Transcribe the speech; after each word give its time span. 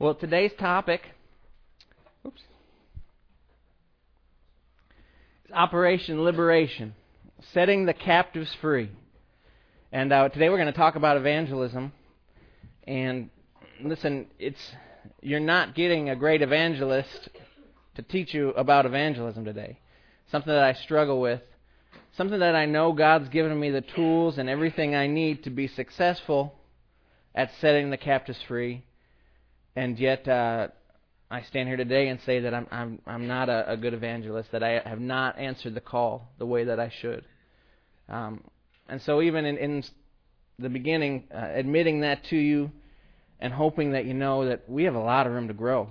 Well, 0.00 0.14
today's 0.14 0.52
topic 0.60 1.00
oops, 2.24 2.40
is 5.44 5.50
Operation 5.52 6.22
Liberation, 6.22 6.94
setting 7.52 7.84
the 7.84 7.94
captives 7.94 8.54
free. 8.60 8.92
And 9.90 10.12
uh, 10.12 10.28
today 10.28 10.50
we're 10.50 10.56
going 10.56 10.72
to 10.72 10.72
talk 10.72 10.94
about 10.94 11.16
evangelism. 11.16 11.90
And 12.86 13.30
listen, 13.82 14.28
it's 14.38 14.60
you're 15.20 15.40
not 15.40 15.74
getting 15.74 16.10
a 16.10 16.14
great 16.14 16.42
evangelist 16.42 17.30
to 17.96 18.02
teach 18.02 18.32
you 18.32 18.50
about 18.50 18.86
evangelism 18.86 19.44
today. 19.44 19.80
Something 20.30 20.52
that 20.52 20.62
I 20.62 20.74
struggle 20.74 21.20
with. 21.20 21.42
Something 22.16 22.38
that 22.38 22.54
I 22.54 22.66
know 22.66 22.92
God's 22.92 23.30
given 23.30 23.58
me 23.58 23.70
the 23.70 23.80
tools 23.80 24.38
and 24.38 24.48
everything 24.48 24.94
I 24.94 25.08
need 25.08 25.42
to 25.42 25.50
be 25.50 25.66
successful 25.66 26.54
at 27.34 27.50
setting 27.60 27.90
the 27.90 27.96
captives 27.96 28.38
free 28.46 28.84
and 29.78 29.96
yet 29.96 30.26
uh, 30.26 30.66
I 31.30 31.42
stand 31.42 31.68
here 31.68 31.76
today 31.76 32.08
and 32.08 32.18
say 32.26 32.40
that 32.40 32.52
I'm 32.52 32.66
I'm 32.72 32.98
I'm 33.06 33.28
not 33.28 33.48
a, 33.48 33.72
a, 33.72 33.76
good 33.76 33.94
evangelist. 33.94 34.50
That 34.50 34.64
I 34.64 34.82
have 34.84 34.98
not 34.98 35.38
answered 35.38 35.74
the 35.74 35.80
call 35.80 36.32
the 36.38 36.46
way 36.46 36.64
that 36.64 36.80
I 36.80 36.92
should. 37.00 37.24
Um, 38.08 38.42
and 38.88 39.00
so 39.02 39.22
even 39.22 39.44
in, 39.44 39.56
in 39.56 39.84
the 40.58 40.68
beginning, 40.68 41.28
uh, 41.32 41.50
admitting 41.54 42.00
that 42.00 42.24
to 42.30 42.36
you, 42.36 42.72
and 43.38 43.52
hoping 43.52 43.92
that 43.92 44.04
you 44.04 44.14
know 44.14 44.46
that 44.48 44.68
we 44.68 44.82
have 44.82 44.96
a 44.96 45.00
lot 45.00 45.28
of 45.28 45.32
room 45.32 45.46
to 45.46 45.54
grow. 45.54 45.90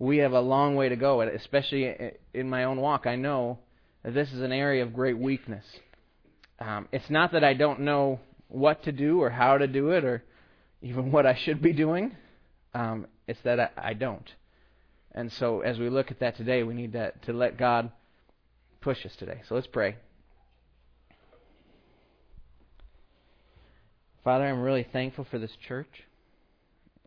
We 0.00 0.18
have 0.18 0.32
a 0.32 0.40
long 0.40 0.74
way 0.74 0.88
to 0.88 0.96
go, 0.96 1.20
especially 1.20 1.94
in 2.32 2.50
my 2.50 2.64
own 2.64 2.80
walk. 2.80 3.06
I 3.06 3.14
know 3.14 3.60
that 4.02 4.12
this 4.12 4.32
is 4.32 4.42
an 4.42 4.50
area 4.50 4.82
of 4.82 4.92
great 4.92 5.16
weakness. 5.16 5.64
Um, 6.58 6.88
it's 6.90 7.10
not 7.10 7.30
that 7.30 7.44
I 7.44 7.54
don't 7.54 7.80
know 7.80 8.18
what 8.48 8.82
to 8.84 8.92
do 8.92 9.22
or 9.22 9.30
how 9.30 9.56
to 9.58 9.68
do 9.68 9.90
it 9.90 10.04
or 10.04 10.24
even 10.82 11.12
what 11.12 11.26
I 11.26 11.38
should 11.44 11.62
be 11.62 11.72
doing. 11.72 12.16
Um, 12.74 13.06
it's 13.26 13.40
that 13.44 13.60
I, 13.60 13.70
I, 13.76 13.92
don't. 13.94 14.28
And 15.12 15.30
so 15.32 15.60
as 15.60 15.78
we 15.78 15.88
look 15.88 16.10
at 16.10 16.20
that 16.20 16.36
today, 16.36 16.64
we 16.64 16.74
need 16.74 16.92
to, 16.92 17.12
to 17.26 17.32
let 17.32 17.56
God 17.56 17.90
push 18.80 19.06
us 19.06 19.14
today. 19.16 19.40
So 19.48 19.54
let's 19.54 19.68
pray. 19.68 19.96
Father, 24.24 24.44
I'm 24.44 24.60
really 24.62 24.86
thankful 24.92 25.26
for 25.30 25.38
this 25.38 25.54
church. 25.68 26.02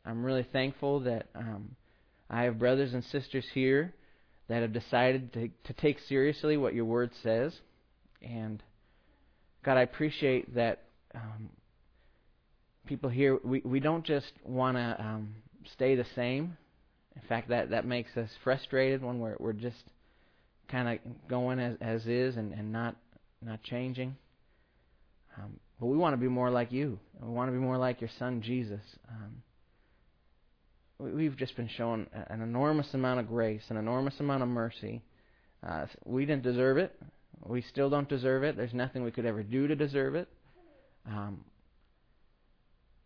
I'm 0.06 0.24
really 0.24 0.48
thankful 0.54 1.02
that 1.02 1.28
um, 1.36 1.76
I 2.30 2.44
have 2.44 2.60
brothers 2.60 2.94
and 2.94 3.04
sisters 3.04 3.46
here 3.54 3.94
that 4.48 4.62
have 4.62 4.72
decided 4.72 5.34
to, 5.34 5.50
to 5.66 5.74
take 5.74 6.00
seriously 6.08 6.56
what 6.56 6.74
your 6.74 6.86
word 6.86 7.12
says. 7.22 7.54
And 8.22 8.64
God, 9.64 9.78
I 9.78 9.82
appreciate 9.82 10.56
that 10.56 10.84
um, 11.14 11.50
people 12.86 13.10
here, 13.10 13.38
we, 13.44 13.62
we 13.66 13.80
don't 13.80 14.06
just 14.06 14.32
want 14.46 14.78
to 14.78 14.96
um, 15.00 15.36
stay 15.74 15.96
the 15.96 16.06
same. 16.16 16.58
In 17.16 17.22
fact, 17.28 17.50
that, 17.50 17.72
that 17.72 17.86
makes 17.86 18.16
us 18.16 18.30
frustrated 18.44 19.04
when 19.04 19.20
we're, 19.20 19.36
we're 19.40 19.54
just 19.54 19.84
kind 20.70 20.88
of 20.88 21.28
going 21.28 21.60
as, 21.60 21.76
as 21.82 22.06
is 22.06 22.38
and, 22.38 22.54
and 22.54 22.72
not, 22.72 22.96
not 23.44 23.64
changing. 23.64 24.16
Um, 25.38 25.60
but 25.80 25.88
we 25.88 25.98
want 25.98 26.14
to 26.14 26.18
be 26.18 26.28
more 26.28 26.50
like 26.50 26.72
you. 26.72 27.00
We 27.22 27.30
want 27.30 27.50
to 27.50 27.52
be 27.52 27.60
more 27.60 27.78
like 27.78 28.02
your 28.02 28.10
son, 28.18 28.42
Jesus. 28.42 28.82
Um, 29.10 29.44
we've 31.00 31.38
just 31.38 31.56
been 31.56 31.70
shown 31.70 32.08
an 32.30 32.42
enormous 32.42 32.94
amount 32.94 33.20
of 33.20 33.28
grace, 33.28 33.64
an 33.70 33.78
enormous 33.78 34.20
amount 34.20 34.44
of 34.44 34.50
mercy. 34.50 35.04
Uh, 35.68 35.86
we 36.06 36.26
didn't 36.26 36.44
deserve 36.44 36.78
it. 36.78 36.96
We 37.46 37.62
still 37.62 37.90
don't 37.90 38.10
deserve 38.10 38.44
it. 38.44 38.58
There's 38.58 38.74
nothing 38.74 39.04
we 39.04 39.12
could 39.12 39.26
ever 39.26 39.44
do 39.44 39.68
to 39.68 39.76
deserve 39.76 40.16
it. 40.16 40.28
Um, 41.08 41.44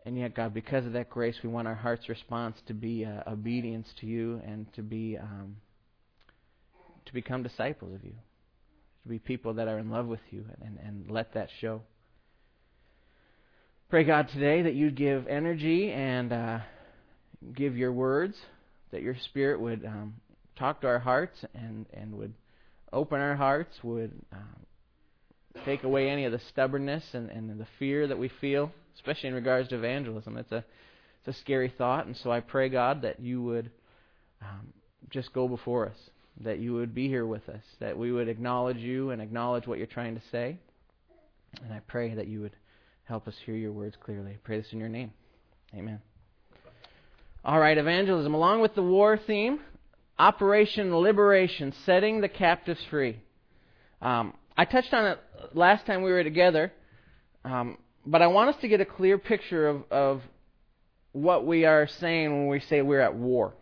and 0.05 0.17
yet, 0.17 0.33
God, 0.33 0.53
because 0.53 0.85
of 0.85 0.93
that 0.93 1.09
grace, 1.09 1.35
we 1.43 1.49
want 1.49 1.67
our 1.67 1.75
heart's 1.75 2.09
response 2.09 2.57
to 2.67 2.73
be 2.73 3.05
uh, 3.05 3.29
obedience 3.29 3.87
to 3.99 4.07
you 4.07 4.41
and 4.45 4.71
to 4.73 4.81
be 4.81 5.17
um, 5.17 5.57
to 7.05 7.13
become 7.13 7.43
disciples 7.43 7.93
of 7.93 8.03
you, 8.03 8.13
to 9.03 9.09
be 9.09 9.19
people 9.19 9.53
that 9.55 9.67
are 9.67 9.77
in 9.77 9.91
love 9.91 10.07
with 10.07 10.19
you, 10.31 10.45
and, 10.63 10.79
and 10.83 11.09
let 11.09 11.33
that 11.33 11.49
show. 11.59 11.81
Pray, 13.89 14.03
God, 14.03 14.29
today 14.33 14.63
that 14.63 14.73
you'd 14.73 14.95
give 14.95 15.27
energy 15.27 15.91
and 15.91 16.31
uh, 16.31 16.59
give 17.53 17.75
your 17.75 17.91
words, 17.91 18.35
that 18.91 19.01
your 19.01 19.15
Spirit 19.25 19.59
would 19.59 19.85
um, 19.85 20.15
talk 20.57 20.81
to 20.81 20.87
our 20.87 20.99
hearts 20.99 21.37
and, 21.53 21.85
and 21.93 22.13
would 22.13 22.33
open 22.93 23.19
our 23.19 23.35
hearts, 23.35 23.75
would 23.83 24.13
um, 24.31 24.65
take 25.65 25.83
away 25.83 26.09
any 26.09 26.25
of 26.25 26.31
the 26.31 26.41
stubbornness 26.49 27.03
and, 27.13 27.29
and 27.29 27.59
the 27.59 27.67
fear 27.77 28.07
that 28.07 28.17
we 28.17 28.31
feel 28.39 28.71
especially 28.95 29.29
in 29.29 29.35
regards 29.35 29.69
to 29.69 29.75
evangelism. 29.75 30.37
It's 30.37 30.51
a 30.51 30.63
it's 31.23 31.37
a 31.37 31.39
scary 31.41 31.71
thought, 31.77 32.07
and 32.07 32.17
so 32.17 32.31
I 32.31 32.39
pray 32.39 32.69
God 32.69 33.03
that 33.03 33.19
you 33.19 33.43
would 33.43 33.69
um, 34.41 34.73
just 35.11 35.31
go 35.33 35.47
before 35.47 35.87
us, 35.87 35.97
that 36.43 36.57
you 36.57 36.73
would 36.73 36.95
be 36.95 37.07
here 37.07 37.27
with 37.27 37.47
us, 37.47 37.61
that 37.79 37.95
we 37.95 38.11
would 38.11 38.27
acknowledge 38.27 38.77
you 38.77 39.11
and 39.11 39.21
acknowledge 39.21 39.67
what 39.67 39.77
you're 39.77 39.85
trying 39.85 40.15
to 40.15 40.21
say, 40.31 40.57
and 41.63 41.71
I 41.71 41.79
pray 41.87 42.15
that 42.15 42.27
you 42.27 42.41
would 42.41 42.55
help 43.03 43.27
us 43.27 43.35
hear 43.45 43.55
your 43.55 43.71
words 43.71 43.95
clearly. 44.03 44.31
I 44.31 44.37
pray 44.43 44.57
this 44.57 44.71
in 44.71 44.79
your 44.79 44.89
name, 44.89 45.11
Amen. 45.75 46.01
All 47.45 47.59
right, 47.59 47.77
evangelism, 47.77 48.33
along 48.33 48.61
with 48.61 48.73
the 48.73 48.83
war 48.83 49.17
theme, 49.17 49.59
Operation 50.17 50.95
Liberation, 50.95 51.73
setting 51.85 52.21
the 52.21 52.29
captives 52.29 52.81
free. 52.89 53.19
Um, 54.01 54.33
I 54.57 54.65
touched 54.65 54.93
on 54.93 55.05
it 55.05 55.19
last 55.53 55.85
time 55.85 56.03
we 56.03 56.11
were 56.11 56.23
together. 56.23 56.71
Um, 57.43 57.77
but 58.05 58.21
I 58.21 58.27
want 58.27 58.49
us 58.55 58.61
to 58.61 58.67
get 58.67 58.81
a 58.81 58.85
clear 58.85 59.17
picture 59.17 59.67
of, 59.67 59.83
of 59.91 60.21
what 61.11 61.45
we 61.45 61.65
are 61.65 61.87
saying 61.87 62.31
when 62.31 62.47
we 62.47 62.59
say 62.59 62.81
we're 62.81 63.01
at 63.01 63.15
war. 63.15 63.53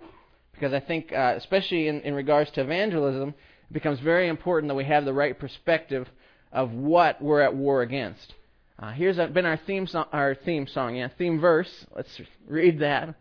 Because 0.53 0.73
I 0.73 0.79
think, 0.79 1.11
uh, 1.11 1.33
especially 1.37 1.87
in, 1.87 2.01
in 2.01 2.13
regards 2.13 2.51
to 2.51 2.61
evangelism, 2.61 3.29
it 3.29 3.73
becomes 3.73 3.99
very 3.99 4.27
important 4.27 4.69
that 4.69 4.75
we 4.75 4.85
have 4.85 5.05
the 5.05 5.13
right 5.13 5.37
perspective 5.37 6.07
of 6.51 6.71
what 6.71 7.21
we're 7.21 7.41
at 7.41 7.55
war 7.55 7.81
against. 7.81 8.33
Uh, 8.77 8.91
here's 8.91 9.17
been 9.17 9.45
our 9.45 9.57
theme 9.67 9.87
song, 9.87 10.05
our 10.13 10.35
theme 10.35 10.67
song, 10.67 10.95
yeah, 10.95 11.09
theme 11.17 11.39
verse. 11.39 11.85
Let's 11.95 12.21
read 12.47 12.79
that. 12.79 13.13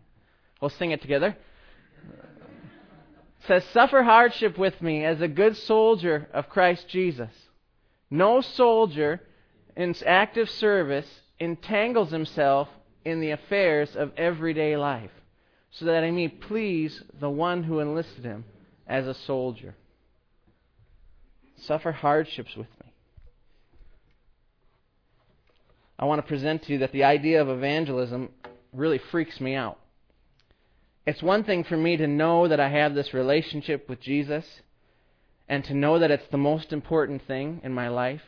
We'll 0.61 0.69
sing 0.69 0.91
it 0.91 1.01
together. 1.01 1.35
It 3.41 3.47
says, 3.47 3.63
"Suffer 3.73 4.03
hardship 4.03 4.57
with 4.57 4.81
me 4.81 5.03
as 5.03 5.21
a 5.21 5.27
good 5.27 5.57
soldier 5.57 6.29
of 6.33 6.49
Christ 6.49 6.87
Jesus. 6.87 7.31
No 8.09 8.41
soldier 8.41 9.21
in 9.79 9.95
active 10.05 10.49
service 10.49 11.07
entangles 11.39 12.11
himself 12.11 12.67
in 13.05 13.21
the 13.21 13.31
affairs 13.31 13.95
of 13.95 14.11
everyday 14.17 14.75
life, 14.75 15.11
so 15.71 15.85
that 15.85 16.03
he 16.03 16.11
may 16.11 16.27
please 16.27 17.01
the 17.17 17.29
one 17.29 17.63
who 17.63 17.79
enlisted 17.79 18.25
him 18.25 18.43
as 18.85 19.07
a 19.07 19.13
soldier. 19.13 19.73
Suffer 21.55 21.93
hardships 21.93 22.57
with 22.57 22.67
me. 22.83 22.91
I 25.97 26.03
want 26.03 26.19
to 26.19 26.27
present 26.27 26.63
to 26.63 26.73
you 26.73 26.79
that 26.79 26.91
the 26.91 27.05
idea 27.05 27.41
of 27.41 27.47
evangelism 27.47 28.31
really 28.73 28.97
freaks 28.97 29.39
me 29.39 29.55
out. 29.55 29.79
It's 31.05 31.23
one 31.23 31.45
thing 31.45 31.63
for 31.63 31.77
me 31.77 31.95
to 31.95 32.05
know 32.05 32.49
that 32.49 32.59
I 32.59 32.67
have 32.67 32.95
this 32.95 33.13
relationship 33.13 33.87
with 33.87 34.01
Jesus 34.01 34.45
and 35.47 35.63
to 35.63 35.73
know 35.73 35.99
that 35.99 36.11
it's 36.11 36.27
the 36.31 36.37
most 36.37 36.73
important 36.73 37.25
thing 37.25 37.61
in 37.63 37.73
my 37.73 37.87
life 37.87 38.21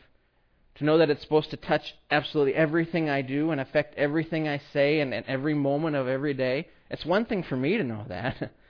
to 0.76 0.84
know 0.84 0.98
that 0.98 1.10
it's 1.10 1.22
supposed 1.22 1.50
to 1.50 1.56
touch 1.56 1.94
absolutely 2.10 2.54
everything 2.54 3.10
I 3.10 3.22
do 3.22 3.50
and 3.50 3.60
affect 3.60 3.94
everything 3.96 4.48
I 4.48 4.60
say 4.72 5.00
and, 5.00 5.12
and 5.12 5.26
every 5.26 5.54
moment 5.54 5.96
of 5.96 6.08
every 6.08 6.34
day. 6.34 6.68
It's 6.90 7.04
one 7.04 7.26
thing 7.26 7.42
for 7.42 7.56
me 7.56 7.76
to 7.76 7.84
know 7.84 8.04
that. 8.08 8.52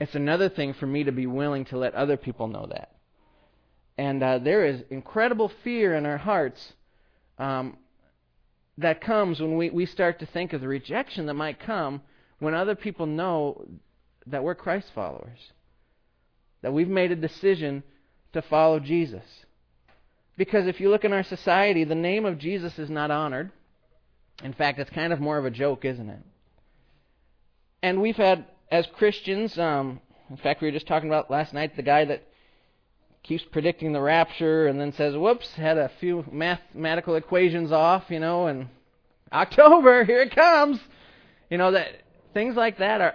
It's 0.00 0.14
another 0.14 0.48
thing 0.48 0.72
for 0.72 0.86
me 0.86 1.04
to 1.04 1.12
be 1.12 1.26
willing 1.26 1.66
to 1.66 1.76
let 1.76 1.94
other 1.94 2.16
people 2.16 2.48
know 2.48 2.66
that. 2.70 2.90
And 3.98 4.22
uh, 4.22 4.38
there 4.38 4.64
is 4.64 4.82
incredible 4.88 5.52
fear 5.62 5.94
in 5.94 6.06
our 6.06 6.16
hearts 6.16 6.72
um, 7.38 7.76
that 8.78 9.02
comes 9.02 9.40
when 9.40 9.58
we, 9.58 9.68
we 9.68 9.84
start 9.84 10.20
to 10.20 10.26
think 10.26 10.54
of 10.54 10.62
the 10.62 10.68
rejection 10.68 11.26
that 11.26 11.34
might 11.34 11.60
come 11.60 12.00
when 12.38 12.54
other 12.54 12.74
people 12.74 13.04
know 13.04 13.66
that 14.26 14.42
we're 14.42 14.54
Christ 14.54 14.86
followers, 14.94 15.38
that 16.62 16.72
we've 16.72 16.88
made 16.88 17.12
a 17.12 17.16
decision 17.16 17.82
to 18.32 18.40
follow 18.40 18.80
Jesus. 18.80 19.24
Because 20.36 20.66
if 20.66 20.80
you 20.80 20.90
look 20.90 21.04
in 21.04 21.12
our 21.12 21.22
society, 21.22 21.84
the 21.84 21.94
name 21.94 22.24
of 22.24 22.38
Jesus 22.38 22.78
is 22.78 22.88
not 22.90 23.10
honored. 23.10 23.50
In 24.42 24.52
fact, 24.52 24.78
it's 24.78 24.90
kind 24.90 25.12
of 25.12 25.20
more 25.20 25.38
of 25.38 25.44
a 25.44 25.50
joke, 25.50 25.84
isn't 25.84 26.08
it? 26.08 26.22
And 27.82 28.00
we've 28.00 28.16
had, 28.16 28.46
as 28.70 28.86
Christians, 28.94 29.58
um, 29.58 30.00
in 30.30 30.36
fact, 30.36 30.60
we 30.60 30.68
were 30.68 30.72
just 30.72 30.86
talking 30.86 31.08
about 31.08 31.30
last 31.30 31.52
night 31.52 31.76
the 31.76 31.82
guy 31.82 32.04
that 32.06 32.22
keeps 33.22 33.44
predicting 33.44 33.92
the 33.92 34.00
rapture 34.00 34.66
and 34.66 34.80
then 34.80 34.92
says, 34.92 35.14
whoops, 35.14 35.54
had 35.54 35.76
a 35.76 35.90
few 36.00 36.24
mathematical 36.30 37.16
equations 37.16 37.70
off, 37.72 38.04
you 38.08 38.20
know, 38.20 38.46
and 38.46 38.68
October, 39.32 40.04
here 40.04 40.22
it 40.22 40.34
comes. 40.34 40.80
You 41.50 41.58
know, 41.58 41.72
that 41.72 41.88
things 42.32 42.54
like 42.56 42.78
that 42.78 43.00
are 43.00 43.14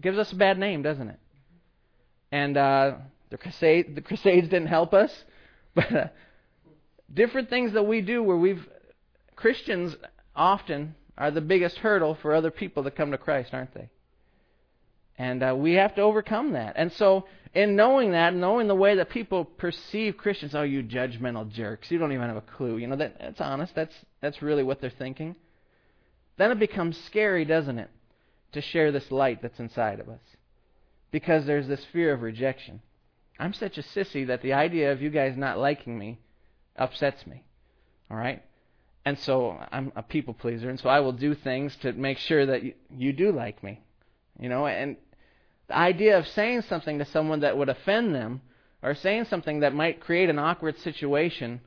gives 0.00 0.18
us 0.18 0.32
a 0.32 0.36
bad 0.36 0.58
name, 0.58 0.82
doesn't 0.82 1.08
it? 1.08 1.18
And 2.32 2.56
uh, 2.56 2.94
the 3.30 3.36
crusade, 3.36 3.94
the 3.94 4.00
Crusades 4.00 4.48
didn't 4.48 4.68
help 4.68 4.94
us, 4.94 5.24
but 5.74 5.92
uh, 5.96 6.06
different 7.12 7.50
things 7.50 7.72
that 7.72 7.84
we 7.84 8.00
do 8.00 8.22
where 8.22 8.36
we've 8.36 8.66
Christians 9.36 9.96
often 10.36 10.94
are 11.16 11.30
the 11.30 11.40
biggest 11.40 11.76
hurdle 11.78 12.16
for 12.20 12.34
other 12.34 12.50
people 12.50 12.84
to 12.84 12.90
come 12.90 13.10
to 13.10 13.18
Christ, 13.18 13.50
aren't 13.52 13.74
they? 13.74 13.88
And 15.18 15.42
uh, 15.42 15.54
we 15.56 15.74
have 15.74 15.94
to 15.96 16.02
overcome 16.02 16.52
that. 16.52 16.74
And 16.76 16.92
so, 16.92 17.26
in 17.52 17.76
knowing 17.76 18.12
that, 18.12 18.34
knowing 18.34 18.68
the 18.68 18.74
way 18.74 18.96
that 18.96 19.10
people 19.10 19.44
perceive 19.44 20.16
Christians, 20.16 20.54
oh, 20.54 20.62
you 20.62 20.82
judgmental 20.82 21.50
jerks, 21.50 21.90
you 21.90 21.98
don't 21.98 22.12
even 22.12 22.28
have 22.28 22.36
a 22.36 22.40
clue. 22.42 22.78
You 22.78 22.86
know, 22.86 22.96
that, 22.96 23.18
that's 23.18 23.40
honest. 23.40 23.74
That's, 23.74 23.94
that's 24.22 24.40
really 24.40 24.62
what 24.62 24.80
they're 24.80 24.88
thinking. 24.88 25.36
Then 26.38 26.52
it 26.52 26.58
becomes 26.58 26.96
scary, 27.04 27.44
doesn't 27.44 27.78
it, 27.78 27.90
to 28.52 28.62
share 28.62 28.92
this 28.92 29.10
light 29.10 29.42
that's 29.42 29.58
inside 29.58 30.00
of 30.00 30.08
us. 30.08 30.22
Because 31.10 31.44
there's 31.44 31.68
this 31.68 31.84
fear 31.92 32.14
of 32.14 32.22
rejection. 32.22 32.80
I'm 33.40 33.54
such 33.54 33.78
a 33.78 33.82
sissy 33.82 34.26
that 34.26 34.42
the 34.42 34.52
idea 34.52 34.92
of 34.92 35.00
you 35.00 35.08
guys 35.08 35.36
not 35.36 35.58
liking 35.58 35.98
me 35.98 36.18
upsets 36.76 37.26
me. 37.26 37.42
All 38.10 38.16
right? 38.16 38.42
And 39.04 39.18
so 39.18 39.58
I'm 39.72 39.92
a 39.96 40.02
people 40.02 40.34
pleaser, 40.34 40.68
and 40.68 40.78
so 40.78 40.90
I 40.90 41.00
will 41.00 41.12
do 41.12 41.34
things 41.34 41.74
to 41.76 41.92
make 41.92 42.18
sure 42.18 42.44
that 42.44 42.62
you, 42.62 42.74
you 42.94 43.12
do 43.14 43.32
like 43.32 43.62
me. 43.62 43.80
You 44.38 44.50
know, 44.50 44.66
and 44.66 44.96
the 45.68 45.76
idea 45.76 46.18
of 46.18 46.26
saying 46.28 46.62
something 46.62 46.98
to 46.98 47.04
someone 47.06 47.40
that 47.40 47.56
would 47.56 47.70
offend 47.70 48.14
them 48.14 48.42
or 48.82 48.94
saying 48.94 49.24
something 49.24 49.60
that 49.60 49.74
might 49.74 50.00
create 50.00 50.28
an 50.28 50.38
awkward 50.38 50.78
situation, 50.78 51.60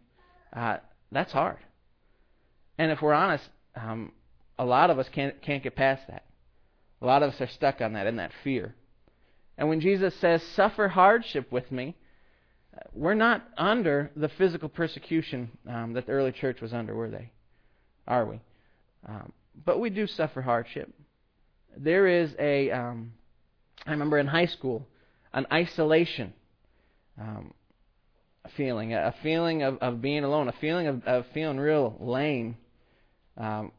uh, 0.56 0.78
that's 1.12 1.32
hard. 1.32 1.58
And 2.78 2.92
if 2.92 3.02
we're 3.02 3.14
honest, 3.14 3.50
um, 3.76 4.12
a 4.60 4.66
lot 4.66 4.92
of 4.92 5.00
us 5.00 5.10
can't, 5.10 5.42
can't 5.42 5.64
get 5.64 5.76
past 5.76 6.04
that. 6.08 6.24
A 7.02 7.06
lot 7.06 7.24
of 7.24 7.34
us 7.34 7.42
are 7.42 7.48
stuck 7.48 7.82
on 7.82 7.94
that 7.94 8.08
in 8.08 8.18
that 8.18 8.32
fear. 8.44 8.76
And 9.58 9.70
when 9.70 9.80
Jesus 9.80 10.16
says, 10.16 10.42
suffer 10.56 10.88
hardship 10.88 11.52
with 11.52 11.72
me, 11.72 11.96
we're 12.94 13.14
not 13.14 13.44
under 13.58 14.12
the 14.16 14.30
physical 14.30 14.70
persecution 14.70 15.52
um, 15.68 15.94
that 15.94 16.08
the 16.08 16.12
early 16.12 16.32
church 16.32 16.60
was 16.62 16.74
under, 16.74 16.96
were 16.96 17.10
they? 17.10 17.32
Are 18.08 18.26
we? 18.26 18.40
Um, 19.08 19.32
but 19.66 19.80
we 19.80 19.90
do 19.90 20.08
suffer 20.08 20.42
hardship. 20.42 20.92
There 21.78 22.08
is 22.08 22.34
a, 22.40 22.72
um, 22.72 23.14
I 23.86 23.92
remember 23.92 24.18
in 24.18 24.28
high 24.28 24.48
school, 24.48 24.88
an 25.34 25.46
isolation 25.52 26.34
um, 27.20 27.54
feeling, 28.56 28.94
a 28.94 29.14
feeling 29.24 29.64
of, 29.64 29.78
of 29.78 30.02
being 30.02 30.24
alone, 30.24 30.48
a 30.48 30.54
feeling 30.54 30.88
of, 30.88 31.04
of 31.06 31.26
feeling 31.34 31.60
real 31.60 31.96
lame 32.00 32.58
um, 33.38 33.72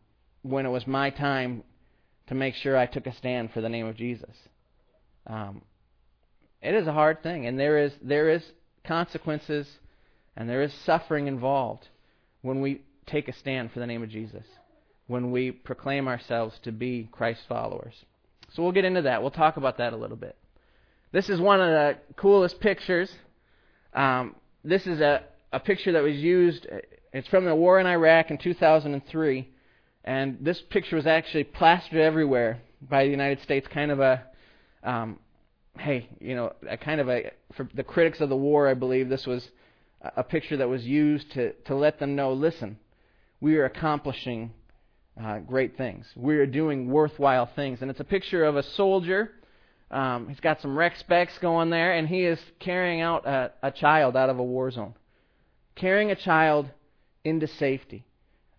when 0.42 0.66
it 0.66 0.70
was 0.70 0.86
my 0.86 1.10
time 1.10 1.62
to 2.28 2.34
make 2.34 2.54
sure 2.54 2.76
I 2.76 2.86
took 2.86 3.06
a 3.06 3.14
stand 3.14 3.50
for 3.52 3.60
the 3.60 3.68
name 3.68 3.86
of 3.86 3.96
Jesus. 3.96 4.34
Um, 5.26 5.62
it 6.62 6.74
is 6.74 6.86
a 6.86 6.92
hard 6.92 7.22
thing, 7.22 7.46
and 7.46 7.58
there 7.58 7.78
is 7.78 7.92
there 8.02 8.30
is 8.30 8.42
consequences 8.84 9.66
and 10.36 10.48
there 10.48 10.62
is 10.62 10.72
suffering 10.84 11.26
involved 11.26 11.88
when 12.42 12.60
we 12.60 12.82
take 13.06 13.28
a 13.28 13.32
stand 13.32 13.72
for 13.72 13.80
the 13.80 13.86
name 13.86 14.02
of 14.02 14.08
Jesus, 14.08 14.44
when 15.06 15.30
we 15.30 15.50
proclaim 15.50 16.08
ourselves 16.08 16.58
to 16.64 16.72
be 16.72 17.08
Christ 17.12 17.40
followers. 17.48 17.94
So 18.52 18.62
we'll 18.62 18.72
get 18.72 18.84
into 18.84 19.02
that. 19.02 19.22
We'll 19.22 19.30
talk 19.30 19.56
about 19.56 19.78
that 19.78 19.92
a 19.92 19.96
little 19.96 20.16
bit. 20.16 20.36
This 21.12 21.28
is 21.28 21.40
one 21.40 21.60
of 21.60 21.68
the 21.68 21.98
coolest 22.16 22.60
pictures. 22.60 23.10
Um, 23.92 24.34
this 24.64 24.86
is 24.86 25.00
a, 25.00 25.24
a 25.52 25.60
picture 25.60 25.92
that 25.92 26.02
was 26.02 26.16
used. 26.16 26.66
It's 27.12 27.28
from 27.28 27.44
the 27.44 27.54
war 27.54 27.78
in 27.78 27.86
Iraq 27.86 28.30
in 28.30 28.38
2003. 28.38 29.48
And 30.04 30.38
this 30.40 30.60
picture 30.70 30.96
was 30.96 31.06
actually 31.06 31.44
plastered 31.44 32.00
everywhere 32.00 32.60
by 32.82 33.04
the 33.04 33.10
United 33.10 33.42
States, 33.42 33.66
kind 33.72 33.90
of 33.90 34.00
a 34.00 34.24
um, 34.84 35.18
hey, 35.78 36.08
you 36.20 36.34
know, 36.34 36.52
a 36.68 36.76
kind 36.76 37.00
of 37.00 37.08
a 37.08 37.32
for 37.54 37.68
the 37.74 37.82
critics 37.82 38.20
of 38.20 38.28
the 38.28 38.36
war, 38.36 38.68
I 38.68 38.74
believe 38.74 39.08
this 39.08 39.26
was 39.26 39.48
a 40.16 40.22
picture 40.22 40.56
that 40.58 40.68
was 40.68 40.84
used 40.84 41.32
to 41.32 41.52
to 41.64 41.74
let 41.74 41.98
them 41.98 42.14
know, 42.14 42.32
listen, 42.32 42.78
we 43.40 43.56
are 43.56 43.64
accomplishing 43.64 44.52
uh, 45.22 45.38
great 45.38 45.76
things. 45.76 46.06
We 46.16 46.36
are 46.36 46.46
doing 46.46 46.88
worthwhile 46.88 47.46
things, 47.46 47.82
and 47.82 47.90
it's 47.90 48.00
a 48.00 48.04
picture 48.04 48.44
of 48.44 48.56
a 48.56 48.62
soldier. 48.62 49.32
Um, 49.90 50.28
he's 50.28 50.40
got 50.40 50.60
some 50.60 50.76
rec 50.76 50.96
specs 50.96 51.38
going 51.38 51.70
there, 51.70 51.92
and 51.92 52.08
he 52.08 52.24
is 52.24 52.40
carrying 52.58 53.00
out 53.00 53.26
a, 53.26 53.52
a 53.62 53.70
child 53.70 54.16
out 54.16 54.28
of 54.28 54.38
a 54.38 54.42
war 54.42 54.70
zone, 54.70 54.94
carrying 55.76 56.10
a 56.10 56.16
child 56.16 56.68
into 57.24 57.46
safety. 57.46 58.04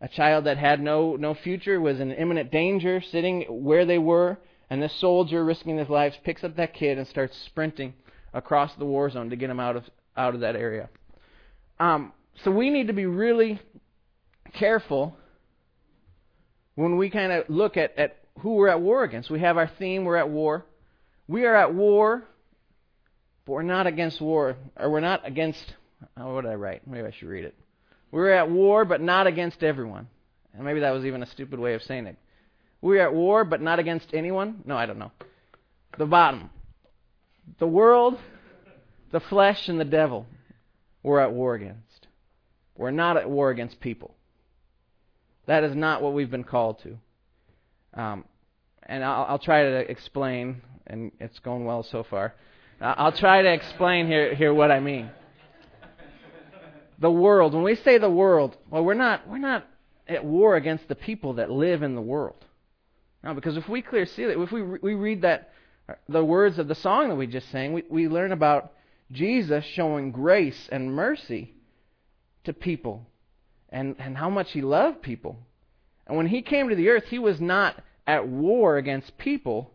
A 0.02 0.08
child 0.08 0.46
that 0.46 0.58
had 0.58 0.82
no 0.82 1.16
no 1.16 1.34
future 1.34 1.80
was 1.80 2.00
in 2.00 2.12
imminent 2.12 2.52
danger, 2.52 3.02
sitting 3.02 3.42
where 3.64 3.86
they 3.86 3.98
were 3.98 4.38
and 4.70 4.82
this 4.82 4.94
soldier, 5.00 5.44
risking 5.44 5.78
his 5.78 5.90
life, 5.90 6.16
picks 6.24 6.44
up 6.44 6.56
that 6.56 6.74
kid 6.74 6.98
and 6.98 7.08
starts 7.08 7.38
sprinting 7.46 7.94
across 8.34 8.74
the 8.76 8.86
war 8.86 9.10
zone 9.10 9.30
to 9.30 9.36
get 9.36 9.50
him 9.50 9.60
out 9.60 9.76
of 9.76 9.84
out 10.18 10.34
of 10.34 10.42
that 10.42 10.56
area. 10.56 10.90
Um, 11.80 12.14
so 12.44 12.52
we 12.52 12.70
need 12.70 12.88
to 12.88 12.94
be 12.94 13.06
really 13.06 13.60
careful 14.54 15.16
when 16.76 16.98
we 16.98 17.10
kind 17.10 17.32
of 17.32 17.50
look 17.50 17.78
at, 17.78 17.98
at 17.98 18.18
who 18.40 18.56
we're 18.56 18.70
at 18.70 18.82
war 18.82 19.04
against. 19.04 19.30
We 19.30 19.40
have 19.40 19.58
our 19.58 19.70
theme, 19.80 20.06
we're 20.06 20.18
at 20.18 20.30
war. 20.30 20.66
We 21.28 21.46
are 21.46 21.56
at 21.56 21.74
war, 21.74 22.24
but 23.46 23.54
we're 23.54 23.64
not 23.64 23.88
against 23.88 24.22
war, 24.22 24.58
or 24.78 24.90
we're 24.90 25.00
not 25.00 25.26
against. 25.26 25.74
Oh, 26.18 26.36
what 26.36 26.42
did 26.42 26.52
I 26.52 26.56
write? 26.56 26.88
Maybe 26.88 27.08
I 27.08 27.12
should 27.12 27.30
read 27.30 27.46
it. 27.46 27.56
We're 28.12 28.32
at 28.32 28.50
war, 28.50 28.86
but 28.86 29.02
not 29.02 29.28
against 29.28 29.64
everyone. 29.64 30.08
And 30.54 30.64
maybe 30.64 30.82
that 30.82 30.92
was 30.92 31.06
even 31.06 31.24
a 31.24 31.26
stupid 31.26 31.60
way 31.60 31.74
of 31.74 31.82
saying 31.84 32.06
it. 32.08 32.18
We 32.86 33.00
are 33.00 33.08
at 33.08 33.16
war, 33.16 33.44
but 33.44 33.62
not 33.62 33.80
against 33.80 34.14
anyone? 34.14 34.62
No, 34.64 34.78
I 34.78 34.86
don't 34.86 35.00
know. 35.00 35.12
The 35.98 36.06
bottom. 36.06 36.52
The 37.58 37.66
world, 37.66 38.20
the 39.12 39.22
flesh, 39.22 39.68
and 39.68 39.80
the 39.80 39.86
devil 39.86 40.28
we're 41.02 41.20
at 41.20 41.34
war 41.34 41.56
against. 41.56 42.08
We're 42.78 42.92
not 42.92 43.18
at 43.18 43.28
war 43.28 43.50
against 43.50 43.80
people. 43.80 44.14
That 45.48 45.64
is 45.64 45.76
not 45.76 46.04
what 46.04 46.14
we've 46.14 46.30
been 46.30 46.44
called 46.44 46.80
to. 46.84 48.00
Um, 48.00 48.24
and 48.84 49.04
I'll, 49.04 49.26
I'll, 49.30 49.40
try 49.40 49.64
to 49.64 49.90
explain, 49.90 50.62
and 50.86 51.12
it's 51.20 51.40
going 51.40 51.66
well 51.66 51.82
so 51.82 52.04
far. 52.04 52.36
I'll 52.80 53.12
try 53.12 53.42
to 53.42 53.52
explain 53.52 54.06
here, 54.06 54.36
here 54.36 54.54
what 54.54 54.70
I 54.70 54.80
mean. 54.80 55.10
The 57.00 57.10
world. 57.10 57.56
When 57.56 57.64
we 57.64 57.78
say 57.78 57.98
the 57.98 58.12
world, 58.12 58.56
well, 58.70 58.86
we're 58.86 58.94
not 58.94 59.28
we're 59.28 59.40
not 59.40 59.66
at 60.08 60.24
war 60.24 60.56
against 60.56 60.88
the 60.88 60.94
people 60.94 61.34
that 61.34 61.50
live 61.50 61.82
in 61.82 61.96
the 61.96 62.02
world. 62.02 62.46
No, 63.26 63.34
because 63.34 63.58
if 63.58 63.68
we 63.68 63.82
clear 63.82 64.06
see 64.06 64.26
that, 64.26 64.40
if 64.40 64.52
we 64.52 64.62
we 64.62 64.94
read 64.94 65.24
that 65.24 65.52
the 66.08 66.24
words 66.24 66.60
of 66.60 66.68
the 66.68 66.76
song 66.76 67.10
that 67.10 67.16
we 67.16 67.26
just 67.26 67.50
sang, 67.50 67.74
we, 67.74 67.84
we 67.90 68.08
learn 68.08 68.32
about 68.32 68.74
Jesus 69.12 69.66
showing 69.66 70.12
grace 70.12 70.70
and 70.72 70.94
mercy 70.94 71.56
to 72.44 72.54
people 72.54 73.08
and, 73.70 73.96
and 73.98 74.18
how 74.18 74.30
much 74.30 74.52
he 74.52 74.62
loved 74.62 75.02
people. 75.02 75.40
And 76.06 76.16
when 76.18 76.28
he 76.28 76.44
came 76.44 76.70
to 76.70 76.76
the 76.76 76.90
earth, 76.90 77.06
he 77.10 77.18
was 77.18 77.42
not 77.42 77.84
at 78.06 78.28
war 78.28 78.78
against 78.78 79.18
people. 79.18 79.72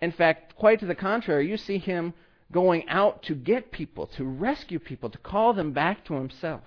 In 0.00 0.10
fact, 0.10 0.56
quite 0.56 0.80
to 0.80 0.86
the 0.86 0.94
contrary, 0.94 1.48
you 1.48 1.56
see 1.56 1.78
him 1.78 2.14
going 2.50 2.88
out 2.88 3.22
to 3.24 3.34
get 3.34 3.70
people, 3.70 4.08
to 4.16 4.24
rescue 4.24 4.80
people, 4.80 5.10
to 5.10 5.18
call 5.18 5.52
them 5.52 5.72
back 5.72 6.04
to 6.06 6.14
himself. 6.14 6.62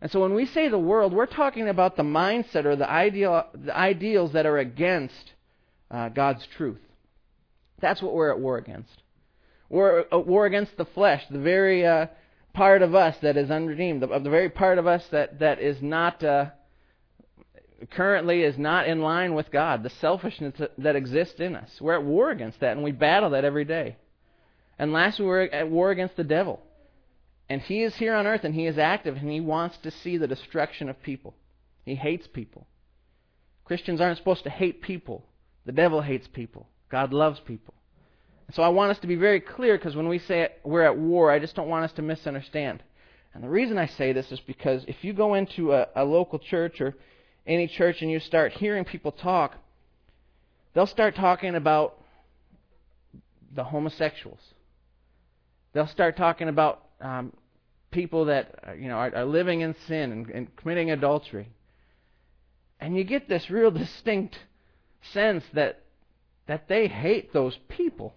And 0.00 0.10
so 0.10 0.20
when 0.20 0.34
we 0.34 0.46
say 0.46 0.68
the 0.68 0.78
world, 0.78 1.12
we're 1.12 1.26
talking 1.26 1.68
about 1.68 1.96
the 1.96 2.02
mindset 2.02 2.64
or 2.64 2.76
the, 2.76 2.88
ideal, 2.88 3.46
the 3.54 3.76
ideals 3.76 4.32
that 4.32 4.46
are 4.46 4.58
against 4.58 5.32
uh, 5.90 6.10
God's 6.10 6.46
truth. 6.56 6.80
That's 7.80 8.02
what 8.02 8.14
we're 8.14 8.30
at 8.30 8.40
war 8.40 8.58
against. 8.58 9.02
We're 9.68 10.00
at 10.00 10.26
war 10.26 10.46
against 10.46 10.76
the 10.76 10.84
flesh, 10.84 11.24
the 11.30 11.38
very 11.38 11.86
uh, 11.86 12.06
part 12.54 12.82
of 12.82 12.94
us 12.94 13.16
that 13.22 13.36
is 13.36 13.50
unredeemed, 13.50 14.02
the, 14.02 14.06
the 14.06 14.30
very 14.30 14.48
part 14.48 14.78
of 14.78 14.86
us 14.86 15.06
that, 15.10 15.38
that 15.40 15.60
is 15.60 15.82
not 15.82 16.22
uh, 16.22 16.46
currently 17.90 18.42
is 18.42 18.56
not 18.56 18.86
in 18.86 19.00
line 19.00 19.34
with 19.34 19.50
God, 19.50 19.82
the 19.82 19.90
selfishness 19.90 20.54
that, 20.78 20.96
exists 20.96 21.40
in 21.40 21.54
us. 21.54 21.70
We're 21.80 21.94
at 21.94 22.04
war 22.04 22.30
against 22.30 22.60
that, 22.60 22.72
and 22.72 22.82
we 22.82 22.92
battle 22.92 23.30
that 23.30 23.44
every 23.44 23.64
day. 23.64 23.96
And 24.78 24.92
last, 24.92 25.18
we 25.18 25.26
were 25.26 25.42
at 25.42 25.70
war 25.70 25.90
against 25.90 26.16
the 26.16 26.24
devil. 26.24 26.60
And 27.48 27.62
he 27.62 27.82
is 27.82 27.96
here 27.96 28.14
on 28.14 28.26
earth 28.26 28.44
and 28.44 28.54
he 28.54 28.66
is 28.66 28.78
active 28.78 29.16
and 29.16 29.30
he 29.30 29.40
wants 29.40 29.76
to 29.78 29.90
see 29.90 30.16
the 30.16 30.26
destruction 30.26 30.88
of 30.88 31.02
people. 31.02 31.34
He 31.84 31.94
hates 31.94 32.26
people. 32.26 32.66
Christians 33.64 34.00
aren't 34.00 34.18
supposed 34.18 34.44
to 34.44 34.50
hate 34.50 34.82
people. 34.82 35.24
The 35.64 35.72
devil 35.72 36.00
hates 36.00 36.26
people. 36.26 36.68
God 36.88 37.12
loves 37.12 37.40
people. 37.40 37.74
So 38.52 38.62
I 38.62 38.68
want 38.68 38.92
us 38.92 38.98
to 39.00 39.06
be 39.06 39.16
very 39.16 39.40
clear 39.40 39.76
because 39.76 39.96
when 39.96 40.08
we 40.08 40.18
say 40.18 40.48
we're 40.64 40.84
at 40.84 40.96
war, 40.96 41.30
I 41.30 41.38
just 41.38 41.56
don't 41.56 41.68
want 41.68 41.84
us 41.84 41.92
to 41.92 42.02
misunderstand. 42.02 42.82
And 43.34 43.42
the 43.42 43.48
reason 43.48 43.76
I 43.76 43.86
say 43.86 44.12
this 44.12 44.30
is 44.30 44.40
because 44.40 44.84
if 44.86 45.02
you 45.02 45.12
go 45.12 45.34
into 45.34 45.72
a, 45.72 45.88
a 45.94 46.04
local 46.04 46.38
church 46.38 46.80
or 46.80 46.94
any 47.46 47.66
church 47.66 48.02
and 48.02 48.10
you 48.10 48.20
start 48.20 48.52
hearing 48.52 48.84
people 48.84 49.12
talk, 49.12 49.54
they'll 50.74 50.86
start 50.86 51.16
talking 51.16 51.54
about 51.54 52.00
the 53.54 53.64
homosexuals. 53.64 54.40
They'll 55.72 55.86
start 55.86 56.16
talking 56.16 56.48
about 56.48 56.85
um, 57.00 57.32
people 57.90 58.26
that 58.26 58.54
uh, 58.66 58.72
you 58.72 58.88
know 58.88 58.96
are, 58.96 59.14
are 59.14 59.24
living 59.24 59.60
in 59.60 59.74
sin 59.86 60.12
and, 60.12 60.30
and 60.30 60.56
committing 60.56 60.90
adultery, 60.90 61.48
and 62.80 62.96
you 62.96 63.04
get 63.04 63.28
this 63.28 63.50
real 63.50 63.70
distinct 63.82 64.38
sense 65.12 65.44
that 65.54 65.82
that 66.46 66.68
they 66.68 66.88
hate 66.88 67.32
those 67.32 67.58
people. 67.68 68.14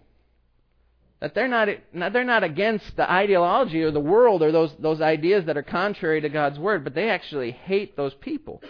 That 1.20 1.34
they're 1.34 1.48
not 1.48 1.68
they're 1.92 2.24
not 2.24 2.44
against 2.44 2.96
the 2.96 3.10
ideology 3.10 3.82
or 3.82 3.90
the 3.90 4.00
world 4.00 4.42
or 4.42 4.52
those 4.52 4.72
those 4.78 5.02
ideas 5.02 5.44
that 5.46 5.56
are 5.56 5.62
contrary 5.62 6.22
to 6.22 6.30
God's 6.30 6.58
word, 6.58 6.82
but 6.82 6.94
they 6.94 7.10
actually 7.10 7.50
hate 7.50 7.96
those 7.96 8.14
people. 8.14 8.62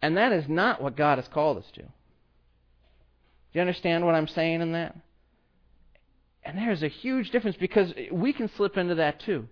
And 0.00 0.16
that 0.16 0.32
is 0.32 0.48
not 0.48 0.80
what 0.80 0.96
God 0.96 1.18
has 1.18 1.28
called 1.28 1.58
us 1.58 1.70
to. 1.74 1.82
Do 1.82 1.88
you 3.58 3.60
understand 3.60 4.04
what 4.04 4.14
I'm 4.14 4.28
saying 4.28 4.60
in 4.60 4.72
that? 4.72 4.96
And 6.44 6.58
there's 6.58 6.82
a 6.82 6.88
huge 6.88 7.30
difference 7.30 7.56
because 7.58 7.92
we 8.10 8.32
can 8.32 8.50
slip 8.56 8.76
into 8.76 8.96
that 8.96 9.20
too. 9.20 9.48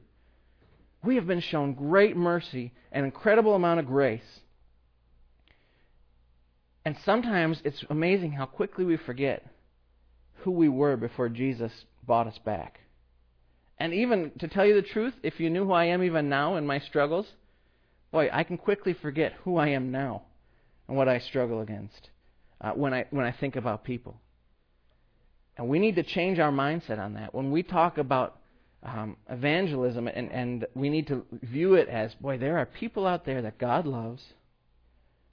We 1.02 1.14
have 1.14 1.26
been 1.26 1.40
shown 1.40 1.74
great 1.74 2.16
mercy, 2.16 2.72
an 2.92 3.04
incredible 3.04 3.54
amount 3.54 3.80
of 3.80 3.86
grace. 3.86 4.40
And 6.84 6.96
sometimes 7.04 7.60
it's 7.64 7.84
amazing 7.88 8.32
how 8.32 8.46
quickly 8.46 8.84
we 8.84 8.96
forget 8.96 9.46
who 10.38 10.50
we 10.50 10.68
were 10.68 10.96
before 10.96 11.28
Jesus 11.28 11.72
bought 12.06 12.26
us 12.26 12.38
back. 12.44 12.80
And 13.78 13.94
even 13.94 14.32
to 14.38 14.48
tell 14.48 14.66
you 14.66 14.74
the 14.74 14.82
truth, 14.82 15.14
if 15.22 15.40
you 15.40 15.48
knew 15.48 15.64
who 15.64 15.72
I 15.72 15.86
am 15.86 16.02
even 16.02 16.28
now 16.28 16.56
in 16.56 16.66
my 16.66 16.80
struggles, 16.80 17.26
boy, 18.10 18.28
I 18.32 18.44
can 18.44 18.58
quickly 18.58 18.94
forget 18.94 19.32
who 19.44 19.56
I 19.56 19.68
am 19.68 19.90
now 19.90 20.22
and 20.88 20.96
what 20.96 21.08
I 21.08 21.18
struggle 21.18 21.60
against 21.60 22.10
uh, 22.60 22.72
when 22.72 22.92
I 22.92 23.06
when 23.10 23.24
I 23.24 23.32
think 23.32 23.56
about 23.56 23.84
people. 23.84 24.20
And 25.60 25.68
we 25.68 25.78
need 25.78 25.96
to 25.96 26.02
change 26.02 26.38
our 26.38 26.50
mindset 26.50 26.98
on 26.98 27.12
that. 27.14 27.34
When 27.34 27.50
we 27.50 27.62
talk 27.62 27.98
about 27.98 28.38
um, 28.82 29.18
evangelism, 29.28 30.08
and, 30.08 30.32
and 30.32 30.66
we 30.74 30.88
need 30.88 31.08
to 31.08 31.26
view 31.42 31.74
it 31.74 31.86
as, 31.86 32.14
boy, 32.14 32.38
there 32.38 32.56
are 32.56 32.64
people 32.64 33.06
out 33.06 33.26
there 33.26 33.42
that 33.42 33.58
God 33.58 33.86
loves 33.86 34.24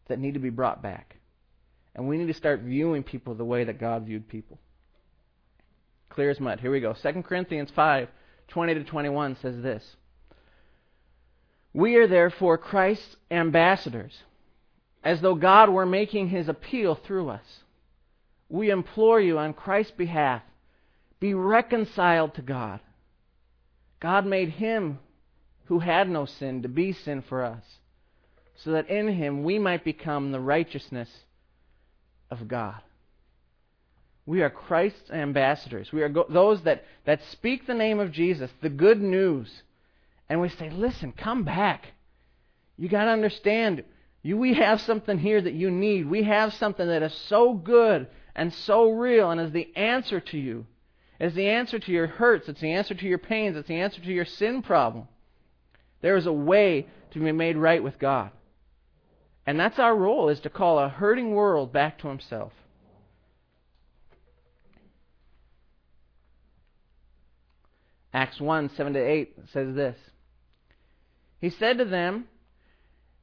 that 0.09 0.19
need 0.19 0.33
to 0.33 0.41
be 0.41 0.49
brought 0.49 0.81
back. 0.81 1.15
And 1.95 2.09
we 2.09 2.17
need 2.17 2.27
to 2.27 2.33
start 2.33 2.59
viewing 2.59 3.03
people 3.03 3.35
the 3.35 3.45
way 3.45 3.63
that 3.63 3.79
God 3.79 4.05
viewed 4.05 4.27
people. 4.27 4.59
Clear 6.09 6.29
as 6.29 6.41
mud. 6.41 6.59
Here 6.59 6.71
we 6.71 6.81
go. 6.81 6.91
2 6.91 7.23
Corinthians 7.23 7.71
5 7.73 8.09
20 8.49 8.73
to 8.73 8.83
21 8.83 9.37
says 9.41 9.61
this 9.61 9.95
We 11.71 11.95
are 11.95 12.07
therefore 12.07 12.57
Christ's 12.57 13.15
ambassadors, 13.31 14.23
as 15.05 15.21
though 15.21 15.35
God 15.35 15.69
were 15.69 15.85
making 15.85 16.27
his 16.27 16.49
appeal 16.49 16.95
through 16.95 17.29
us. 17.29 17.63
We 18.49 18.69
implore 18.69 19.19
you 19.19 19.37
on 19.39 19.53
Christ's 19.53 19.91
behalf, 19.91 20.41
be 21.19 21.33
reconciled 21.33 22.35
to 22.35 22.41
God. 22.41 22.79
God 23.99 24.25
made 24.25 24.49
him 24.49 24.99
who 25.65 25.79
had 25.79 26.09
no 26.09 26.25
sin 26.25 26.61
to 26.61 26.69
be 26.69 26.93
sin 26.93 27.23
for 27.27 27.43
us, 27.43 27.63
so 28.55 28.71
that 28.71 28.89
in 28.89 29.09
him 29.09 29.43
we 29.43 29.59
might 29.59 29.83
become 29.83 30.31
the 30.31 30.39
righteousness 30.39 31.09
of 32.31 32.47
God. 32.47 32.81
We 34.25 34.41
are 34.41 34.49
Christ's 34.49 35.09
ambassadors. 35.09 35.91
We 35.91 36.03
are 36.03 36.09
go- 36.09 36.27
those 36.29 36.61
that, 36.63 36.83
that 37.05 37.21
speak 37.31 37.65
the 37.65 37.73
name 37.73 37.99
of 37.99 38.11
Jesus, 38.11 38.51
the 38.61 38.69
good 38.69 39.01
news. 39.01 39.49
And 40.29 40.41
we 40.41 40.49
say, 40.49 40.69
listen, 40.69 41.13
come 41.13 41.43
back. 41.43 41.85
You 42.77 42.89
got 42.89 43.05
to 43.05 43.11
understand, 43.11 43.83
you, 44.23 44.37
we 44.37 44.53
have 44.55 44.81
something 44.81 45.17
here 45.17 45.41
that 45.41 45.53
you 45.53 45.71
need. 45.71 46.09
We 46.09 46.23
have 46.23 46.53
something 46.55 46.85
that 46.85 47.03
is 47.03 47.13
so 47.29 47.53
good 47.53 48.07
and 48.37 48.53
so 48.53 48.91
real 48.91 49.31
and 49.31 49.41
is 49.41 49.51
the 49.51 49.75
answer 49.75 50.19
to 50.21 50.37
you. 50.37 50.65
It's 51.19 51.35
the 51.35 51.49
answer 51.49 51.79
to 51.79 51.91
your 51.91 52.05
hurts. 52.05 52.47
It's 52.47 52.61
the 52.61 52.71
answer 52.71 52.93
to 52.93 53.07
your 53.07 53.17
pains. 53.17 53.57
It's 53.57 53.67
the 53.67 53.81
answer 53.81 53.99
to 53.99 54.13
your 54.13 54.25
sin 54.25 54.61
problem. 54.61 55.07
There 56.01 56.15
is 56.15 56.27
a 56.27 56.31
way 56.31 56.85
to 57.11 57.19
be 57.19 57.31
made 57.31 57.57
right 57.57 57.83
with 57.83 57.97
God. 57.97 58.29
And 59.47 59.59
that's 59.59 59.79
our 59.79 59.95
role, 59.95 60.29
is 60.29 60.39
to 60.41 60.49
call 60.51 60.77
a 60.77 60.87
hurting 60.87 61.31
world 61.31 61.73
back 61.73 61.97
to 61.99 62.07
himself. 62.09 62.53
Acts 68.13 68.39
1 68.39 68.69
7 68.75 68.93
to 68.93 68.99
8 68.99 69.35
says 69.51 69.75
this 69.75 69.97
He 71.41 71.49
said 71.49 71.79
to 71.79 71.85
them, 71.85 72.25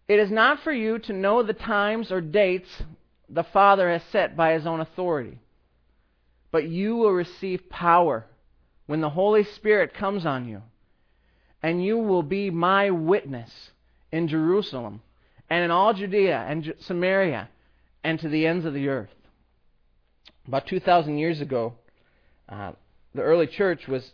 It 0.08 0.18
is 0.18 0.30
not 0.30 0.60
for 0.64 0.72
you 0.72 0.98
to 1.00 1.12
know 1.12 1.42
the 1.42 1.52
times 1.52 2.10
or 2.10 2.20
dates 2.20 2.82
the 3.34 3.42
Father 3.42 3.90
has 3.90 4.02
set 4.12 4.36
by 4.36 4.52
his 4.52 4.64
own 4.64 4.80
authority, 4.80 5.40
but 6.52 6.68
you 6.68 6.96
will 6.96 7.10
receive 7.10 7.68
power 7.68 8.26
when 8.86 9.00
the 9.00 9.10
Holy 9.10 9.42
Spirit 9.42 9.92
comes 9.92 10.24
on 10.24 10.46
you, 10.46 10.62
and 11.60 11.84
you 11.84 11.98
will 11.98 12.22
be 12.22 12.48
my 12.48 12.90
witness 12.90 13.72
in 14.12 14.28
Jerusalem 14.28 15.02
and 15.50 15.64
in 15.64 15.72
all 15.72 15.92
Judea 15.94 16.46
and 16.48 16.74
Samaria 16.78 17.48
and 18.04 18.20
to 18.20 18.28
the 18.28 18.46
ends 18.46 18.64
of 18.64 18.72
the 18.72 18.88
earth. 18.88 19.10
About 20.46 20.68
2,000 20.68 21.18
years 21.18 21.40
ago, 21.40 21.74
uh, 22.48 22.72
the 23.14 23.22
early 23.22 23.48
church 23.48 23.88
was 23.88 24.12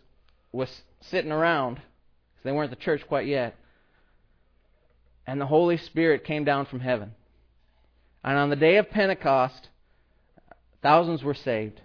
was 0.53 0.83
sitting 1.01 1.31
around, 1.31 1.77
because 1.77 2.45
they 2.45 2.53
weren't 2.53 2.71
the 2.71 2.77
church 2.77 3.07
quite 3.07 3.27
yet, 3.27 3.55
and 5.27 5.41
the 5.41 5.47
Holy 5.47 5.77
Spirit 5.77 6.25
came 6.25 6.45
down 6.45 6.67
from 6.67 6.81
heaven. 6.81 7.15
And 8.23 8.37
on 8.37 8.51
the 8.51 8.57
day 8.57 8.77
of 8.77 8.91
Pentecost, 8.91 9.69
thousands 10.83 11.23
were 11.23 11.35
saved. 11.35 11.81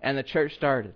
And 0.00 0.16
the 0.16 0.22
church 0.22 0.54
started. 0.54 0.94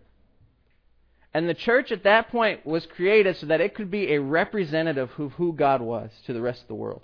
And 1.34 1.48
the 1.48 1.54
church 1.54 1.90
at 1.90 2.04
that 2.04 2.30
point 2.30 2.64
was 2.64 2.86
created 2.86 3.36
so 3.36 3.46
that 3.46 3.60
it 3.60 3.74
could 3.74 3.90
be 3.90 4.12
a 4.12 4.20
representative 4.20 5.10
of 5.18 5.32
who 5.32 5.52
God 5.52 5.80
was 5.80 6.10
to 6.26 6.32
the 6.32 6.40
rest 6.40 6.62
of 6.62 6.68
the 6.68 6.74
world. 6.74 7.02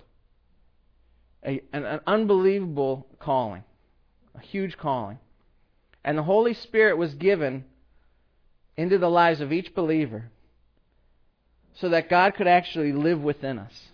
A, 1.44 1.60
an, 1.72 1.84
an 1.84 2.00
unbelievable 2.06 3.06
calling, 3.18 3.64
a 4.36 4.40
huge 4.40 4.78
calling. 4.78 5.18
And 6.04 6.16
the 6.16 6.22
Holy 6.22 6.54
Spirit 6.54 6.96
was 6.96 7.14
given 7.14 7.64
into 8.76 8.98
the 8.98 9.10
lives 9.10 9.40
of 9.40 9.52
each 9.52 9.74
believer 9.74 10.30
so 11.74 11.88
that 11.88 12.08
God 12.08 12.34
could 12.34 12.46
actually 12.46 12.92
live 12.92 13.20
within 13.20 13.58
us. 13.58 13.89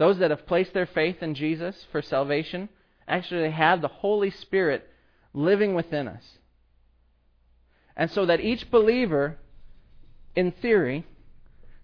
Those 0.00 0.16
that 0.20 0.30
have 0.30 0.46
placed 0.46 0.72
their 0.72 0.86
faith 0.86 1.22
in 1.22 1.34
Jesus 1.34 1.86
for 1.92 2.00
salvation 2.00 2.70
actually 3.06 3.50
have 3.50 3.82
the 3.82 3.88
Holy 3.88 4.30
Spirit 4.30 4.88
living 5.34 5.74
within 5.74 6.08
us. 6.08 6.38
And 7.94 8.10
so 8.10 8.24
that 8.24 8.40
each 8.40 8.70
believer, 8.70 9.36
in 10.34 10.52
theory, 10.52 11.04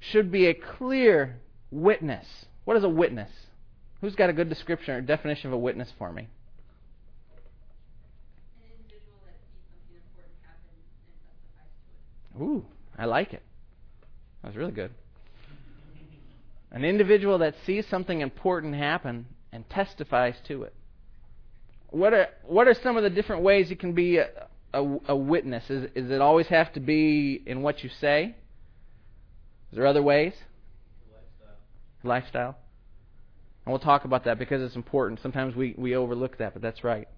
should 0.01 0.33
be 0.33 0.47
a 0.47 0.55
clear 0.55 1.41
witness. 1.71 2.47
What 2.65 2.79
is 2.79 2.85
a 2.85 2.89
witness? 2.89 3.31
Who's 4.01 4.15
got 4.15 4.31
a 4.31 4.33
good 4.33 4.49
description 4.49 4.95
or 4.95 5.03
definition 5.03 5.49
of 5.49 5.53
a 5.53 5.59
witness 5.59 5.93
for 5.99 6.11
me? 6.11 6.29
Ooh, 12.41 12.65
I 12.97 13.05
like 13.05 13.35
it. 13.35 13.43
That 14.41 14.49
was 14.49 14.57
really 14.57 14.73
good. 14.73 14.93
An 16.77 16.85
individual 16.85 17.39
that 17.39 17.55
sees 17.65 17.87
something 17.89 18.21
important 18.21 18.75
happen 18.75 19.25
and 19.51 19.67
testifies 19.71 20.35
to 20.47 20.65
it. 20.65 20.75
What 21.89 22.13
are 22.13 22.27
what 22.45 22.69
are 22.69 22.75
some 22.75 22.99
of 22.99 23.03
the 23.03 23.09
different 23.09 23.43
ways 23.43 23.71
you 23.71 23.77
can 23.77 23.95
be 23.95 24.19
a, 24.19 24.29
a, 24.75 24.99
a 25.09 25.17
witness? 25.17 25.71
Is, 25.71 25.85
is 25.95 26.11
it 26.11 26.21
always 26.21 26.49
have 26.49 26.75
to 26.75 26.81
be 26.81 27.43
in 27.47 27.63
what 27.63 27.83
you 27.83 27.89
say? 27.99 28.35
Is 29.71 29.77
there 29.77 29.87
other 29.87 30.03
ways? 30.03 30.35
Lifestyle. 31.11 31.57
Lifestyle. 32.05 32.57
And 33.65 33.73
we'll 33.73 33.81
talk 33.81 34.05
about 34.05 34.25
that 34.27 34.39
because 34.39 34.61
it's 34.61 34.77
important. 34.77 35.21
Sometimes 35.23 35.57
we, 35.57 35.75
we 35.79 35.97
overlook 35.97 36.37
that, 36.37 36.53
but 36.53 36.61
that's 36.61 36.85
right. 36.85 37.09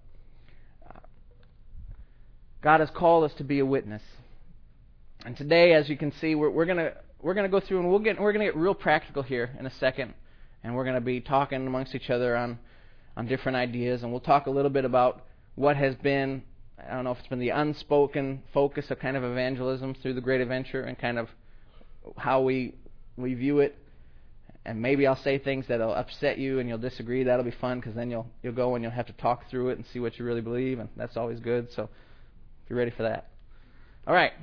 Uh, 0.89 0.99
God 2.63 2.79
has 2.79 2.89
called 2.95 3.25
us 3.25 3.33
to 3.39 3.43
be 3.43 3.59
a 3.59 3.65
witness. 3.65 4.03
And 5.25 5.35
today, 5.35 5.73
as 5.73 5.89
you 5.89 5.97
can 5.97 6.13
see, 6.13 6.33
we're, 6.33 6.49
we're 6.49 6.65
gonna 6.65 6.93
we're 7.21 7.33
gonna 7.33 7.49
go 7.49 7.59
through 7.59 7.79
and 7.79 7.89
we'll 7.89 7.99
get 7.99 8.19
we're 8.19 8.33
gonna 8.33 8.45
get 8.45 8.55
real 8.55 8.75
practical 8.75 9.23
here 9.23 9.55
in 9.59 9.65
a 9.65 9.71
second, 9.71 10.13
and 10.63 10.75
we're 10.75 10.85
gonna 10.85 11.01
be 11.01 11.21
talking 11.21 11.65
amongst 11.65 11.95
each 11.95 12.09
other 12.09 12.35
on 12.35 12.59
on 13.17 13.27
different 13.27 13.55
ideas, 13.57 14.03
and 14.03 14.11
we'll 14.11 14.21
talk 14.21 14.47
a 14.47 14.49
little 14.49 14.71
bit 14.71 14.85
about 14.85 15.25
what 15.55 15.75
has 15.75 15.95
been 15.95 16.43
I 16.87 16.93
don't 16.93 17.03
know 17.03 17.11
if 17.11 17.19
it's 17.19 17.27
been 17.27 17.39
the 17.39 17.49
unspoken 17.49 18.43
focus 18.53 18.89
of 18.89 18.99
kind 18.99 19.17
of 19.17 19.23
evangelism 19.23 19.95
through 19.95 20.13
the 20.13 20.21
Great 20.21 20.41
Adventure 20.41 20.83
and 20.83 20.97
kind 20.97 21.19
of 21.19 21.29
how 22.17 22.41
we 22.41 22.75
we 23.17 23.33
view 23.33 23.59
it. 23.59 23.77
And 24.65 24.81
maybe 24.81 25.07
I'll 25.07 25.15
say 25.15 25.39
things 25.39 25.65
that'll 25.67 25.93
upset 25.93 26.37
you 26.37 26.59
and 26.59 26.69
you'll 26.69 26.77
disagree. 26.77 27.23
That'll 27.23 27.45
be 27.45 27.51
fun 27.51 27.79
because 27.79 27.95
then 27.95 28.11
you'll 28.11 28.27
you'll 28.43 28.53
go 28.53 28.75
and 28.75 28.83
you'll 28.83 28.91
have 28.91 29.07
to 29.07 29.13
talk 29.13 29.49
through 29.49 29.69
it 29.69 29.77
and 29.77 29.85
see 29.87 29.99
what 29.99 30.17
you 30.17 30.25
really 30.25 30.41
believe, 30.41 30.79
and 30.79 30.89
that's 30.95 31.17
always 31.17 31.39
good. 31.39 31.71
So, 31.73 31.89
you're 32.69 32.77
ready 32.77 32.91
for 32.91 33.03
that. 33.03 33.29
All 34.07 34.13
right. 34.13 34.33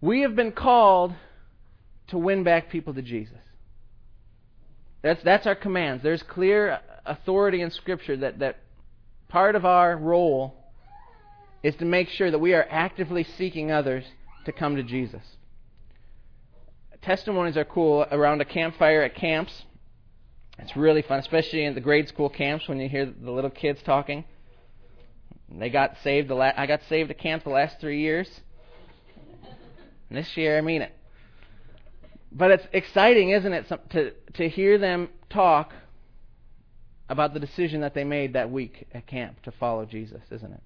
We 0.00 0.20
have 0.22 0.36
been 0.36 0.52
called 0.52 1.14
to 2.08 2.18
win 2.18 2.44
back 2.44 2.70
people 2.70 2.94
to 2.94 3.02
Jesus. 3.02 3.38
That's, 5.02 5.22
that's 5.22 5.46
our 5.46 5.54
commands. 5.54 6.02
There's 6.02 6.22
clear 6.22 6.80
authority 7.04 7.60
in 7.60 7.70
Scripture 7.70 8.16
that, 8.18 8.38
that 8.40 8.58
part 9.28 9.56
of 9.56 9.64
our 9.64 9.96
role 9.96 10.54
is 11.62 11.74
to 11.76 11.84
make 11.84 12.08
sure 12.08 12.30
that 12.30 12.38
we 12.38 12.54
are 12.54 12.66
actively 12.70 13.24
seeking 13.24 13.70
others 13.70 14.04
to 14.44 14.52
come 14.52 14.76
to 14.76 14.82
Jesus. 14.82 15.22
Testimonies 17.02 17.56
are 17.56 17.64
cool 17.64 18.06
around 18.10 18.40
a 18.40 18.44
campfire 18.44 19.02
at 19.02 19.14
camps. 19.14 19.64
It's 20.58 20.76
really 20.76 21.02
fun, 21.02 21.20
especially 21.20 21.64
in 21.64 21.74
the 21.74 21.80
grade 21.80 22.08
school 22.08 22.28
camps 22.28 22.68
when 22.68 22.80
you 22.80 22.88
hear 22.88 23.06
the 23.06 23.30
little 23.30 23.50
kids 23.50 23.80
talking. 23.84 24.24
They 25.50 25.70
got 25.70 25.96
saved. 26.02 26.28
The 26.28 26.34
la- 26.34 26.52
I 26.56 26.66
got 26.66 26.82
saved 26.88 27.10
at 27.10 27.18
camp 27.18 27.44
the 27.44 27.50
last 27.50 27.80
three 27.80 28.00
years. 28.00 28.28
And 30.08 30.18
this 30.18 30.36
year, 30.36 30.58
I 30.58 30.60
mean 30.60 30.82
it. 30.82 30.94
But 32.30 32.50
it's 32.50 32.66
exciting, 32.72 33.30
isn't 33.30 33.52
it, 33.52 33.66
to, 33.90 34.12
to 34.34 34.48
hear 34.48 34.78
them 34.78 35.08
talk 35.30 35.72
about 37.08 37.32
the 37.32 37.40
decision 37.40 37.80
that 37.80 37.94
they 37.94 38.04
made 38.04 38.34
that 38.34 38.50
week 38.50 38.86
at 38.92 39.06
camp 39.06 39.42
to 39.42 39.52
follow 39.52 39.84
Jesus, 39.86 40.22
isn't 40.30 40.52
it? 40.52 40.62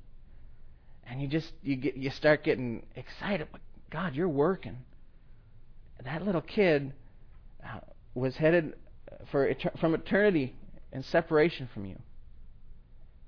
And 1.06 1.20
you 1.20 1.28
just 1.28 1.52
you 1.62 1.76
get 1.76 1.96
you 1.96 2.10
start 2.10 2.44
getting 2.44 2.84
excited. 2.96 3.48
But 3.50 3.60
God, 3.90 4.14
you're 4.14 4.28
working. 4.28 4.78
That 6.04 6.24
little 6.24 6.40
kid 6.40 6.92
uh, 7.64 7.80
was 8.14 8.36
headed 8.36 8.74
for 9.30 9.52
from 9.80 9.94
eternity 9.94 10.56
and 10.92 11.04
separation 11.04 11.68
from 11.72 11.86
you, 11.86 11.96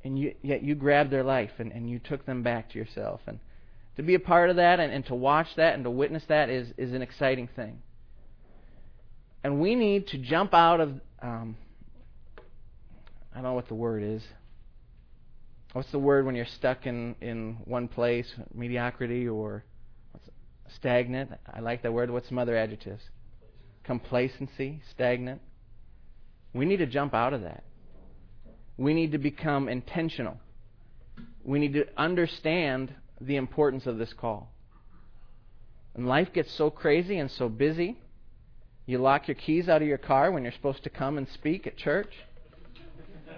and 0.02 0.18
you, 0.18 0.34
yet 0.42 0.62
you 0.62 0.74
grabbed 0.74 1.10
their 1.10 1.24
life 1.24 1.52
and, 1.58 1.72
and 1.72 1.88
you 1.88 1.98
took 1.98 2.26
them 2.26 2.42
back 2.42 2.70
to 2.70 2.78
yourself. 2.78 3.20
And 3.26 3.38
to 3.96 4.02
be 4.02 4.14
a 4.14 4.20
part 4.20 4.50
of 4.50 4.56
that 4.56 4.80
and, 4.80 4.92
and 4.92 5.06
to 5.06 5.14
watch 5.14 5.48
that 5.56 5.74
and 5.74 5.84
to 5.84 5.90
witness 5.90 6.24
that 6.28 6.50
is 6.50 6.68
is 6.76 6.92
an 6.92 7.02
exciting 7.02 7.48
thing. 7.54 7.82
And 9.42 9.60
we 9.60 9.74
need 9.74 10.08
to 10.08 10.18
jump 10.18 10.54
out 10.54 10.80
of 10.80 11.00
um, 11.22 11.56
I 13.34 13.38
don't 13.38 13.44
know 13.44 13.54
what 13.54 13.68
the 13.68 13.74
word 13.74 14.02
is. 14.02 14.22
What's 15.72 15.90
the 15.90 15.98
word 15.98 16.24
when 16.24 16.36
you're 16.36 16.46
stuck 16.46 16.86
in, 16.86 17.16
in 17.20 17.58
one 17.64 17.88
place? 17.88 18.32
Mediocrity 18.54 19.26
or 19.26 19.64
stagnant? 20.76 21.32
I 21.52 21.58
like 21.58 21.82
that 21.82 21.92
word. 21.92 22.12
What's 22.12 22.28
some 22.28 22.38
other 22.38 22.56
adjectives? 22.56 23.02
Complacency, 23.82 24.82
stagnant. 24.92 25.40
We 26.52 26.64
need 26.64 26.76
to 26.76 26.86
jump 26.86 27.12
out 27.12 27.32
of 27.32 27.42
that. 27.42 27.64
We 28.76 28.94
need 28.94 29.10
to 29.12 29.18
become 29.18 29.68
intentional. 29.68 30.38
We 31.42 31.58
need 31.58 31.72
to 31.72 31.86
understand 31.96 32.94
the 33.20 33.36
importance 33.36 33.86
of 33.86 33.98
this 33.98 34.12
call. 34.12 34.50
And 35.94 36.06
life 36.06 36.32
gets 36.32 36.52
so 36.52 36.70
crazy 36.70 37.18
and 37.18 37.30
so 37.30 37.48
busy. 37.48 37.98
You 38.86 38.98
lock 38.98 39.28
your 39.28 39.36
keys 39.36 39.68
out 39.68 39.80
of 39.80 39.88
your 39.88 39.98
car 39.98 40.32
when 40.32 40.42
you're 40.42 40.52
supposed 40.52 40.82
to 40.84 40.90
come 40.90 41.16
and 41.16 41.28
speak 41.28 41.66
at 41.66 41.76
church. 41.76 42.12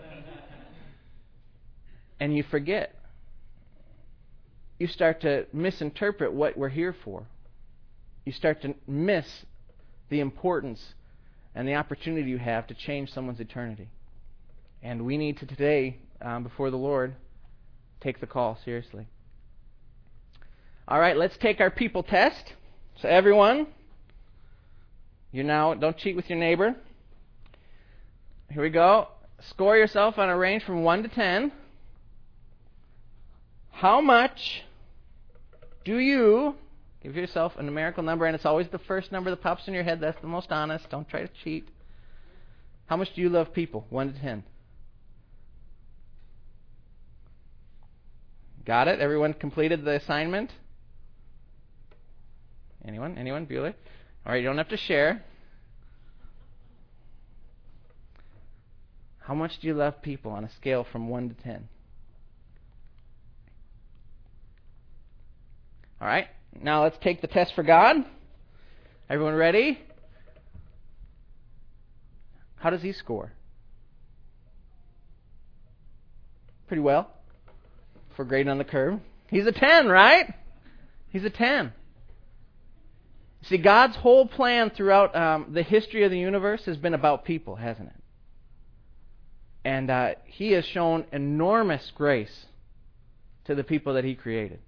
and 2.21 2.37
you 2.37 2.43
forget. 2.43 2.95
You 4.79 4.87
start 4.87 5.21
to 5.23 5.47
misinterpret 5.53 6.33
what 6.33 6.57
we're 6.57 6.69
here 6.69 6.95
for. 7.05 7.27
You 8.25 8.33
start 8.33 8.63
to 8.63 8.75
miss 8.87 9.27
the 10.09 10.21
importance 10.21 10.95
and 11.55 11.67
the 11.67 11.75
opportunity 11.75 12.29
you 12.29 12.39
have 12.39 12.67
to 12.67 12.75
change 12.75 13.13
someone's 13.13 13.41
eternity. 13.41 13.89
And 14.83 15.07
we 15.07 15.17
need 15.17 15.39
to 15.39 15.47
today, 15.47 15.99
um, 16.21 16.43
before 16.43 16.71
the 16.71 16.77
Lord, 16.77 17.15
take 18.01 18.21
the 18.21 18.27
call 18.27 18.59
seriously. 18.65 19.07
All 20.89 21.01
right, 21.01 21.17
let's 21.17 21.37
take 21.37 21.61
our 21.61 21.71
people 21.71 22.03
test. 22.03 22.55
So, 23.01 23.09
everyone, 23.09 23.67
you 25.33 25.43
now 25.43 25.75
don't 25.75 25.97
cheat 25.97 26.17
with 26.17 26.31
your 26.31 26.39
neighbor. 26.39 26.77
Here 28.51 28.63
we 28.63 28.71
go. 28.71 29.09
Score 29.51 29.77
yourself 29.77 30.19
on 30.19 30.29
a 30.29 30.37
range 30.37 30.63
from 30.65 30.83
1 30.83 31.03
to 31.03 31.09
10. 31.09 31.53
How 33.73 34.01
much 34.01 34.63
do 35.85 35.99
you 35.99 36.55
give 37.07 37.15
yourself 37.15 37.53
a 37.57 37.63
numerical 37.63 38.03
number, 38.03 38.27
and 38.27 38.35
it's 38.35 38.45
always 38.45 38.67
the 38.69 38.79
first 38.81 39.13
number 39.13 39.31
that 39.31 39.41
pops 39.41 39.69
in 39.69 39.75
your 39.75 39.85
head. 39.85 40.01
That's 40.01 40.21
the 40.21 40.27
most 40.27 40.51
honest. 40.51 40.91
Don't 40.91 41.09
try 41.09 41.23
to 41.23 41.31
cheat. 41.45 41.69
How 42.87 42.97
much 42.97 43.15
do 43.15 43.21
you 43.21 43.29
love 43.29 43.53
people? 43.53 43.87
1 43.91 44.13
to 44.13 44.21
10. 44.21 44.45
Got 48.65 48.89
it? 48.89 48.99
Everyone 48.99 49.35
completed 49.35 49.85
the 49.85 49.93
assignment? 49.93 50.51
Anyone? 52.87 53.19
Anyone? 53.19 53.47
Bueller? 53.47 53.75
All 54.25 54.33
right, 54.33 54.39
you 54.39 54.45
don't 54.45 54.59
have 54.59 54.69
to 54.69 54.77
share. 54.77 55.25
How 59.19 59.35
much 59.35 59.59
do 59.61 59.67
you 59.67 59.75
love 59.75 60.03
people 60.03 60.31
on 60.31 60.45
a 60.45 60.51
scale 60.53 60.87
from 60.91 61.09
1 61.09 61.31
to 61.31 61.35
10? 61.35 61.69
All 66.01 66.07
right, 66.07 66.29
now 66.63 66.83
let's 66.85 66.97
take 67.03 67.21
the 67.21 67.27
test 67.27 67.55
for 67.55 67.65
God. 67.65 67.97
Everyone 69.11 69.35
ready? 69.35 69.81
How 72.57 72.71
does 72.71 72.83
he 72.83 72.93
score? 72.93 73.33
Pretty 76.69 76.83
well 76.83 77.11
for 78.15 78.25
grading 78.25 78.51
on 78.51 78.59
the 78.59 78.65
curve. 78.65 79.01
He's 79.29 79.47
a 79.47 79.53
10, 79.53 79.89
right? 79.89 80.33
He's 81.11 81.25
a 81.25 81.31
10. 81.31 81.73
See, 83.43 83.59
God's 83.59 83.97
whole 83.97 84.27
plan 84.27 84.71
throughout 84.71 85.15
um, 85.15 85.47
the 85.53 85.63
history 85.63 86.03
of 86.05 86.11
the 86.11 86.19
universe 86.19 86.65
has 86.65 86.77
been 86.77 86.95
about 86.95 87.25
people, 87.25 87.57
hasn't 87.57 87.89
it? 87.89 88.03
And 89.65 89.91
uh, 89.91 90.15
He 90.25 90.53
has 90.53 90.65
shown 90.65 91.05
enormous 91.13 91.93
grace 91.95 92.47
to 93.45 93.55
the 93.55 93.65
people 93.65 93.95
that 93.95 94.05
He 94.05 94.15
created 94.15 94.61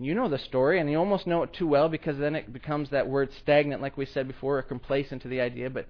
you 0.00 0.14
know 0.14 0.28
the 0.28 0.38
story, 0.38 0.80
and 0.80 0.90
you 0.90 0.98
almost 0.98 1.26
know 1.26 1.42
it 1.42 1.52
too 1.52 1.66
well 1.66 1.88
because 1.88 2.18
then 2.18 2.34
it 2.34 2.52
becomes 2.52 2.90
that 2.90 3.08
word 3.08 3.30
stagnant, 3.40 3.80
like 3.80 3.96
we 3.96 4.06
said 4.06 4.26
before, 4.26 4.58
or 4.58 4.62
complacent 4.62 5.22
to 5.22 5.28
the 5.28 5.40
idea. 5.40 5.70
But 5.70 5.86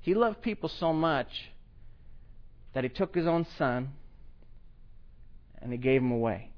he 0.00 0.14
loved 0.14 0.42
people 0.42 0.68
so 0.68 0.92
much 0.92 1.50
that 2.72 2.84
he 2.84 2.90
took 2.90 3.14
his 3.14 3.26
own 3.26 3.46
son 3.58 3.90
and 5.60 5.72
he 5.72 5.78
gave 5.78 6.00
him 6.00 6.12
away. 6.12 6.51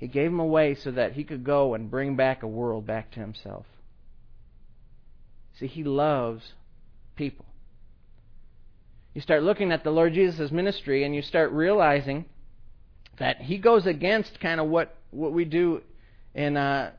He 0.00 0.08
gave 0.08 0.28
him 0.28 0.40
away 0.40 0.74
so 0.74 0.90
that 0.92 1.12
he 1.12 1.24
could 1.24 1.44
go 1.44 1.74
and 1.74 1.90
bring 1.90 2.16
back 2.16 2.42
a 2.42 2.46
world 2.46 2.86
back 2.86 3.10
to 3.12 3.20
himself. 3.20 3.66
See, 5.58 5.66
he 5.66 5.84
loves 5.84 6.54
people. 7.16 7.44
You 9.12 9.20
start 9.20 9.42
looking 9.42 9.72
at 9.72 9.84
the 9.84 9.90
Lord 9.90 10.14
Jesus' 10.14 10.50
ministry 10.50 11.04
and 11.04 11.14
you 11.14 11.20
start 11.20 11.52
realizing 11.52 12.24
that 13.18 13.42
he 13.42 13.58
goes 13.58 13.84
against 13.84 14.40
kind 14.40 14.58
of 14.58 14.68
what 14.68 14.96
what 15.10 15.34
we 15.34 15.44
do 15.44 15.82
in 16.34 16.56
uh, 16.56 16.92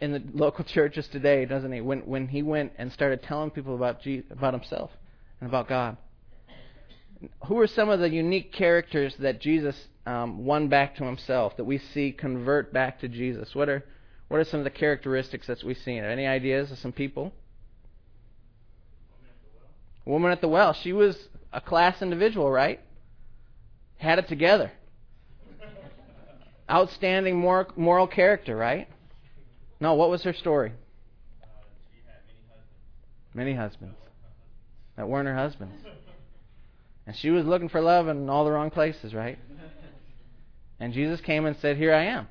in 0.00 0.12
the 0.12 0.22
local 0.32 0.64
churches 0.74 1.06
today, 1.08 1.44
doesn't 1.44 1.72
he? 1.72 1.82
When 1.82 2.00
when 2.06 2.26
he 2.26 2.42
went 2.42 2.72
and 2.78 2.90
started 2.90 3.22
telling 3.22 3.50
people 3.50 3.74
about 3.74 4.00
Jesus, 4.00 4.30
about 4.30 4.54
himself 4.54 4.90
and 5.42 5.50
about 5.50 5.68
God. 5.68 5.98
Who 7.48 7.58
are 7.58 7.66
some 7.66 7.90
of 7.90 8.00
the 8.00 8.08
unique 8.08 8.50
characters 8.50 9.14
that 9.18 9.42
Jesus 9.42 9.76
um, 10.06 10.44
won 10.44 10.68
back 10.68 10.96
to 10.96 11.04
himself 11.04 11.56
that 11.56 11.64
we 11.64 11.78
see 11.78 12.12
convert 12.12 12.72
back 12.72 13.00
to 13.00 13.08
Jesus? 13.08 13.54
What 13.54 13.68
are 13.68 13.84
what 14.28 14.38
are 14.38 14.44
some 14.44 14.60
of 14.60 14.64
the 14.64 14.70
characteristics 14.70 15.46
that 15.48 15.62
we 15.64 15.74
see? 15.74 15.96
in 15.96 16.04
it? 16.04 16.08
Any 16.08 16.26
ideas 16.26 16.70
of 16.70 16.78
some 16.78 16.92
people? 16.92 17.32
Woman 20.04 20.32
at 20.32 20.40
the 20.40 20.48
well. 20.48 20.72
She 20.72 20.92
was 20.92 21.28
a 21.52 21.60
class 21.60 22.00
individual, 22.00 22.50
right? 22.50 22.80
Had 23.98 24.18
it 24.18 24.28
together 24.28 24.72
outstanding 26.70 27.38
moral, 27.38 27.66
moral 27.76 28.06
character, 28.06 28.56
right? 28.56 28.88
No, 29.80 29.94
what 29.94 30.10
was 30.10 30.22
her 30.22 30.32
story? 30.32 30.72
Uh, 31.42 31.46
many, 31.94 32.02
husbands. 32.06 33.34
many 33.34 33.54
husbands. 33.54 33.96
That 34.96 35.08
weren't 35.08 35.26
her 35.26 35.34
husbands. 35.34 35.74
And 37.06 37.16
she 37.16 37.30
was 37.30 37.44
looking 37.44 37.68
for 37.68 37.80
love 37.80 38.08
in 38.08 38.28
all 38.28 38.44
the 38.44 38.52
wrong 38.52 38.70
places, 38.70 39.14
right? 39.14 39.38
And 40.80 40.92
Jesus 40.92 41.20
came 41.20 41.46
and 41.46 41.56
said, 41.60 41.76
Here 41.76 41.94
I 41.94 42.06
am. 42.06 42.26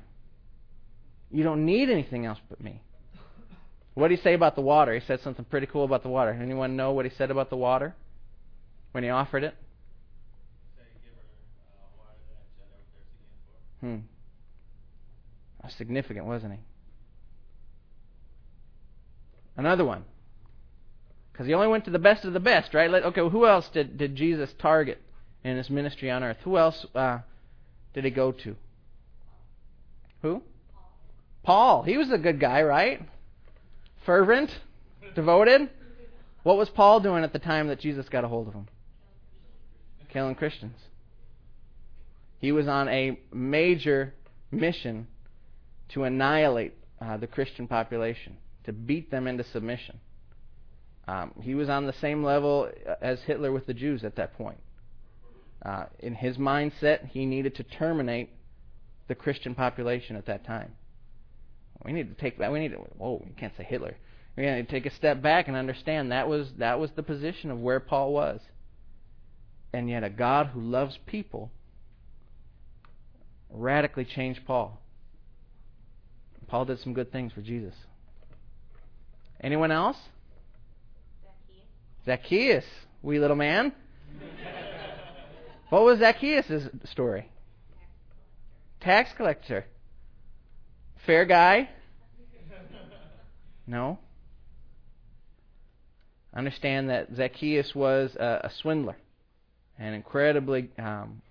You 1.30 1.44
don't 1.44 1.64
need 1.64 1.88
anything 1.88 2.26
else 2.26 2.38
but 2.48 2.60
me. 2.60 2.82
What 3.94 4.08
did 4.08 4.18
he 4.18 4.22
say 4.22 4.34
about 4.34 4.56
the 4.56 4.60
water? 4.60 4.92
He 4.92 5.00
said 5.06 5.20
something 5.20 5.44
pretty 5.44 5.66
cool 5.66 5.84
about 5.84 6.02
the 6.02 6.08
water. 6.08 6.32
Anyone 6.32 6.76
know 6.76 6.92
what 6.92 7.04
he 7.04 7.10
said 7.16 7.30
about 7.30 7.50
the 7.50 7.56
water 7.56 7.94
when 8.92 9.04
he 9.04 9.10
offered 9.10 9.44
it? 9.44 9.54
Hmm 13.80 13.98
significant, 15.76 16.26
wasn't 16.26 16.52
he? 16.52 16.58
Another 19.56 19.84
one. 19.84 20.04
Because 21.32 21.46
he 21.46 21.54
only 21.54 21.68
went 21.68 21.84
to 21.84 21.90
the 21.90 21.98
best 21.98 22.24
of 22.24 22.32
the 22.32 22.40
best, 22.40 22.74
right? 22.74 22.90
Okay, 22.90 23.20
well, 23.20 23.30
who 23.30 23.46
else 23.46 23.68
did, 23.72 23.96
did 23.96 24.16
Jesus 24.16 24.52
target 24.58 25.00
in 25.44 25.56
his 25.56 25.70
ministry 25.70 26.10
on 26.10 26.22
earth? 26.22 26.38
Who 26.44 26.58
else 26.58 26.86
uh, 26.94 27.18
did 27.94 28.04
he 28.04 28.10
go 28.10 28.32
to? 28.32 28.56
Who? 30.22 30.42
Paul. 31.42 31.82
He 31.82 31.96
was 31.96 32.10
a 32.10 32.18
good 32.18 32.38
guy, 32.38 32.62
right? 32.62 33.02
Fervent, 34.04 34.50
devoted. 35.14 35.70
What 36.42 36.56
was 36.56 36.68
Paul 36.70 37.00
doing 37.00 37.24
at 37.24 37.32
the 37.32 37.38
time 37.38 37.68
that 37.68 37.80
Jesus 37.80 38.08
got 38.08 38.24
a 38.24 38.28
hold 38.28 38.48
of 38.48 38.54
him? 38.54 38.68
Killing 40.12 40.34
Christians. 40.34 40.76
He 42.38 42.52
was 42.52 42.66
on 42.66 42.88
a 42.88 43.18
major 43.32 44.14
mission 44.50 45.06
to 45.90 46.04
annihilate 46.04 46.74
uh, 47.00 47.16
the 47.16 47.26
Christian 47.26 47.66
population, 47.66 48.36
to 48.64 48.72
beat 48.72 49.10
them 49.10 49.26
into 49.26 49.44
submission. 49.44 50.00
Um, 51.06 51.32
he 51.42 51.54
was 51.54 51.68
on 51.68 51.86
the 51.86 51.92
same 51.94 52.22
level 52.24 52.70
as 53.00 53.20
Hitler 53.22 53.52
with 53.52 53.66
the 53.66 53.74
Jews 53.74 54.04
at 54.04 54.16
that 54.16 54.36
point. 54.36 54.58
Uh, 55.64 55.84
in 55.98 56.14
his 56.14 56.36
mindset, 56.36 57.08
he 57.08 57.26
needed 57.26 57.54
to 57.56 57.62
terminate 57.62 58.30
the 59.08 59.14
Christian 59.14 59.54
population 59.54 60.16
at 60.16 60.26
that 60.26 60.46
time. 60.46 60.72
We 61.84 61.92
need 61.92 62.14
to 62.14 62.20
take 62.20 62.38
that. 62.38 62.52
We 62.52 62.60
need 62.60 62.72
to. 62.72 62.78
Whoa, 62.96 63.22
you 63.26 63.34
can't 63.36 63.52
say 63.56 63.64
Hitler. 63.64 63.96
We 64.36 64.44
got 64.44 64.54
to 64.54 64.62
take 64.64 64.86
a 64.86 64.94
step 64.94 65.20
back 65.20 65.48
and 65.48 65.56
understand 65.56 66.12
that 66.12 66.28
was 66.28 66.48
that 66.58 66.78
was 66.78 66.90
the 66.94 67.02
position 67.02 67.50
of 67.50 67.58
where 67.58 67.80
Paul 67.80 68.12
was. 68.12 68.40
And 69.72 69.88
yet 69.88 70.04
a 70.04 70.10
God 70.10 70.48
who 70.48 70.60
loves 70.60 70.98
people 71.06 71.50
radically 73.50 74.04
changed 74.04 74.40
Paul. 74.46 74.80
Paul 76.48 76.64
did 76.64 76.80
some 76.80 76.94
good 76.94 77.12
things 77.12 77.32
for 77.32 77.42
Jesus. 77.42 77.74
Anyone 79.40 79.70
else? 79.70 79.96
Zacchaeus, 82.04 82.64
Zacchaeus, 82.64 82.64
wee 83.02 83.18
little 83.18 83.36
man. 83.36 83.72
what 85.70 85.84
was 85.84 85.98
Zacchaeus' 85.98 86.68
story? 86.84 87.30
Tax 88.80 89.10
collector. 89.16 89.64
Fair 91.06 91.24
guy? 91.24 91.68
No. 93.66 94.00
Understand 96.34 96.90
that 96.90 97.08
Zacchaeus 97.14 97.72
was 97.72 98.16
a, 98.16 98.40
a 98.44 98.50
swindler 98.60 98.96
and 99.78 99.94
incredibly, 99.94 100.70
um, 100.78 101.22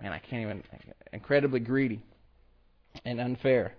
man, 0.00 0.12
I 0.12 0.18
can't 0.18 0.42
even, 0.42 0.62
incredibly 1.12 1.60
greedy 1.60 2.02
and 3.04 3.20
unfair. 3.20 3.74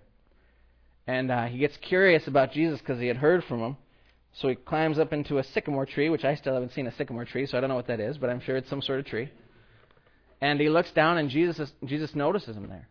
And 1.06 1.30
uh, 1.30 1.44
he 1.46 1.58
gets 1.58 1.76
curious 1.76 2.26
about 2.26 2.52
Jesus 2.52 2.80
because 2.80 2.98
he 2.98 3.06
had 3.06 3.18
heard 3.18 3.44
from 3.44 3.60
him. 3.60 3.76
So 4.40 4.48
he 4.48 4.54
climbs 4.54 4.98
up 4.98 5.14
into 5.14 5.38
a 5.38 5.44
sycamore 5.44 5.86
tree, 5.86 6.10
which 6.10 6.24
I 6.24 6.34
still 6.34 6.52
haven't 6.52 6.72
seen 6.72 6.86
a 6.86 6.94
sycamore 6.94 7.24
tree, 7.24 7.46
so 7.46 7.56
I 7.56 7.60
don't 7.60 7.70
know 7.70 7.76
what 7.76 7.86
that 7.86 8.00
is, 8.00 8.18
but 8.18 8.28
I'm 8.28 8.40
sure 8.40 8.56
it's 8.56 8.68
some 8.68 8.82
sort 8.82 9.00
of 9.00 9.06
tree. 9.06 9.30
And 10.42 10.60
he 10.60 10.68
looks 10.68 10.90
down, 10.92 11.16
and 11.16 11.30
Jesus 11.30 11.72
Jesus 11.86 12.14
notices 12.14 12.54
him 12.54 12.68
there, 12.68 12.86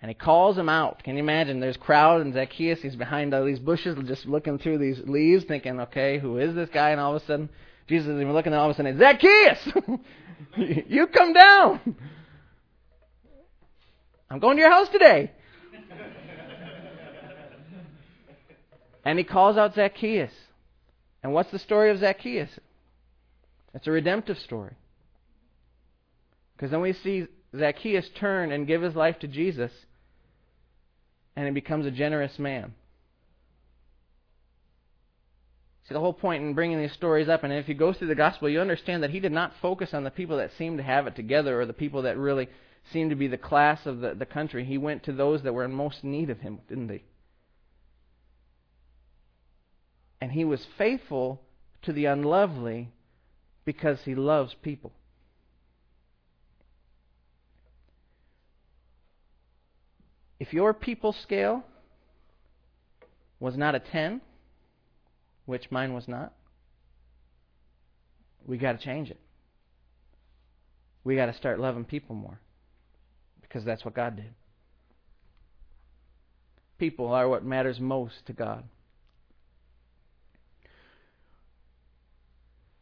and 0.00 0.08
he 0.08 0.14
calls 0.14 0.56
him 0.56 0.70
out. 0.70 1.02
Can 1.02 1.16
you 1.16 1.22
imagine? 1.22 1.60
There's 1.60 1.76
crowd, 1.76 2.22
and 2.22 2.32
Zacchaeus 2.32 2.80
he's 2.80 2.96
behind 2.96 3.34
all 3.34 3.44
these 3.44 3.58
bushes, 3.58 3.98
just 4.06 4.24
looking 4.24 4.58
through 4.58 4.78
these 4.78 4.98
leaves, 5.04 5.44
thinking, 5.44 5.78
"Okay, 5.80 6.18
who 6.18 6.38
is 6.38 6.54
this 6.54 6.70
guy?" 6.70 6.90
And 6.90 7.00
all 7.00 7.14
of 7.14 7.22
a 7.22 7.26
sudden, 7.26 7.50
Jesus 7.86 8.08
is 8.08 8.18
even 8.18 8.32
looking, 8.32 8.54
and 8.54 8.60
all 8.60 8.70
of 8.70 8.74
a 8.74 8.76
sudden, 8.76 8.98
Zacchaeus, 8.98 9.68
you 10.88 11.06
come 11.08 11.34
down. 11.34 11.96
I'm 14.30 14.38
going 14.38 14.56
to 14.56 14.62
your 14.62 14.72
house 14.72 14.88
today. 14.88 15.32
And 19.04 19.18
he 19.18 19.24
calls 19.24 19.56
out 19.56 19.74
Zacchaeus. 19.74 20.32
And 21.22 21.32
what's 21.32 21.50
the 21.50 21.58
story 21.58 21.90
of 21.90 21.98
Zacchaeus? 21.98 22.50
It's 23.74 23.86
a 23.86 23.90
redemptive 23.90 24.38
story. 24.38 24.74
Because 26.56 26.70
then 26.70 26.80
we 26.80 26.92
see 26.92 27.26
Zacchaeus 27.56 28.08
turn 28.18 28.52
and 28.52 28.66
give 28.66 28.82
his 28.82 28.94
life 28.94 29.18
to 29.20 29.28
Jesus, 29.28 29.72
and 31.36 31.46
he 31.46 31.52
becomes 31.52 31.86
a 31.86 31.90
generous 31.90 32.38
man. 32.38 32.74
See, 35.88 35.94
the 35.94 36.00
whole 36.00 36.14
point 36.14 36.42
in 36.42 36.54
bringing 36.54 36.80
these 36.80 36.92
stories 36.92 37.28
up, 37.28 37.44
and 37.44 37.52
if 37.52 37.68
you 37.68 37.74
go 37.74 37.92
through 37.92 38.08
the 38.08 38.14
gospel, 38.14 38.48
you 38.48 38.60
understand 38.60 39.02
that 39.02 39.10
he 39.10 39.20
did 39.20 39.32
not 39.32 39.52
focus 39.60 39.92
on 39.92 40.04
the 40.04 40.10
people 40.10 40.38
that 40.38 40.50
seemed 40.56 40.78
to 40.78 40.84
have 40.84 41.06
it 41.06 41.14
together 41.14 41.60
or 41.60 41.66
the 41.66 41.72
people 41.72 42.02
that 42.02 42.16
really 42.16 42.48
seemed 42.92 43.10
to 43.10 43.16
be 43.16 43.28
the 43.28 43.36
class 43.36 43.84
of 43.84 44.00
the, 44.00 44.14
the 44.14 44.26
country. 44.26 44.64
He 44.64 44.78
went 44.78 45.02
to 45.04 45.12
those 45.12 45.42
that 45.42 45.52
were 45.52 45.64
in 45.64 45.72
most 45.72 46.02
need 46.02 46.30
of 46.30 46.40
him, 46.40 46.60
didn't 46.68 46.88
he? 46.88 47.02
And 50.20 50.32
he 50.32 50.44
was 50.44 50.66
faithful 50.78 51.40
to 51.82 51.92
the 51.92 52.06
unlovely 52.06 52.90
because 53.64 54.00
he 54.04 54.14
loves 54.14 54.54
people. 54.62 54.92
If 60.40 60.52
your 60.52 60.74
people 60.74 61.12
scale 61.12 61.62
was 63.40 63.56
not 63.56 63.74
a 63.74 63.80
10, 63.80 64.20
which 65.46 65.70
mine 65.70 65.92
was 65.92 66.08
not, 66.08 66.32
we 68.46 68.58
got 68.58 68.78
to 68.78 68.84
change 68.84 69.10
it. 69.10 69.20
We 71.02 71.16
got 71.16 71.26
to 71.26 71.34
start 71.34 71.60
loving 71.60 71.84
people 71.84 72.14
more 72.14 72.40
because 73.40 73.64
that's 73.64 73.84
what 73.84 73.94
God 73.94 74.16
did. 74.16 74.34
People 76.78 77.08
are 77.12 77.28
what 77.28 77.44
matters 77.44 77.78
most 77.78 78.26
to 78.26 78.32
God. 78.32 78.64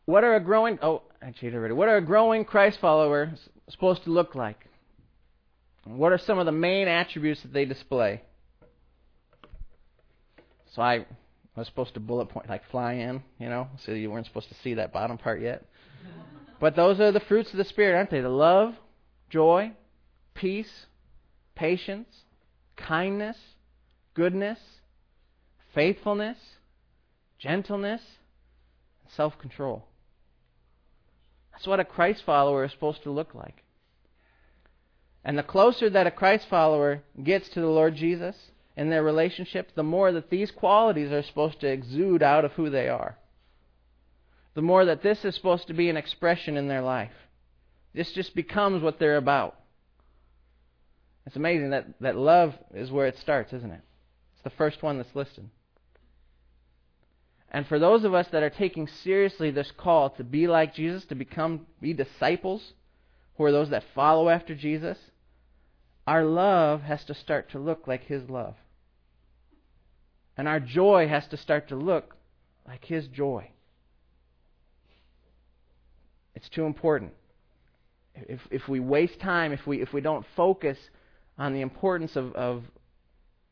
What 0.05 0.25
are 0.25 0.35
a 0.35 0.41
growing 0.41 0.79
oh 0.83 1.03
I 1.23 1.31
cheated 1.31 1.55
already. 1.55 1.75
What 1.75 1.89
are 1.89 1.97
a 1.97 2.05
growing 2.05 2.45
Christ 2.45 2.81
follower 2.81 3.33
supposed 3.69 4.05
to 4.05 4.11
look 4.11 4.35
like? 4.35 4.67
What 5.85 6.13
are 6.13 6.19
some 6.19 6.39
of 6.39 6.47
the 6.47 6.53
main 6.53 6.89
attributes 6.89 7.43
that 7.43 7.53
they 7.53 7.65
display? 7.65 8.23
So 10.75 10.83
I 10.83 11.07
was 11.57 11.67
supposed 11.67 11.95
to 11.95 12.01
bullet 12.01 12.29
point 12.29 12.49
like 12.49 12.69
fly 12.71 12.95
in, 12.95 13.23
you 13.39 13.49
know, 13.49 13.69
so 13.85 13.93
you 13.93 14.11
weren't 14.11 14.27
supposed 14.27 14.49
to 14.49 14.55
see 14.63 14.75
that 14.75 14.93
bottom 14.93 15.19
part 15.19 15.41
yet. 15.41 15.65
but 16.61 16.75
those 16.75 16.99
are 16.99 17.13
the 17.13 17.21
fruits 17.21 17.51
of 17.53 17.59
the 17.59 17.65
Spirit, 17.65 17.97
aren't 17.97 18.11
they? 18.11 18.21
The 18.21 18.29
love, 18.29 18.75
joy, 19.31 19.73
peace, 20.35 20.87
patience, 21.55 22.09
kindness, 22.77 23.37
goodness, 24.15 24.59
faithfulness, 25.75 26.39
gentleness, 27.39 28.01
self 29.15 29.39
control. 29.39 29.85
That's 31.53 31.67
what 31.67 31.81
a 31.81 31.85
Christ 31.85 32.23
follower 32.25 32.65
is 32.65 32.73
supposed 32.73 33.03
to 33.05 33.11
look 33.11 33.35
like. 33.35 33.63
And 35.25 35.39
the 35.39 35.43
closer 35.43 35.89
that 35.91 36.07
a 36.07 36.11
Christ 36.11 36.47
follower 36.49 37.03
gets 37.23 37.49
to 37.51 37.61
the 37.61 37.67
Lord 37.67 37.95
Jesus 37.95 38.35
in 38.77 38.91
their 38.91 39.03
relationship, 39.03 39.71
the 39.75 39.83
more 39.83 40.13
that 40.13 40.31
these 40.31 40.51
qualities 40.51 41.13
are 41.13 41.23
supposed 41.23 41.61
to 41.61 41.69
exude 41.69 42.23
out 42.23 42.45
of 42.45 42.53
who 42.53 42.71
they 42.71 42.89
are. 42.89 43.17
The 44.55 44.63
more 44.63 44.85
that 44.87 45.03
this 45.03 45.25
is 45.25 45.35
supposed 45.35 45.69
to 45.69 45.75
be 45.75 45.89
an 45.89 45.97
expression 45.97 46.57
in 46.57 46.69
their 46.69 46.83
life. 46.83 47.13
This 47.95 48.13
just 48.13 48.35
becomes 48.35 48.83
what 48.83 48.99
they're 48.99 49.17
about. 49.17 49.59
It's 51.27 51.37
amazing 51.37 51.71
that, 51.71 51.87
that 52.01 52.17
love 52.17 52.55
is 52.75 52.91
where 52.91 53.07
it 53.07 53.19
starts, 53.19 53.53
isn't 53.53 53.71
it? 53.71 53.81
It's 54.35 54.43
the 54.43 54.51
first 54.51 54.83
one 54.83 54.97
that's 54.97 55.15
listed. 55.15 55.49
And 57.55 57.67
for 57.67 57.79
those 57.79 58.05
of 58.05 58.15
us 58.15 58.27
that 58.33 58.43
are 58.43 58.51
taking 58.51 58.89
seriously 58.89 59.51
this 59.51 59.71
call 59.77 60.09
to 60.11 60.25
be 60.25 60.47
like 60.49 60.75
Jesus, 60.75 61.05
to 61.07 61.15
become 61.15 61.67
be 61.83 61.93
disciples, 61.93 62.73
who 63.37 63.45
are 63.45 63.53
those 63.53 63.69
that 63.71 63.85
follow 63.95 64.31
after 64.31 64.55
Jesus, 64.55 64.97
our 66.07 66.25
love 66.25 66.81
has 66.81 67.05
to 67.05 67.15
start 67.15 67.51
to 67.51 67.59
look 67.59 67.87
like 67.87 68.05
his 68.05 68.29
love. 68.31 68.55
And 70.35 70.49
our 70.49 70.61
joy 70.61 71.09
has 71.09 71.29
to 71.29 71.37
start 71.37 71.69
to 71.69 71.77
look 71.77 72.17
like 72.67 72.87
his 72.87 73.07
joy. 73.09 73.51
It's 76.35 76.49
too 76.49 76.65
important. 76.65 77.13
If 78.15 78.41
if 78.51 78.67
we 78.67 78.81
waste 78.81 79.21
time, 79.21 79.53
if 79.53 79.67
we 79.67 79.83
if 79.83 79.93
we 79.93 80.01
don't 80.01 80.25
focus 80.37 80.79
on 81.39 81.53
the 81.53 81.61
importance 81.61 82.17
of 82.17 82.33
of, 82.35 82.65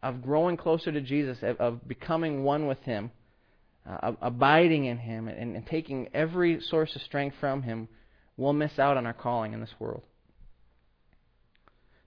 of 0.02 0.22
growing 0.22 0.56
closer 0.56 0.90
to 0.90 1.02
Jesus, 1.02 1.42
of, 1.42 1.58
of 1.58 1.86
becoming 1.86 2.44
one 2.44 2.66
with 2.66 2.80
him, 2.80 3.10
uh, 3.88 4.12
abiding 4.20 4.84
in 4.84 4.98
Him 4.98 5.28
and, 5.28 5.56
and 5.56 5.66
taking 5.66 6.08
every 6.14 6.60
source 6.60 6.94
of 6.96 7.02
strength 7.02 7.36
from 7.40 7.62
Him, 7.62 7.88
we'll 8.36 8.52
miss 8.52 8.78
out 8.78 8.96
on 8.96 9.06
our 9.06 9.12
calling 9.12 9.52
in 9.52 9.60
this 9.60 9.74
world. 9.78 10.02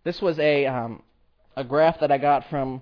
This 0.04 0.22
was 0.22 0.38
a 0.40 0.66
um, 0.66 1.04
a 1.56 1.64
graph 1.64 2.00
that 2.02 2.12
I 2.12 2.18
got 2.18 2.50
from 2.50 2.82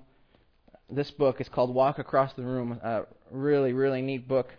this 0.90 1.12
book. 1.12 1.38
It's 1.40 1.50
called 1.50 1.74
Walk 1.74 2.00
Across 2.00 2.34
the 2.34 2.44
Room. 2.44 2.80
A 2.84 3.04
really, 3.30 3.74
really 3.74 4.02
neat 4.02 4.28
book. 4.28 4.50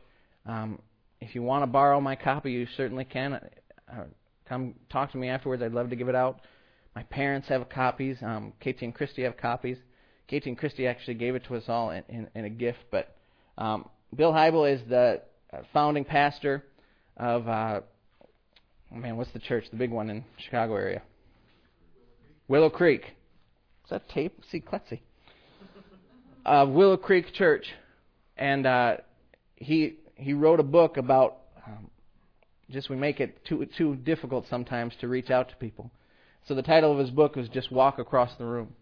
Um, 0.47 0.81
if 1.21 1.35
you 1.35 1.43
want 1.43 1.63
to 1.63 1.67
borrow 1.67 2.01
my 2.01 2.17
copy, 2.17 2.53
you 2.53 2.67
certainly 2.77 3.05
can. 3.05 3.35
Uh, 3.35 4.05
come 4.49 4.75
talk 4.91 5.13
to 5.13 5.19
me 5.19 5.29
afterwards. 5.29 5.63
I'd 5.63 5.73
love 5.73 5.91
to 5.91 5.97
give 5.97 6.09
it 6.09 6.15
out. 6.15 6.41
My 6.95 7.03
parents 7.05 7.49
have 7.49 7.69
copies. 7.69 8.19
Um, 8.23 8.53
Katie 8.61 8.85
and 8.85 8.95
Christy 8.95 9.23
have 9.23 9.37
copies. 9.37 9.79
Katie 10.27 10.51
and 10.51 10.59
Christy 10.59 10.87
actually 10.87 11.15
gave 11.15 11.35
it 11.35 11.45
to 11.45 11.57
us 11.57 11.65
all 11.69 11.91
in, 11.91 12.05
in, 12.09 12.29
in 12.35 12.45
a 12.45 12.51
gift, 12.51 12.79
but 12.91 13.17
um, 13.59 13.89
Bill 14.15 14.33
Hybels 14.33 14.75
is 14.75 14.89
the 14.89 15.23
uh, 15.53 15.59
founding 15.73 16.05
pastor 16.05 16.63
of, 17.17 17.49
uh, 17.49 17.81
oh 18.93 18.97
man, 18.97 19.17
what's 19.17 19.33
the 19.33 19.39
church? 19.39 19.65
The 19.71 19.77
big 19.79 19.91
one 19.91 20.11
in 20.11 20.25
Chicago 20.37 20.77
area. 20.77 21.03
Willow 22.47 22.69
Creek. 22.69 23.05
Is 23.85 23.91
that 23.91 24.09
tape? 24.11 24.39
See, 24.51 24.61
Klutzy. 24.61 25.01
Uh, 26.45 26.67
Willow 26.69 26.99
Creek 26.99 27.33
Church, 27.33 27.65
and 28.37 28.67
uh, 28.67 28.97
he 29.57 29.97
he 30.17 30.35
wrote 30.35 30.61
a 30.61 30.65
book 30.65 30.97
about 30.99 31.39
um, 31.67 31.89
just 32.69 32.91
we 32.91 32.97
make 32.97 33.21
it 33.21 33.45
too 33.47 33.67
too 33.79 33.97
difficult 33.97 34.47
sometimes 34.51 34.93
to 35.01 35.09
reach 35.09 35.31
out 35.31 35.49
to 35.49 35.57
people. 35.57 35.91
So 36.47 36.55
the 36.55 36.63
title 36.63 36.93
of 36.93 36.99
his 36.99 37.11
book 37.11 37.37
was 37.37 37.49
just 37.49 37.71
Walk 37.71 37.99
Across 37.99 38.37
the 38.37 38.45
Room, 38.45 38.75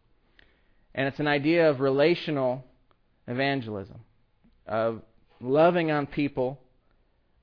and 0.95 1.07
it's 1.07 1.21
an 1.21 1.29
idea 1.29 1.71
of 1.71 1.81
relational 1.81 2.65
evangelism, 3.29 4.01
of 4.67 5.03
loving 5.41 5.91
on 5.91 6.07
people 6.07 6.61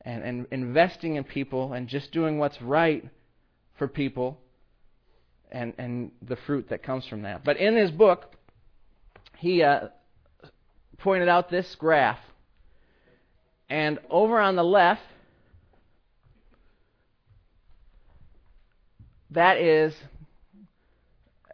and, 0.02 0.24
and 0.24 0.48
investing 0.52 1.16
in 1.16 1.24
people 1.24 1.74
and 1.74 1.88
just 1.88 2.12
doing 2.12 2.38
what's 2.38 2.62
right 2.62 3.04
for 3.78 3.88
people 3.88 4.40
and, 5.52 5.74
and 5.78 6.12
the 6.22 6.36
fruit 6.36 6.70
that 6.70 6.84
comes 6.84 7.06
from 7.08 7.24
that. 7.24 7.44
But 7.44 7.58
in 7.58 7.76
his 7.76 7.92
book, 7.92 8.36
he 9.38 9.64
uh, 9.64 9.90
pointed 11.00 11.30
out 11.30 11.50
this 11.50 11.76
graph. 11.76 12.20
And 13.70 14.00
over 14.10 14.40
on 14.40 14.56
the 14.56 14.64
left, 14.64 15.02
that 19.32 19.58
is 19.58 19.94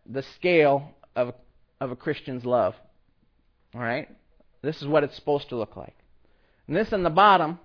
the 0.06 0.24
scale 0.36 0.92
of, 1.16 1.34
of 1.80 1.92
a 1.92 1.96
Christian's 1.96 2.46
love. 2.46 2.76
All 3.74 3.82
right? 3.82 4.10
This 4.62 4.82
is 4.82 4.88
what 4.88 5.04
it's 5.04 5.16
supposed 5.16 5.50
to 5.50 5.56
look 5.56 5.76
like. 5.76 5.96
And 6.68 6.76
this 6.76 6.94
on 6.94 7.04
the 7.04 7.10
bottom 7.10 7.60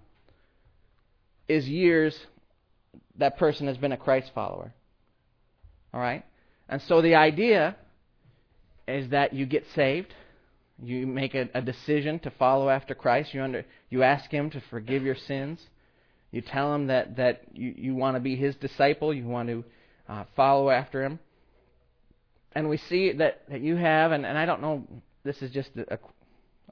is 1.49 1.69
years 1.69 2.19
that 3.17 3.39
person 3.39 3.67
has 3.67 3.77
been 3.77 3.93
a 3.93 3.97
Christ 3.97 4.31
follower. 4.35 4.73
All 5.93 6.01
right? 6.01 6.25
And 6.69 6.83
so 6.83 7.01
the 7.01 7.15
idea 7.15 7.77
is 8.87 9.11
that 9.11 9.33
you 9.33 9.47
get 9.47 9.65
saved, 9.75 10.15
you 10.83 11.07
make 11.07 11.35
a, 11.35 11.49
a 11.55 11.63
decision 11.63 12.19
to 12.21 12.31
follow 12.31 12.69
after 12.69 12.95
Christ, 12.95 13.35
you 13.35 13.43
under 13.43 13.65
you 13.91 14.03
ask 14.03 14.31
him 14.31 14.51
to 14.51 14.63
forgive 14.71 15.03
your 15.03 15.17
sins. 15.17 15.61
You 16.31 16.43
tell 16.43 16.75
him 16.75 16.89
that, 16.89 17.17
that 17.17 17.43
you, 17.55 17.75
you 17.77 17.95
want 17.95 18.17
to 18.17 18.21
be 18.21 18.37
his 18.37 18.55
disciple, 18.57 19.15
you 19.15 19.27
want 19.27 19.49
to 19.49 19.65
uh, 20.09 20.25
follow 20.37 20.71
after 20.71 21.03
him. 21.03 21.19
And 22.53 22.69
we 22.69 22.77
see 22.77 23.13
that, 23.13 23.43
that 23.49 23.61
you 23.61 23.77
have, 23.77 24.13
and, 24.13 24.27
and 24.27 24.37
I 24.37 24.45
don't 24.45 24.61
know, 24.61 24.87
this 25.25 25.41
is 25.43 25.51
just 25.51 25.71
a, 25.77 25.99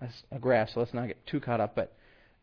a, 0.01 0.09
a 0.33 0.39
graph, 0.39 0.71
so 0.71 0.81
let's 0.81 0.93
not 0.93 1.07
get 1.07 1.27
too 1.27 1.41
caught 1.41 1.61
up, 1.61 1.75
but 1.75 1.96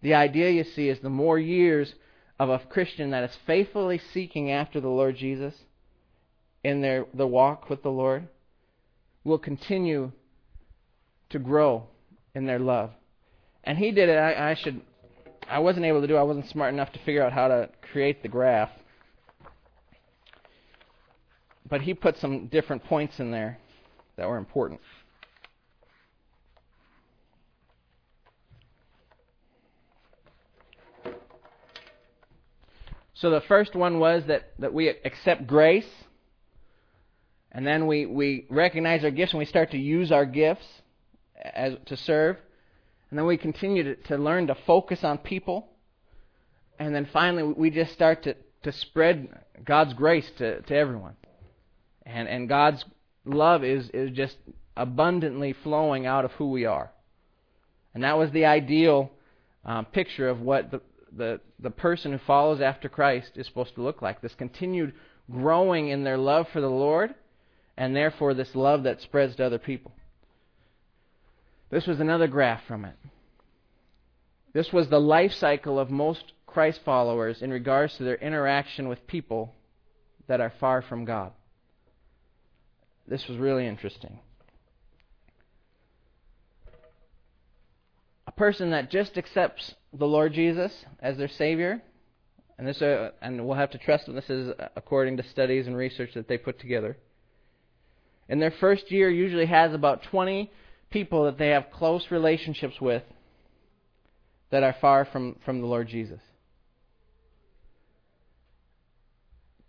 the 0.03 0.13
idea 0.13 0.49
you 0.51 0.65
see 0.65 0.89
is 0.89 0.99
the 0.99 1.09
more 1.09 1.39
years 1.39 1.95
of 2.37 2.49
a 2.49 2.59
Christian 2.59 3.11
that 3.11 3.23
is 3.23 3.37
faithfully 3.47 3.99
seeking 4.13 4.51
after 4.51 4.81
the 4.81 4.89
Lord 4.89 5.15
Jesus 5.15 5.55
in 6.61 6.81
their 6.81 7.05
the 7.13 7.25
walk 7.25 7.69
with 7.69 7.83
the 7.83 7.89
Lord 7.89 8.27
will 9.23 9.37
continue 9.37 10.11
to 11.29 11.39
grow 11.39 11.87
in 12.35 12.45
their 12.45 12.59
love. 12.59 12.91
And 13.63 13.77
he 13.77 13.91
did 13.91 14.09
it. 14.09 14.17
I, 14.17 14.51
I 14.51 14.53
should. 14.55 14.81
I 15.49 15.59
wasn't 15.59 15.85
able 15.85 16.01
to 16.01 16.07
do. 16.07 16.17
I 16.17 16.23
wasn't 16.23 16.49
smart 16.49 16.73
enough 16.73 16.91
to 16.93 16.99
figure 16.99 17.23
out 17.23 17.31
how 17.31 17.47
to 17.47 17.69
create 17.93 18.21
the 18.23 18.29
graph. 18.29 18.71
But 21.69 21.81
he 21.81 21.93
put 21.93 22.17
some 22.17 22.47
different 22.47 22.83
points 22.83 23.19
in 23.21 23.31
there 23.31 23.57
that 24.17 24.27
were 24.27 24.37
important. 24.37 24.81
So 33.23 33.29
the 33.29 33.39
first 33.39 33.73
one 33.73 33.99
was 33.99 34.25
that, 34.25 34.51
that 34.59 34.73
we 34.73 34.89
accept 34.89 35.47
grace, 35.47 35.87
and 37.53 37.65
then 37.65 37.87
we, 37.87 38.05
we 38.05 38.45
recognize 38.49 39.05
our 39.05 39.11
gifts 39.11 39.31
and 39.31 39.39
we 39.39 39.45
start 39.45 39.71
to 39.71 39.77
use 39.77 40.11
our 40.11 40.25
gifts 40.25 40.65
as, 41.41 41.77
to 41.85 41.95
serve. 41.95 42.35
And 43.09 43.17
then 43.17 43.25
we 43.25 43.37
continue 43.37 43.83
to, 43.83 43.95
to 44.09 44.17
learn 44.17 44.47
to 44.47 44.55
focus 44.67 45.05
on 45.05 45.19
people. 45.19 45.69
And 46.77 46.93
then 46.93 47.07
finally, 47.13 47.43
we 47.43 47.69
just 47.69 47.93
start 47.93 48.23
to, 48.23 48.35
to 48.63 48.73
spread 48.73 49.29
God's 49.63 49.93
grace 49.93 50.29
to, 50.39 50.59
to 50.59 50.75
everyone. 50.75 51.15
And, 52.05 52.27
and 52.27 52.49
God's 52.49 52.83
love 53.23 53.63
is, 53.63 53.89
is 53.93 54.11
just 54.11 54.35
abundantly 54.75 55.53
flowing 55.53 56.05
out 56.05 56.25
of 56.25 56.31
who 56.33 56.51
we 56.51 56.65
are. 56.65 56.91
And 57.93 58.03
that 58.03 58.17
was 58.17 58.31
the 58.31 58.47
ideal 58.47 59.11
um, 59.63 59.85
picture 59.85 60.27
of 60.27 60.41
what 60.41 60.71
the, 60.71 60.81
the, 61.15 61.39
the 61.59 61.69
person 61.69 62.11
who 62.11 62.17
follows 62.19 62.61
after 62.61 62.89
Christ 62.89 63.31
is 63.35 63.47
supposed 63.47 63.75
to 63.75 63.81
look 63.81 64.01
like. 64.01 64.21
This 64.21 64.35
continued 64.35 64.93
growing 65.31 65.89
in 65.89 66.03
their 66.03 66.17
love 66.17 66.47
for 66.51 66.61
the 66.61 66.69
Lord, 66.69 67.13
and 67.77 67.95
therefore 67.95 68.33
this 68.33 68.55
love 68.55 68.83
that 68.83 69.01
spreads 69.01 69.35
to 69.35 69.45
other 69.45 69.59
people. 69.59 69.91
This 71.69 71.87
was 71.87 71.99
another 71.99 72.27
graph 72.27 72.65
from 72.67 72.85
it. 72.85 72.95
This 74.53 74.71
was 74.71 74.89
the 74.89 74.99
life 74.99 75.33
cycle 75.33 75.79
of 75.79 75.89
most 75.89 76.33
Christ 76.45 76.81
followers 76.85 77.41
in 77.41 77.49
regards 77.49 77.97
to 77.97 78.03
their 78.03 78.15
interaction 78.15 78.87
with 78.87 79.07
people 79.07 79.53
that 80.27 80.39
are 80.39 80.53
far 80.59 80.83
from 80.83 81.05
God. 81.05 81.31
This 83.07 83.27
was 83.27 83.37
really 83.37 83.67
interesting. 83.67 84.19
A 88.27 88.31
person 88.31 88.69
that 88.71 88.91
just 88.91 89.17
accepts 89.17 89.73
the 89.93 90.07
Lord 90.07 90.33
Jesus 90.33 90.71
as 90.99 91.17
their 91.17 91.27
Savior, 91.27 91.81
and 92.57 92.67
this, 92.67 92.81
uh, 92.81 93.11
and 93.21 93.45
we'll 93.45 93.57
have 93.57 93.71
to 93.71 93.77
trust 93.77 94.05
this 94.13 94.29
is 94.29 94.53
according 94.75 95.17
to 95.17 95.23
studies 95.29 95.67
and 95.67 95.75
research 95.75 96.11
that 96.15 96.27
they 96.27 96.37
put 96.37 96.59
together. 96.59 96.97
In 98.29 98.39
their 98.39 98.51
first 98.51 98.91
year, 98.91 99.09
usually 99.09 99.45
has 99.45 99.73
about 99.73 100.03
20 100.03 100.51
people 100.89 101.25
that 101.25 101.37
they 101.37 101.49
have 101.49 101.71
close 101.71 102.05
relationships 102.09 102.79
with 102.79 103.03
that 104.51 104.63
are 104.63 104.75
far 104.79 105.05
from, 105.05 105.35
from 105.43 105.61
the 105.61 105.67
Lord 105.67 105.87
Jesus. 105.87 106.19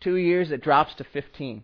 Two 0.01 0.17
years, 0.17 0.51
it 0.51 0.63
drops 0.63 0.95
to 0.97 1.05
15. 1.05 1.63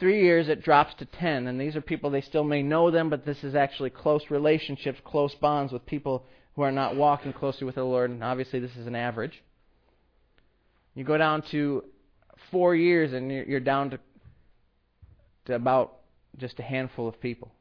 Three 0.00 0.22
years, 0.22 0.48
it 0.48 0.64
drops 0.64 0.94
to 0.94 1.04
10. 1.04 1.46
And 1.46 1.60
these 1.60 1.76
are 1.76 1.82
people, 1.82 2.10
they 2.10 2.22
still 2.22 2.44
may 2.44 2.62
know 2.62 2.90
them, 2.90 3.10
but 3.10 3.26
this 3.26 3.44
is 3.44 3.54
actually 3.54 3.90
close 3.90 4.22
relationships, 4.30 4.98
close 5.04 5.34
bonds 5.34 5.72
with 5.72 5.84
people 5.84 6.24
who 6.56 6.62
are 6.62 6.72
not 6.72 6.96
walking 6.96 7.32
closely 7.32 7.64
with 7.64 7.74
the 7.74 7.84
Lord. 7.84 8.10
And 8.10 8.22
obviously, 8.22 8.60
this 8.60 8.76
is 8.76 8.86
an 8.86 8.94
average. 8.94 9.42
You 10.94 11.04
go 11.04 11.18
down 11.18 11.42
to 11.50 11.84
four 12.50 12.74
years, 12.74 13.12
and 13.12 13.30
you're 13.30 13.60
down 13.60 13.90
to, 13.90 13.98
to 15.46 15.54
about 15.54 15.96
just 16.36 16.58
a 16.58 16.62
handful 16.62 17.08
of 17.08 17.20
people. 17.20 17.52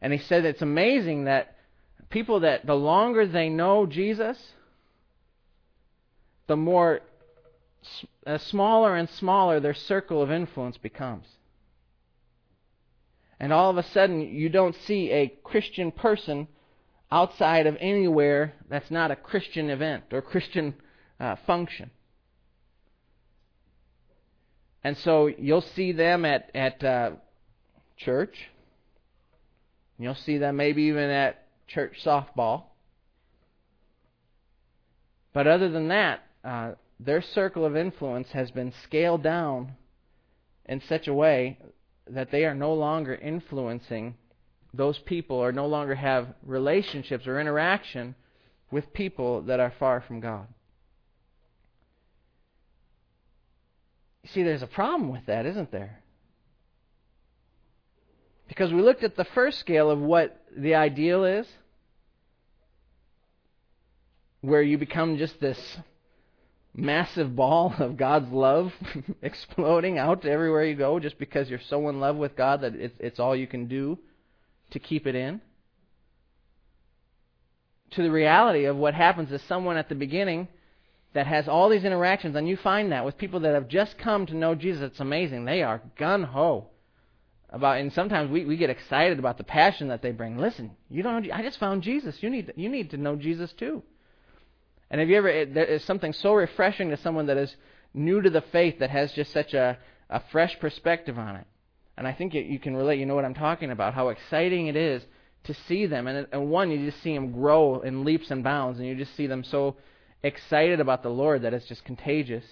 And 0.00 0.12
he 0.12 0.18
said 0.18 0.44
it's 0.44 0.62
amazing 0.62 1.24
that 1.24 1.56
people 2.10 2.40
that 2.40 2.66
the 2.66 2.74
longer 2.74 3.26
they 3.26 3.48
know 3.48 3.86
Jesus, 3.86 4.36
the 6.48 6.56
more 6.56 7.00
uh, 8.26 8.38
smaller 8.38 8.96
and 8.96 9.08
smaller 9.08 9.60
their 9.60 9.74
circle 9.74 10.20
of 10.20 10.30
influence 10.30 10.76
becomes. 10.76 11.26
And 13.40 13.52
all 13.52 13.70
of 13.70 13.78
a 13.78 13.82
sudden, 13.82 14.20
you 14.20 14.48
don't 14.48 14.76
see 14.86 15.10
a 15.10 15.28
Christian 15.42 15.90
person 15.90 16.48
outside 17.12 17.66
of 17.66 17.76
anywhere 17.78 18.54
that's 18.70 18.90
not 18.90 19.10
a 19.10 19.16
Christian 19.16 19.68
event 19.68 20.04
or 20.12 20.22
Christian 20.22 20.74
uh, 21.20 21.36
function. 21.46 21.90
And 24.82 24.96
so 24.96 25.26
you'll 25.26 25.60
see 25.76 25.92
them 25.92 26.24
at 26.24 26.50
at 26.54 26.82
uh, 26.82 27.10
church. 27.98 28.34
You'll 29.98 30.14
see 30.14 30.38
them 30.38 30.56
maybe 30.56 30.84
even 30.84 31.10
at 31.10 31.46
church 31.68 31.98
softball. 32.04 32.64
But 35.34 35.46
other 35.46 35.68
than 35.68 35.88
that, 35.88 36.24
uh, 36.42 36.72
their 36.98 37.22
circle 37.22 37.64
of 37.64 37.76
influence 37.76 38.28
has 38.32 38.50
been 38.50 38.72
scaled 38.84 39.22
down 39.22 39.72
in 40.66 40.80
such 40.88 41.06
a 41.06 41.14
way 41.14 41.58
that 42.08 42.30
they 42.30 42.44
are 42.44 42.54
no 42.54 42.72
longer 42.72 43.14
influencing 43.14 44.16
those 44.74 44.98
people 45.00 45.36
or 45.36 45.52
no 45.52 45.66
longer 45.66 45.94
have 45.94 46.28
relationships 46.44 47.26
or 47.26 47.40
interaction 47.40 48.14
with 48.70 48.92
people 48.92 49.42
that 49.42 49.60
are 49.60 49.72
far 49.78 50.00
from 50.00 50.20
God. 50.20 50.46
You 54.22 54.30
see, 54.30 54.42
there's 54.42 54.62
a 54.62 54.66
problem 54.66 55.10
with 55.10 55.26
that, 55.26 55.46
isn't 55.46 55.70
there? 55.70 56.02
Because 58.48 58.72
we 58.72 58.82
looked 58.82 59.02
at 59.02 59.16
the 59.16 59.24
first 59.24 59.58
scale 59.58 59.90
of 59.90 59.98
what 59.98 60.42
the 60.56 60.74
ideal 60.74 61.24
is, 61.24 61.46
where 64.40 64.62
you 64.62 64.78
become 64.78 65.18
just 65.18 65.40
this 65.40 65.78
massive 66.74 67.36
ball 67.36 67.74
of 67.78 67.96
God's 67.96 68.30
love 68.32 68.72
exploding 69.22 69.98
out 69.98 70.24
everywhere 70.24 70.64
you 70.64 70.74
go 70.74 70.98
just 70.98 71.18
because 71.18 71.50
you're 71.50 71.60
so 71.68 71.88
in 71.88 72.00
love 72.00 72.16
with 72.16 72.36
God 72.36 72.62
that 72.62 72.74
it's, 72.74 72.94
it's 72.98 73.20
all 73.20 73.36
you 73.36 73.46
can 73.46 73.68
do 73.68 73.98
to 74.72 74.78
keep 74.78 75.06
it 75.06 75.14
in. 75.14 75.40
To 77.92 78.02
the 78.02 78.10
reality 78.10 78.64
of 78.64 78.76
what 78.76 78.94
happens 78.94 79.30
is 79.32 79.42
someone 79.42 79.76
at 79.76 79.88
the 79.88 79.94
beginning 79.94 80.48
that 81.14 81.26
has 81.26 81.46
all 81.46 81.68
these 81.68 81.84
interactions, 81.84 82.36
and 82.36 82.48
you 82.48 82.56
find 82.56 82.90
that 82.92 83.04
with 83.04 83.18
people 83.18 83.40
that 83.40 83.54
have 83.54 83.68
just 83.68 83.98
come 83.98 84.24
to 84.26 84.34
know 84.34 84.54
Jesus, 84.54 84.82
it's 84.82 85.00
amazing. 85.00 85.44
They 85.44 85.62
are 85.62 85.82
gun 85.98 86.22
ho 86.22 86.68
about, 87.50 87.78
and 87.78 87.92
sometimes 87.92 88.30
we, 88.30 88.46
we 88.46 88.56
get 88.56 88.70
excited 88.70 89.18
about 89.18 89.36
the 89.36 89.44
passion 89.44 89.88
that 89.88 90.00
they 90.00 90.10
bring. 90.10 90.38
Listen, 90.38 90.70
you 90.88 91.02
don't 91.02 91.26
know, 91.26 91.34
I 91.34 91.42
just 91.42 91.58
found 91.58 91.82
Jesus. 91.82 92.16
You 92.22 92.30
need 92.30 92.50
you 92.56 92.70
need 92.70 92.90
to 92.90 92.96
know 92.96 93.14
Jesus 93.14 93.52
too. 93.52 93.82
And 94.90 95.00
have 95.00 95.08
you 95.10 95.16
ever, 95.16 95.44
there 95.46 95.64
is 95.64 95.84
something 95.84 96.14
so 96.14 96.32
refreshing 96.32 96.90
to 96.90 96.96
someone 96.96 97.26
that 97.26 97.36
is 97.36 97.54
new 97.94 98.20
to 98.22 98.30
the 98.30 98.40
faith 98.40 98.78
that 98.78 98.90
has 98.90 99.12
just 99.12 99.32
such 99.32 99.54
a, 99.54 99.78
a 100.08 100.22
fresh 100.30 100.58
perspective 100.60 101.18
on 101.18 101.36
it. 101.36 101.46
And 101.96 102.06
I 102.06 102.12
think 102.12 102.34
you 102.34 102.58
can 102.58 102.76
relate, 102.76 102.98
you 102.98 103.06
know 103.06 103.14
what 103.14 103.24
I'm 103.24 103.34
talking 103.34 103.70
about, 103.70 103.94
how 103.94 104.08
exciting 104.08 104.66
it 104.66 104.76
is 104.76 105.02
to 105.44 105.54
see 105.68 105.86
them. 105.86 106.06
And, 106.06 106.26
and 106.32 106.50
one, 106.50 106.70
you 106.70 106.90
just 106.90 107.02
see 107.02 107.14
them 107.14 107.32
grow 107.32 107.80
in 107.80 108.04
leaps 108.04 108.30
and 108.30 108.42
bounds, 108.42 108.78
and 108.78 108.88
you 108.88 108.94
just 108.94 109.16
see 109.16 109.26
them 109.26 109.44
so 109.44 109.76
excited 110.22 110.80
about 110.80 111.02
the 111.02 111.10
Lord 111.10 111.42
that 111.42 111.52
it's 111.52 111.66
just 111.66 111.84
contagious. 111.84 112.44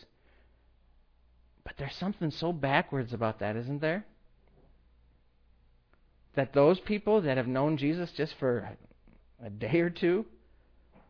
But 1.64 1.74
there's 1.78 1.96
something 1.96 2.30
so 2.30 2.52
backwards 2.52 3.12
about 3.12 3.38
that, 3.40 3.56
isn't 3.56 3.80
there? 3.80 4.04
that 6.34 6.52
those 6.52 6.78
people 6.80 7.20
that 7.22 7.36
have 7.36 7.46
known 7.46 7.76
Jesus 7.76 8.10
just 8.16 8.34
for 8.38 8.68
a 9.44 9.50
day 9.50 9.80
or 9.80 9.90
two 9.90 10.24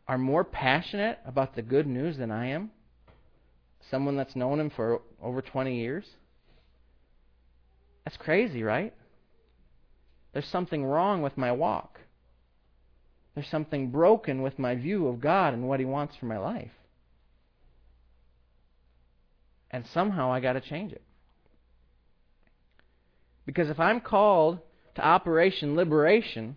are 0.09 0.19
more 0.19 0.45
passionate 0.45 1.19
about 1.25 1.55
the 1.55 1.62
good 1.62 1.87
news 1.87 2.16
than 2.16 2.31
I 2.31 2.49
am? 2.49 2.71
Someone 3.90 4.16
that's 4.16 4.37
known 4.37 4.61
him 4.61 4.71
for 4.71 5.03
over 5.23 5.43
20 5.43 5.79
years? 5.79 6.05
That's 8.11 8.25
crazy, 8.25 8.64
right? 8.64 8.92
There's 10.33 10.49
something 10.49 10.85
wrong 10.85 11.23
with 11.23 11.38
my 11.38 11.53
walk. 11.53 12.01
There's 13.37 13.46
something 13.46 13.92
broken 13.92 14.42
with 14.42 14.59
my 14.59 14.75
view 14.75 15.07
of 15.07 15.20
God 15.20 15.55
and 15.55 15.68
what 15.68 15.79
He 15.79 15.87
wants 15.87 16.16
for 16.16 16.27
my 16.27 16.38
life. 16.38 16.73
And 19.70 19.87
somehow 19.94 20.33
I 20.33 20.40
got 20.40 20.55
to 20.55 20.61
change 20.61 20.90
it. 20.90 21.03
Because 23.46 23.70
if 23.70 23.79
I'm 23.79 24.01
called 24.01 24.59
to 24.96 25.07
Operation 25.07 25.77
Liberation 25.77 26.57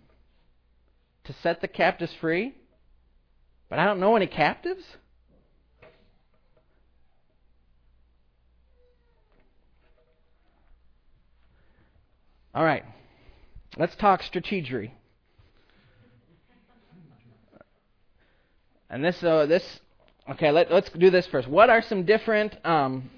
to 1.25 1.35
set 1.43 1.61
the 1.61 1.67
captives 1.67 2.15
free, 2.19 2.55
but 3.69 3.77
I 3.77 3.85
don't 3.85 3.99
know 3.99 4.15
any 4.15 4.25
captives, 4.25 4.83
All 12.55 12.63
right. 12.63 12.83
Let's 13.77 13.95
talk 13.95 14.21
strategery. 14.21 14.91
And 18.89 19.03
this, 19.03 19.23
uh, 19.23 19.47
this, 19.47 19.79
okay. 20.29 20.51
Let, 20.51 20.71
us 20.71 20.87
do 20.95 21.09
this 21.09 21.25
first. 21.27 21.47
What 21.47 21.71
are 21.71 21.81
some 21.81 22.05
different 22.05 22.55
um, 22.63 23.09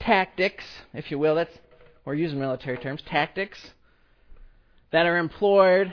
tactics, 0.00 0.64
if 0.92 1.12
you 1.12 1.18
will? 1.20 1.36
That's 1.36 1.56
we're 2.04 2.14
using 2.14 2.40
military 2.40 2.78
terms. 2.78 3.02
Tactics 3.06 3.70
that 4.90 5.06
are 5.06 5.18
employed 5.18 5.92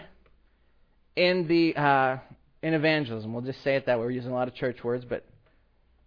in 1.16 1.48
the 1.48 1.76
uh, 1.76 2.18
in 2.64 2.74
evangelism. 2.74 3.34
We'll 3.34 3.44
just 3.44 3.64
say 3.64 3.76
it 3.76 3.86
that 3.86 4.00
way. 4.00 4.06
We're 4.06 4.12
using 4.12 4.32
a 4.32 4.36
lot 4.36 4.48
of 4.48 4.56
church 4.56 4.84
words, 4.84 5.06
but 5.06 5.24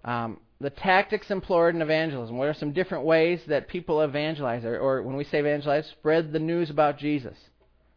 um, 0.05 0.41
the 0.61 0.71
tactics 0.71 1.31
employed 1.31 1.75
in 1.75 1.83
evangelism. 1.83 2.37
What 2.37 2.49
are 2.49 2.55
some 2.55 2.73
different 2.73 3.05
ways 3.05 3.41
that 3.49 3.69
people 3.69 4.03
evangelize, 4.03 4.65
or, 4.65 4.79
or 4.79 5.03
when 5.03 5.17
we 5.17 5.25
say 5.25 5.39
evangelize, 5.39 5.87
spread 5.87 6.33
the 6.33 6.39
news 6.39 6.69
about 6.69 6.99
Jesus, 6.99 7.37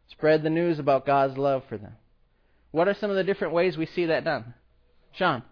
spread 0.09 0.43
the 0.43 0.49
news 0.49 0.79
about 0.79 1.05
God's 1.05 1.37
love 1.37 1.63
for 1.67 1.77
them? 1.77 1.93
What 2.71 2.87
are 2.87 2.93
some 2.93 3.09
of 3.09 3.17
the 3.17 3.23
different 3.23 3.53
ways 3.53 3.77
we 3.77 3.85
see 3.85 4.05
that 4.05 4.23
done? 4.23 4.53
Sean. 5.11 5.43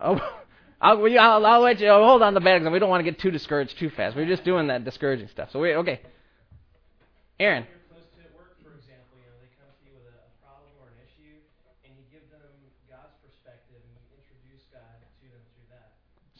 Oh, 0.00 0.18
I'll, 0.80 1.04
I'll, 1.18 1.44
I'll 1.44 1.60
let 1.60 1.80
you 1.80 1.88
oh, 1.88 2.04
hold 2.04 2.22
on 2.22 2.34
the 2.34 2.40
bad 2.40 2.56
example. 2.56 2.72
We 2.72 2.78
don't 2.78 2.88
want 2.88 3.04
to 3.04 3.10
get 3.10 3.20
too 3.20 3.32
discouraged 3.32 3.78
too 3.78 3.90
fast. 3.90 4.16
We're 4.16 4.26
just 4.26 4.44
doing 4.44 4.68
that 4.68 4.84
discouraging 4.84 5.28
stuff. 5.28 5.48
So 5.52 5.58
we 5.58 5.74
okay. 5.74 6.00
Aaron. 7.40 7.66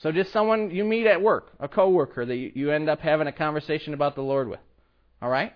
So 0.02 0.12
just 0.12 0.32
someone 0.32 0.70
you 0.70 0.84
meet 0.84 1.06
at 1.06 1.20
work, 1.20 1.52
a 1.58 1.68
coworker 1.68 2.24
that 2.24 2.36
you, 2.36 2.70
end 2.70 2.88
up 2.88 3.00
having 3.00 3.26
a 3.26 3.32
conversation 3.32 3.94
about 3.94 4.14
the 4.14 4.22
Lord 4.22 4.48
with. 4.48 4.60
All 5.20 5.28
right? 5.28 5.52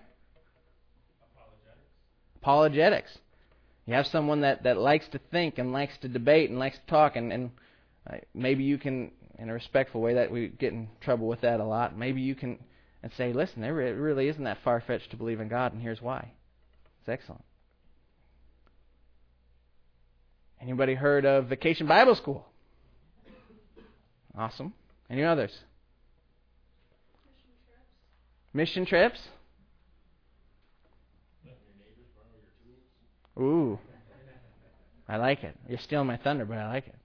Apologetics. 1.33 1.79
Apologetics. 2.41 3.17
You 3.85 3.93
have 3.93 4.07
someone 4.07 4.41
that, 4.41 4.63
that 4.63 4.77
likes 4.77 5.07
to 5.09 5.19
think 5.31 5.57
and 5.59 5.71
likes 5.71 5.97
to 5.99 6.09
debate 6.09 6.49
and 6.49 6.59
likes 6.59 6.77
to 6.77 6.85
talk, 6.87 7.15
and, 7.15 7.31
and 7.31 7.51
uh, 8.09 8.17
maybe 8.33 8.63
you 8.63 8.77
can, 8.77 9.11
in 9.39 9.49
a 9.49 9.53
respectful 9.53 10.01
way, 10.01 10.15
that 10.15 10.29
we 10.29 10.49
get 10.49 10.73
in 10.73 10.89
trouble 10.99 11.27
with 11.27 11.41
that 11.41 11.61
a 11.61 11.65
lot. 11.65 11.97
Maybe 11.97 12.21
you 12.21 12.35
can 12.35 12.59
and 13.01 13.11
say, 13.17 13.33
listen, 13.33 13.61
there 13.61 13.73
really 13.73 14.29
isn't 14.29 14.45
that 14.45 14.59
far 14.63 14.81
fetched 14.81 15.11
to 15.11 15.17
believe 15.17 15.41
in 15.41 15.49
God, 15.49 15.73
and 15.73 15.81
here's 15.81 16.01
why. 16.01 16.31
It's 17.01 17.09
excellent. 17.09 17.43
Anybody 20.61 20.93
heard 20.95 21.25
of 21.25 21.47
Vacation 21.47 21.85
Bible 21.85 22.15
School? 22.15 22.45
Awesome. 24.37 24.73
Any 25.09 25.23
others? 25.23 25.51
Mission 28.53 28.85
trips. 28.85 29.19
Ooh. 33.37 33.79
I 35.07 35.17
like 35.17 35.43
it. 35.43 35.55
You're 35.67 35.79
stealing 35.79 36.07
my 36.07 36.17
thunder, 36.17 36.45
but 36.45 36.57
I 36.57 36.67
like 36.67 36.87
it. 36.87 36.95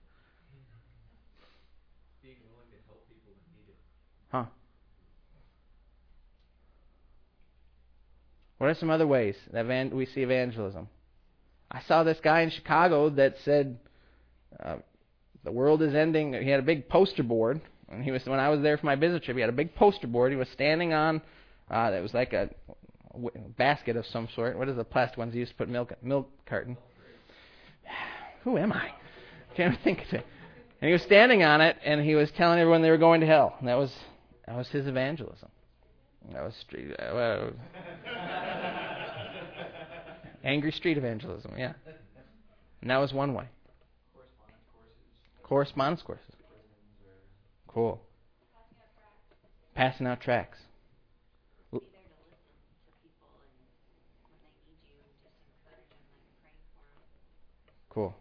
Being 2.23 2.35
willing 2.51 2.69
to 2.69 2.77
help 2.87 3.07
people 3.07 3.33
that 3.33 3.51
need 3.51 3.69
it. 3.69 3.77
Huh. 4.31 4.45
What 8.57 8.69
are 8.69 8.75
some 8.75 8.89
other 8.89 9.07
ways 9.07 9.35
that 9.51 9.91
we 9.93 10.05
see 10.05 10.21
evangelism? 10.21 10.87
I 11.71 11.81
saw 11.81 12.03
this 12.03 12.19
guy 12.23 12.41
in 12.41 12.49
Chicago 12.49 13.09
that 13.11 13.35
said, 13.43 13.79
uh, 14.63 14.77
the 15.49 15.53
world 15.53 15.81
is 15.81 15.95
ending. 15.95 16.33
He 16.33 16.47
had 16.47 16.59
a 16.59 16.63
big 16.63 16.87
poster 16.87 17.23
board, 17.23 17.59
and 17.91 18.03
he 18.03 18.11
was 18.11 18.23
when 18.27 18.39
I 18.39 18.49
was 18.49 18.61
there 18.61 18.77
for 18.77 18.85
my 18.85 18.95
business 18.95 19.23
trip. 19.23 19.35
He 19.35 19.41
had 19.41 19.49
a 19.49 19.53
big 19.53 19.73
poster 19.73 20.05
board. 20.05 20.31
He 20.31 20.37
was 20.37 20.47
standing 20.49 20.93
on. 20.93 21.23
Uh, 21.71 21.91
it 21.91 22.01
was 22.01 22.13
like 22.13 22.33
a 22.33 22.51
basket 23.57 23.97
of 23.97 24.05
some 24.05 24.27
sort. 24.35 24.59
What 24.59 24.69
is 24.69 24.75
the 24.75 24.83
plastic 24.83 25.17
ones 25.17 25.33
you 25.33 25.39
used 25.39 25.53
to 25.53 25.57
put 25.57 25.67
milk 25.67 25.93
milk 26.03 26.29
carton? 26.45 26.77
Who 28.43 28.59
am 28.59 28.71
I? 28.71 28.91
Can't 29.55 29.75
think 29.83 30.03
of 30.03 30.13
it. 30.13 30.25
And 30.81 30.87
he 30.87 30.93
was 30.93 31.01
standing 31.01 31.41
on 31.41 31.61
it, 31.61 31.77
and 31.83 31.99
he 31.99 32.13
was 32.13 32.29
telling 32.37 32.59
everyone 32.59 32.83
they 32.83 32.91
were 32.91 32.97
going 32.97 33.21
to 33.21 33.27
hell. 33.27 33.55
And 33.57 33.67
that 33.67 33.75
was 33.75 33.91
that 34.45 34.55
was 34.55 34.67
his 34.67 34.85
evangelism. 34.85 35.49
That 36.31 36.43
was 36.43 36.53
street, 36.61 36.93
uh, 36.99 37.47
angry 40.43 40.71
street 40.73 40.99
evangelism. 40.99 41.53
Yeah, 41.57 41.73
and 42.81 42.91
that 42.91 42.97
was 42.97 43.13
one 43.13 43.33
way. 43.33 43.45
Correspondence 45.49 46.03
courses. 46.03 46.25
Cool. 47.67 47.99
Passing 49.73 50.05
out 50.05 50.21
tracts. 50.21 50.59
Cool. 57.89 58.15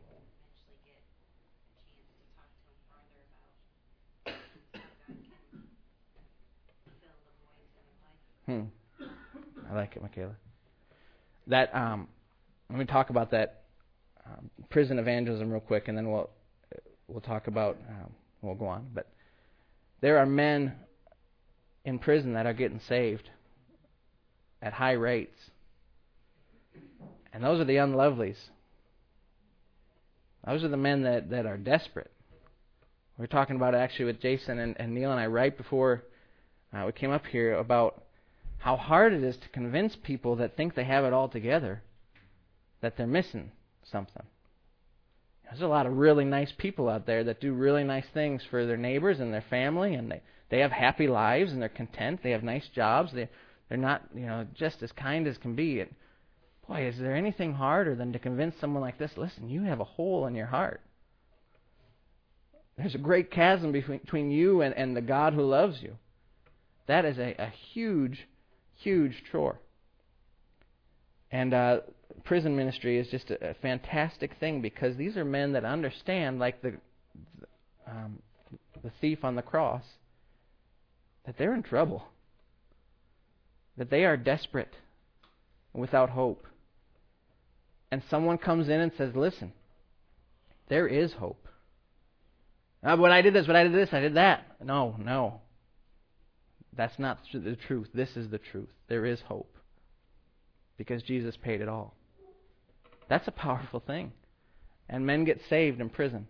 Hmm. 8.47 8.63
I 9.71 9.75
like 9.75 9.95
it, 9.95 10.01
Michaela. 10.01 10.35
That 11.47 11.75
um, 11.75 12.09
let 12.71 12.79
me 12.79 12.87
talk 12.87 13.11
about 13.11 13.31
that 13.33 13.65
um, 14.25 14.49
prison 14.71 14.99
evangelism 14.99 15.51
real 15.51 15.61
quick, 15.61 15.89
and 15.89 15.99
then 15.99 16.11
we'll 16.11 16.31
we'll 17.09 17.21
talk 17.21 17.47
about, 17.47 17.79
um, 17.89 18.13
we'll 18.43 18.55
go 18.55 18.67
on. 18.67 18.87
But 18.95 19.09
there 20.01 20.19
are 20.19 20.27
men 20.27 20.75
in 21.85 21.99
prison 21.99 22.35
that 22.35 22.47
are 22.47 22.53
getting 22.53 22.81
saved 22.89 23.31
at 24.63 24.75
high 24.75 24.93
rates. 24.93 25.39
And 27.33 27.43
those 27.43 27.61
are 27.61 27.65
the 27.65 27.77
unlovelies. 27.77 28.39
Those 30.47 30.65
are 30.65 30.69
the 30.69 30.77
men 30.77 31.03
that, 31.03 31.31
that 31.31 31.47
are 31.47 31.57
desperate. 31.57 32.11
We 33.17 33.23
were 33.23 33.27
talking 33.27 33.57
about 33.57 33.75
it 33.75 33.79
actually 33.79 34.07
with 34.07 34.21
Jason 34.21 34.59
and, 34.59 34.77
and 34.79 34.95
Neil 34.95 35.11
and 35.11 35.21
I 35.21 35.27
right 35.27 35.57
before 35.57 36.05
uh, 36.73 36.85
we 36.87 36.93
came 36.93 37.11
up 37.11 37.27
here 37.27 37.55
about 37.55 38.05
how 38.59 38.77
hard 38.77 39.13
it 39.13 39.25
is 39.25 39.37
to 39.39 39.49
convince 39.49 39.97
people 39.97 40.37
that 40.37 40.57
think 40.57 40.75
they 40.75 40.85
have 40.85 41.05
it 41.05 41.13
all 41.13 41.29
together 41.29 41.83
that 42.81 42.97
they're 42.97 43.07
missing 43.07 43.51
something. 43.91 44.23
There's 45.51 45.63
a 45.63 45.67
lot 45.67 45.87
of 45.87 45.97
really 45.97 46.25
nice 46.25 46.53
people 46.59 46.89
out 46.89 47.07
there 47.07 47.25
that 47.25 47.41
do 47.41 47.55
really 47.55 47.85
nice 47.85 48.05
things 48.13 48.43
for 48.51 48.67
their 48.67 48.77
neighbors 48.77 49.21
and 49.21 49.33
their 49.33 49.45
family, 49.49 49.95
and 49.95 50.11
they 50.11 50.23
they 50.51 50.61
have 50.61 50.73
happy 50.73 51.07
lives 51.07 51.53
and 51.53 51.61
they're 51.61 51.69
content. 51.69 52.21
They 52.23 52.31
have 52.31 52.43
nice 52.43 52.69
jobs. 52.75 53.13
They 53.13 53.29
they're 53.69 53.79
not 53.79 54.03
you 54.15 54.27
know 54.27 54.47
just 54.55 54.83
as 54.83 54.93
kind 54.93 55.27
as 55.27 55.39
can 55.39 55.55
be. 55.55 55.81
And 55.81 55.95
boy, 56.67 56.87
is 56.87 56.99
there 56.99 57.17
anything 57.17 57.55
harder 57.55 57.95
than 57.95 58.13
to 58.13 58.19
convince 58.19 58.55
someone 58.61 58.83
like 58.83 58.99
this? 58.99 59.13
Listen, 59.17 59.49
you 59.49 59.63
have 59.63 59.81
a 59.81 59.85
hole 59.85 60.27
in 60.27 60.35
your 60.35 60.47
heart. 60.47 60.81
There's 62.77 62.95
a 62.95 62.99
great 62.99 63.31
chasm 63.31 63.73
between, 63.73 63.99
between 63.99 64.31
you 64.31 64.61
and, 64.63 64.75
and 64.77 64.97
the 64.97 65.01
God 65.01 65.35
who 65.35 65.43
loves 65.43 65.83
you. 65.83 65.97
That 66.87 67.05
is 67.05 67.19
a, 67.19 67.35
a 67.39 67.53
huge, 67.73 68.29
huge 68.77 69.25
chore. 69.33 69.59
And 71.33 71.53
uh, 71.53 71.81
prison 72.25 72.57
ministry 72.57 72.99
is 72.99 73.09
just 73.09 73.31
a, 73.31 73.51
a, 73.51 73.55
fantastic 73.55 74.37
thing 74.39 74.61
because 74.61 74.97
these 74.97 75.17
are 75.17 75.25
men 75.25 75.53
that 75.53 75.65
understand, 75.65 76.39
like 76.39 76.63
the 76.63 76.75
um, 77.87 78.19
the 78.83 78.91
thief 79.01 79.25
on 79.25 79.35
the 79.35 79.43
cross, 79.43 79.85
that 81.27 81.37
they're 81.39 81.55
in 81.55 81.63
trouble, 81.63 82.05
that 83.77 83.91
they 83.91 84.05
are 84.05 84.17
desperate, 84.17 84.75
without 85.73 86.11
hope. 86.11 86.47
And 87.91 88.03
someone 88.11 88.39
comes 88.39 88.69
in 88.69 88.81
and 88.81 88.93
says, 88.97 89.15
"Listen, 89.15 89.53
there 90.69 90.87
is 90.87 91.15
hope." 91.15 91.47
Uh, 92.83 92.97
when 92.97 93.11
I 93.11 93.23
did 93.23 93.35
this, 93.35 93.47
when 93.47 93.57
I 93.57 93.65
did 93.65 93.75
this, 93.75 93.89
I 93.93 94.01
did 94.01 94.15
that. 94.15 94.45
No, 94.63 94.95
no. 94.99 95.41
That's 96.77 96.99
not 96.99 97.19
the 97.33 97.57
truth. 97.67 97.89
This 97.93 98.17
is 98.17 98.31
the 98.31 98.39
truth. 98.39 98.69
There 98.89 99.05
is 99.05 99.21
hope 99.23 99.58
because 100.79 101.03
Jesus 101.03 101.37
paid 101.37 101.61
it 101.61 101.69
all. 101.69 101.95
That's 103.11 103.29
a 103.29 103.33
powerful 103.33 103.81
thing. 103.81 104.13
And 104.89 105.05
men 105.05 105.25
get 105.25 105.41
saved 105.51 105.81
in 105.81 105.91
prison. 105.91 106.27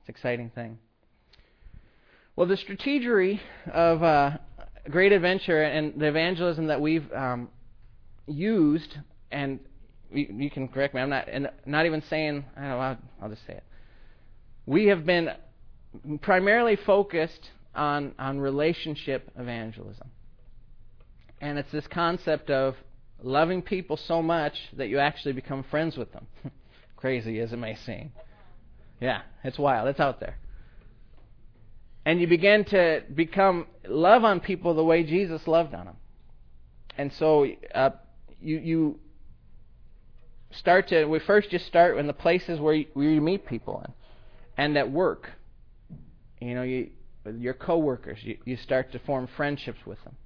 It's 0.00 0.08
an 0.08 0.14
exciting 0.14 0.50
thing. 0.54 0.78
Well, 2.34 2.46
the 2.46 2.56
strategery 2.56 3.40
of 3.72 4.02
uh, 4.02 4.38
Great 4.90 5.12
Adventure 5.12 5.62
and 5.62 6.00
the 6.00 6.06
evangelism 6.06 6.68
that 6.68 6.80
we've 6.80 7.10
um, 7.12 7.48
used, 8.26 8.96
and 9.30 9.58
you, 10.10 10.26
you, 10.38 10.50
can 10.50 10.68
correct 10.68 10.94
me, 10.94 11.00
I'm 11.00 11.10
not, 11.10 11.28
and 11.28 11.50
not 11.64 11.86
even 11.86 12.02
saying, 12.08 12.44
I 12.56 12.60
don't 12.60 12.70
know, 12.70 12.78
I'll, 12.78 12.98
I'll 13.22 13.28
just 13.28 13.46
say 13.46 13.54
it. 13.54 13.64
We 14.66 14.86
have 14.86 15.04
been 15.04 15.30
primarily 16.20 16.76
focused 16.76 17.50
on, 17.74 18.14
on 18.18 18.38
relationship 18.38 19.30
evangelism. 19.38 20.10
And 21.40 21.58
it's 21.58 21.70
this 21.72 21.86
concept 21.86 22.50
of 22.50 22.76
loving 23.22 23.62
people 23.62 23.96
so 23.96 24.22
much 24.22 24.54
that 24.74 24.88
you 24.88 24.98
actually 24.98 25.32
become 25.32 25.64
friends 25.64 25.96
with 25.96 26.12
them. 26.12 26.26
Crazy 26.96 27.40
as 27.40 27.52
it 27.52 27.58
may 27.58 27.74
seem. 27.74 28.12
Yeah, 29.00 29.22
it's 29.44 29.58
wild. 29.58 29.88
It's 29.88 30.00
out 30.00 30.20
there. 30.20 30.38
And 32.04 32.20
you 32.20 32.26
begin 32.26 32.64
to 32.66 33.02
become 33.14 33.66
love 33.86 34.24
on 34.24 34.40
people 34.40 34.74
the 34.74 34.84
way 34.84 35.02
Jesus 35.02 35.46
loved 35.46 35.74
on 35.74 35.86
them. 35.86 35.96
And 36.96 37.12
so 37.12 37.46
uh, 37.74 37.90
you 38.40 38.58
you 38.58 39.00
start 40.52 40.88
to 40.88 41.04
we 41.04 41.18
first 41.18 41.50
just 41.50 41.66
start 41.66 41.98
in 41.98 42.06
the 42.06 42.12
places 42.12 42.60
where 42.60 42.74
you, 42.74 42.86
where 42.94 43.10
you 43.10 43.20
meet 43.20 43.44
people 43.44 43.82
and 43.84 43.92
and 44.56 44.78
at 44.78 44.90
work. 44.90 45.30
You 46.40 46.54
know, 46.54 46.62
you 46.62 46.90
your 47.38 47.54
coworkers, 47.54 48.18
you, 48.22 48.38
you 48.44 48.56
start 48.56 48.92
to 48.92 49.00
form 49.00 49.28
friendships 49.36 49.80
with 49.84 50.02
them 50.04 50.16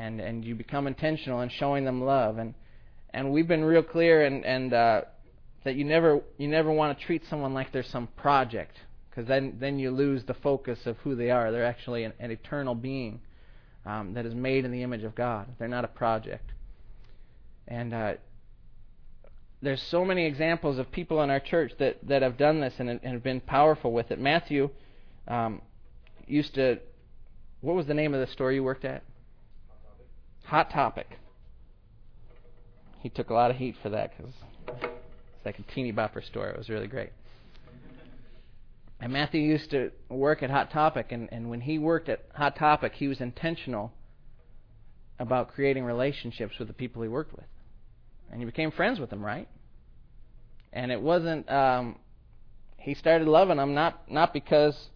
and 0.00 0.20
and 0.20 0.44
you 0.44 0.54
become 0.54 0.86
intentional 0.86 1.40
in 1.42 1.48
showing 1.50 1.84
them 1.84 2.02
love 2.02 2.38
and 2.38 2.54
and 3.12 3.30
we've 3.30 3.48
been 3.48 3.64
real 3.64 3.82
clear 3.82 4.24
and 4.24 4.44
and 4.44 4.72
uh, 4.72 5.02
that 5.64 5.74
you 5.76 5.84
never 5.84 6.20
you 6.38 6.48
never 6.48 6.72
want 6.72 6.98
to 6.98 7.04
treat 7.04 7.22
someone 7.28 7.52
like 7.52 7.72
they're 7.72 7.82
some 7.82 8.06
project 8.16 8.76
because 9.10 9.26
then 9.26 9.56
then 9.60 9.78
you 9.78 9.90
lose 9.90 10.24
the 10.24 10.34
focus 10.34 10.78
of 10.86 10.96
who 10.98 11.14
they 11.14 11.30
are. 11.30 11.50
They're 11.50 11.66
actually 11.66 12.04
an, 12.04 12.12
an 12.18 12.30
eternal 12.30 12.74
being 12.74 13.20
um, 13.84 14.14
that 14.14 14.24
is 14.24 14.34
made 14.34 14.64
in 14.64 14.72
the 14.72 14.82
image 14.82 15.02
of 15.02 15.14
God. 15.14 15.48
They're 15.58 15.68
not 15.68 15.84
a 15.84 15.88
project. 15.88 16.52
And 17.66 17.92
uh, 17.92 18.12
there's 19.62 19.82
so 19.90 20.04
many 20.04 20.26
examples 20.26 20.78
of 20.78 20.90
people 20.90 21.22
in 21.22 21.30
our 21.30 21.40
church 21.40 21.72
that 21.78 21.98
that 22.08 22.22
have 22.22 22.38
done 22.38 22.60
this 22.60 22.74
and, 22.78 22.88
and 22.88 23.00
have 23.02 23.22
been 23.22 23.40
powerful 23.40 23.92
with 23.92 24.10
it. 24.10 24.18
Matthew 24.18 24.70
um, 25.28 25.60
used 26.26 26.54
to. 26.54 26.78
What 27.60 27.76
was 27.76 27.86
the 27.86 27.94
name 27.94 28.14
of 28.14 28.26
the 28.26 28.32
store 28.32 28.52
you 28.52 28.64
worked 28.64 28.86
at? 28.86 29.02
Hot 30.50 30.68
Topic. 30.68 31.06
He 32.98 33.08
took 33.08 33.30
a 33.30 33.34
lot 33.34 33.52
of 33.52 33.56
heat 33.56 33.76
for 33.80 33.88
that 33.90 34.10
because 34.16 34.32
it's 34.66 35.46
like 35.46 35.60
a 35.60 35.62
teeny 35.72 35.92
bopper 35.92 36.26
store. 36.26 36.48
It 36.48 36.58
was 36.58 36.68
really 36.68 36.88
great. 36.88 37.10
And 38.98 39.12
Matthew 39.12 39.42
used 39.42 39.70
to 39.70 39.92
work 40.08 40.42
at 40.42 40.50
Hot 40.50 40.72
Topic, 40.72 41.12
and, 41.12 41.28
and 41.30 41.50
when 41.50 41.60
he 41.60 41.78
worked 41.78 42.08
at 42.08 42.24
Hot 42.34 42.56
Topic, 42.56 42.94
he 42.96 43.06
was 43.06 43.20
intentional 43.20 43.92
about 45.20 45.54
creating 45.54 45.84
relationships 45.84 46.58
with 46.58 46.66
the 46.66 46.74
people 46.74 47.00
he 47.00 47.08
worked 47.08 47.32
with. 47.32 47.46
And 48.32 48.40
he 48.40 48.44
became 48.44 48.72
friends 48.72 48.98
with 48.98 49.10
them, 49.10 49.24
right? 49.24 49.46
And 50.72 50.90
it 50.90 51.00
wasn't, 51.00 51.48
um, 51.48 51.94
he 52.76 52.94
started 52.94 53.28
loving 53.28 53.58
them 53.58 53.72
not, 53.72 54.10
not 54.10 54.32
because 54.32 54.88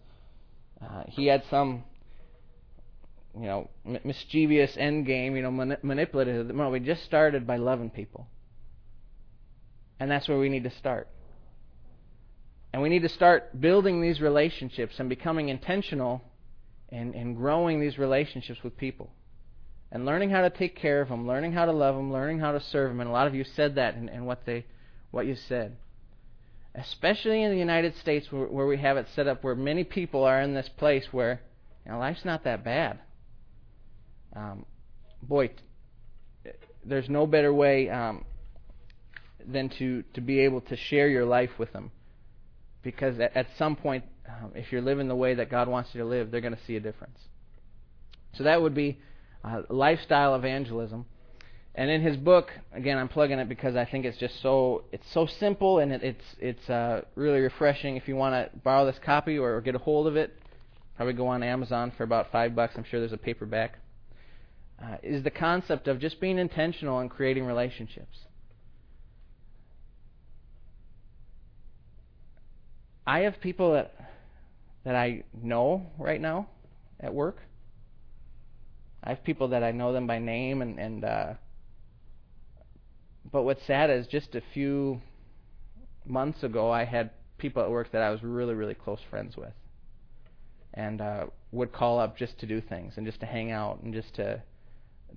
uh, 0.81 1.03
he 1.07 1.27
had 1.27 1.43
some 1.49 1.85
you 3.37 3.47
know, 3.47 3.69
mischievous 4.03 4.75
end 4.77 5.05
game, 5.05 5.35
you 5.35 5.41
know, 5.41 5.51
mani- 5.51 5.77
manipulative. 5.81 6.47
No, 6.47 6.69
we 6.69 6.79
just 6.79 7.03
started 7.03 7.45
by 7.45 7.57
loving 7.57 7.89
people. 7.89 8.27
And 9.99 10.09
that's 10.09 10.27
where 10.27 10.37
we 10.37 10.49
need 10.49 10.63
to 10.63 10.71
start. 10.71 11.07
And 12.73 12.81
we 12.81 12.89
need 12.89 13.03
to 13.03 13.09
start 13.09 13.59
building 13.59 14.01
these 14.01 14.21
relationships 14.21 14.95
and 14.99 15.09
becoming 15.09 15.49
intentional 15.49 16.21
in, 16.89 17.13
in 17.13 17.33
growing 17.33 17.79
these 17.79 17.97
relationships 17.97 18.59
with 18.63 18.77
people. 18.77 19.11
And 19.91 20.05
learning 20.05 20.29
how 20.29 20.41
to 20.41 20.49
take 20.49 20.75
care 20.75 21.01
of 21.01 21.09
them, 21.09 21.27
learning 21.27 21.53
how 21.53 21.65
to 21.65 21.71
love 21.71 21.95
them, 21.95 22.11
learning 22.11 22.39
how 22.39 22.51
to 22.51 22.59
serve 22.59 22.89
them. 22.89 22.99
And 22.99 23.09
a 23.09 23.13
lot 23.13 23.27
of 23.27 23.35
you 23.35 23.43
said 23.43 23.75
that 23.75 23.95
in, 23.95 24.09
in 24.09 24.25
what, 24.25 24.45
they, 24.45 24.65
what 25.11 25.25
you 25.25 25.35
said. 25.35 25.77
Especially 26.73 27.43
in 27.43 27.51
the 27.51 27.57
United 27.57 27.95
States 27.97 28.29
where, 28.29 28.47
where 28.47 28.65
we 28.65 28.77
have 28.77 28.97
it 28.97 29.07
set 29.15 29.27
up 29.27 29.43
where 29.43 29.55
many 29.55 29.85
people 29.85 30.23
are 30.25 30.41
in 30.41 30.53
this 30.53 30.69
place 30.77 31.05
where 31.11 31.41
you 31.85 31.91
know, 31.91 31.99
life's 31.99 32.25
not 32.25 32.43
that 32.43 32.65
bad 32.65 32.99
um, 34.35 34.65
boy, 35.21 35.51
there's 36.83 37.09
no 37.09 37.25
better 37.25 37.53
way 37.53 37.89
um, 37.89 38.25
than 39.45 39.69
to, 39.79 40.03
to 40.13 40.21
be 40.21 40.39
able 40.41 40.61
to 40.61 40.75
share 40.75 41.07
your 41.07 41.25
life 41.25 41.51
with 41.57 41.71
them. 41.73 41.91
Because 42.83 43.19
at, 43.19 43.35
at 43.35 43.47
some 43.57 43.75
point, 43.75 44.03
um, 44.27 44.51
if 44.55 44.71
you're 44.71 44.81
living 44.81 45.07
the 45.07 45.15
way 45.15 45.35
that 45.35 45.49
God 45.49 45.67
wants 45.67 45.89
you 45.93 46.01
to 46.01 46.07
live, 46.07 46.31
they're 46.31 46.41
going 46.41 46.55
to 46.55 46.65
see 46.65 46.75
a 46.75 46.79
difference. 46.79 47.17
So 48.33 48.43
that 48.43 48.61
would 48.61 48.75
be 48.75 48.99
uh, 49.43 49.63
lifestyle 49.69 50.35
evangelism. 50.35 51.05
And 51.73 51.89
in 51.89 52.01
his 52.01 52.15
book, 52.15 52.51
again, 52.71 52.97
I'm 52.97 53.09
plugging 53.09 53.39
it 53.39 53.49
because 53.49 53.75
I 53.75 53.85
think 53.85 54.05
it's 54.05 54.17
just 54.17 54.41
so 54.41 54.85
it's 54.93 55.05
so 55.13 55.25
simple 55.25 55.79
and 55.79 55.91
it, 55.91 56.03
it's 56.03 56.23
it's 56.39 56.69
uh, 56.69 57.01
really 57.15 57.41
refreshing. 57.41 57.97
If 57.97 58.07
you 58.07 58.15
want 58.15 58.33
to 58.33 58.57
borrow 58.59 58.85
this 58.85 58.99
copy 59.03 59.37
or, 59.37 59.57
or 59.57 59.61
get 59.61 59.75
a 59.75 59.79
hold 59.79 60.07
of 60.07 60.15
it, 60.15 60.33
probably 60.95 61.13
go 61.13 61.27
on 61.27 61.43
Amazon 61.43 61.91
for 61.97 62.03
about 62.03 62.31
five 62.31 62.55
bucks. 62.55 62.75
I'm 62.77 62.85
sure 62.85 63.01
there's 63.01 63.11
a 63.11 63.17
paperback 63.17 63.77
uh, 64.81 64.97
is 65.03 65.23
the 65.23 65.31
concept 65.31 65.87
of 65.87 65.99
just 65.99 66.19
being 66.19 66.37
intentional 66.37 66.99
in 66.99 67.09
creating 67.09 67.45
relationships. 67.45 68.17
I 73.07 73.19
have 73.19 73.39
people 73.39 73.73
that 73.73 73.93
that 74.83 74.95
I 74.95 75.23
know 75.33 75.87
right 75.97 76.19
now 76.19 76.47
at 76.99 77.13
work. 77.13 77.37
I 79.03 79.09
have 79.09 79.23
people 79.23 79.49
that 79.49 79.63
I 79.63 79.71
know 79.71 79.93
them 79.93 80.07
by 80.07 80.19
name 80.19 80.61
and 80.61 80.79
and 80.79 81.03
uh, 81.03 81.33
but 83.31 83.43
what's 83.43 83.65
sad 83.65 83.89
is 83.89 84.07
just 84.07 84.35
a 84.35 84.41
few 84.53 85.01
months 86.05 86.43
ago 86.43 86.71
I 86.71 86.85
had 86.85 87.11
people 87.37 87.63
at 87.63 87.69
work 87.69 87.91
that 87.91 88.01
I 88.01 88.09
was 88.09 88.23
really 88.23 88.53
really 88.53 88.75
close 88.75 88.99
friends 89.09 89.37
with 89.37 89.53
and 90.73 91.01
uh, 91.01 91.25
would 91.51 91.71
call 91.71 91.99
up 91.99 92.17
just 92.17 92.39
to 92.39 92.45
do 92.45 92.59
things 92.59 92.93
and 92.97 93.05
just 93.05 93.19
to 93.21 93.25
hang 93.25 93.51
out 93.51 93.81
and 93.81 93.93
just 93.93 94.15
to 94.15 94.41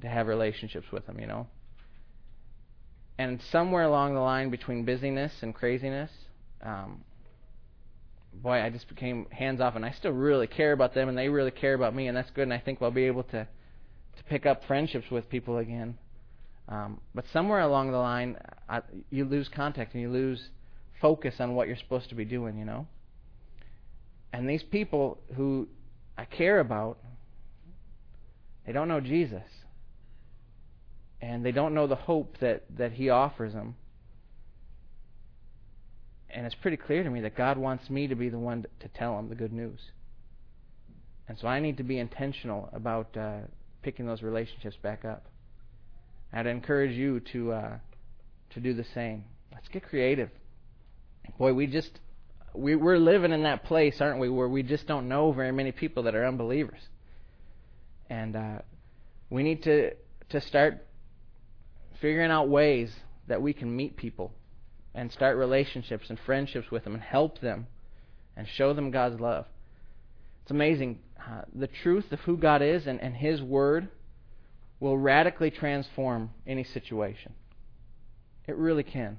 to 0.01 0.09
have 0.09 0.27
relationships 0.27 0.87
with 0.93 1.07
them, 1.07 1.19
you 1.19 1.27
know. 1.27 1.47
And 3.19 3.41
somewhere 3.51 3.83
along 3.83 4.15
the 4.15 4.21
line 4.21 4.51
between 4.51 4.85
busyness 4.85 5.33
and 5.43 5.55
craziness, 5.55 6.11
um, 6.63 7.05
boy, 8.33 8.61
I 8.63 8.71
just 8.71 8.89
became 8.89 9.27
hands 9.31 9.61
off, 9.61 9.75
and 9.75 9.85
I 9.85 9.91
still 9.91 10.13
really 10.13 10.47
care 10.47 10.73
about 10.73 10.95
them, 10.95 11.09
and 11.09 11.19
they 11.19 11.29
really 11.29 11.51
care 11.51 11.75
about 11.75 11.95
me, 11.95 12.07
and 12.07 12.17
that's 12.17 12.31
good. 12.31 12.43
And 12.43 12.53
I 12.53 12.59
think 12.59 12.81
I'll 12.81 12.91
be 12.91 13.05
able 13.05 13.25
to 13.25 13.47
to 14.19 14.25
pick 14.25 14.47
up 14.47 14.65
friendships 14.65 15.11
with 15.11 15.29
people 15.29 15.59
again. 15.59 15.97
Um, 16.69 17.01
but 17.15 17.25
somewhere 17.33 17.61
along 17.61 17.93
the 17.93 17.99
line, 17.99 18.37
I, 18.69 18.83
you 19.11 19.25
lose 19.25 19.49
contact 19.49 19.95
and 19.95 20.03
you 20.03 20.11
lose 20.11 20.51
focus 21.01 21.37
on 21.39 21.55
what 21.55 21.69
you're 21.69 21.77
supposed 21.77 22.09
to 22.09 22.17
be 22.17 22.25
doing, 22.25 22.59
you 22.59 22.65
know. 22.65 22.87
And 24.33 24.49
these 24.49 24.63
people 24.63 25.19
who 25.37 25.69
I 26.17 26.25
care 26.25 26.59
about, 26.59 26.99
they 28.67 28.73
don't 28.73 28.89
know 28.89 29.01
Jesus 29.01 29.43
and 31.21 31.45
they 31.45 31.53
don't 31.53 31.75
know 31.75 31.87
the 31.87 31.97
hope 31.97 32.37
that, 32.41 32.65
that 32.77 32.93
He 32.93 33.11
offers 33.11 33.53
them. 33.53 33.77
And 36.31 36.47
it's 36.47 36.55
pretty 36.55 36.77
clear 36.77 37.03
to 37.03 37.11
me 37.11 37.23
that 37.23 37.37
God 37.37 37.59
wants 37.59 37.89
me 37.89 38.07
to 38.07 38.15
be 38.15 38.29
the 38.29 38.39
one 38.39 38.67
to 38.81 38.89
tell 38.89 39.17
them 39.17 39.29
the 39.29 39.35
good 39.35 39.53
news. 39.53 39.81
And 41.27 41.39
so 41.39 41.49
I 41.49 41.61
need 41.61 41.79
to 41.79 41.83
be 41.83 41.99
intentional 41.99 42.69
about 42.73 43.17
uh, 43.17 43.39
picking 43.83 44.07
those 44.07 44.23
relationships 44.23 44.77
back 44.83 45.05
up. 45.05 45.27
I'd 46.33 46.47
encourage 46.47 46.93
you 46.93 47.21
to 47.33 47.53
uh, 47.53 47.79
to 48.51 48.61
do 48.61 48.75
the 48.75 48.85
same. 48.95 49.25
Let's 49.53 49.69
get 49.69 49.83
creative. 49.83 50.31
Boy, 51.39 51.53
we 51.53 51.67
just 51.67 51.91
we, 52.55 52.77
we're 52.77 52.99
living 52.99 53.33
in 53.33 53.43
that 53.45 53.65
place, 53.65 53.97
aren't 54.01 54.21
we, 54.21 54.29
where 54.29 54.49
we 54.49 54.63
just 54.63 54.87
don't 54.87 55.09
know 55.09 55.33
very 55.33 55.53
many 55.53 55.73
people 55.73 56.03
that 56.05 56.15
are 56.15 56.27
unbelievers, 56.27 56.81
and 58.11 58.37
uh, 58.37 58.59
we 59.31 59.43
need 59.43 59.63
to 59.65 59.93
to 60.31 60.41
start 60.43 60.87
figuring 62.01 62.31
out 62.31 62.49
ways 62.49 62.93
that 63.27 63.43
we 63.43 63.53
can 63.53 63.75
meet 63.75 63.97
people 63.97 64.33
and 64.95 65.13
start 65.13 65.37
relationships 65.37 66.11
and 66.11 66.19
friendships 66.19 66.71
with 66.71 66.85
them 66.85 66.95
and 66.95 67.03
help 67.03 67.41
them 67.41 67.67
and 68.37 68.47
show 68.49 68.73
them 68.73 68.91
God's 68.91 69.21
love. 69.21 69.47
It's 70.43 70.51
amazing. 70.51 71.01
Uh, 71.21 71.43
the 71.55 71.67
truth 71.67 72.11
of 72.13 72.21
who 72.21 72.37
God 72.37 72.63
is 72.63 72.87
and, 72.87 73.01
and 73.01 73.17
His 73.17 73.43
Word 73.43 73.89
will 74.81 74.97
radically 74.97 75.51
transform 75.51 76.31
any 76.47 76.65
situation. 76.65 77.35
It 78.47 78.57
really 78.57 78.85
can. 78.85 79.19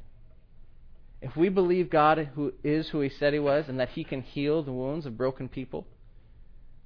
If 1.21 1.35
we 1.35 1.49
believe 1.49 1.89
God 1.89 2.31
who 2.33 2.53
is 2.63 2.89
who 2.89 3.01
He 3.01 3.09
said 3.09 3.33
He 3.33 3.39
was 3.39 3.65
and 3.67 3.79
that 3.79 3.89
He 3.89 4.03
can 4.03 4.21
heal 4.21 4.63
the 4.63 4.71
wounds 4.71 5.05
of 5.05 5.17
broken 5.17 5.49
people, 5.49 5.85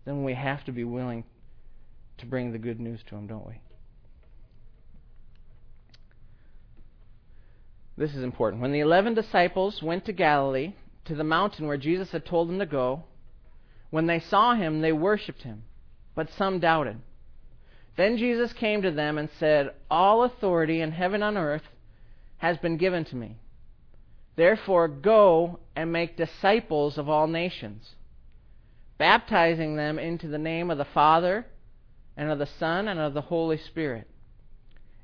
then 0.06 0.24
we 0.24 0.34
have 0.34 0.66
to 0.66 0.72
be 0.72 0.84
willing 0.84 1.24
to 2.18 2.26
bring 2.26 2.52
the 2.52 2.58
good 2.58 2.80
news 2.80 3.00
to 3.08 3.16
them, 3.16 3.28
don't 3.28 3.48
we? 3.48 3.62
This 8.04 8.16
is 8.16 8.24
important. 8.26 8.62
When 8.62 8.74
the 8.74 8.82
eleven 8.82 9.14
disciples 9.14 9.82
went 9.82 10.04
to 10.08 10.12
Galilee, 10.12 10.74
to 11.06 11.16
the 11.16 11.24
mountain 11.24 11.68
where 11.68 11.78
Jesus 11.78 12.12
had 12.12 12.26
told 12.26 12.50
them 12.50 12.60
to 12.60 12.66
go, 12.66 13.06
when 13.92 14.08
they 14.08 14.20
saw 14.20 14.56
him, 14.56 14.82
they 14.82 14.92
worshipped 14.92 15.44
him, 15.44 15.64
but 16.14 16.30
some 16.30 16.60
doubted. 16.60 17.00
Then 17.96 18.18
Jesus 18.18 18.52
came 18.52 18.82
to 18.82 18.92
them 18.92 19.18
and 19.18 19.30
said, 19.40 19.72
All 19.90 20.26
authority 20.26 20.82
in 20.82 20.92
heaven 20.92 21.24
and 21.24 21.38
on 21.38 21.42
earth 21.42 21.64
has 22.40 22.58
been 22.58 22.76
given 22.76 23.06
to 23.06 23.16
me. 23.16 23.38
Therefore, 24.36 24.90
go 24.90 25.60
and 25.74 25.94
make 25.94 26.18
disciples 26.18 26.98
of 26.98 27.08
all 27.08 27.28
nations, 27.28 27.96
baptizing 28.98 29.78
them 29.78 29.98
into 29.98 30.28
the 30.28 30.38
name 30.38 30.70
of 30.70 30.78
the 30.78 30.84
Father, 30.84 31.46
and 32.18 32.30
of 32.30 32.38
the 32.38 32.50
Son, 32.60 32.90
and 32.90 33.00
of 33.00 33.14
the 33.14 33.22
Holy 33.22 33.58
Spirit, 33.58 34.10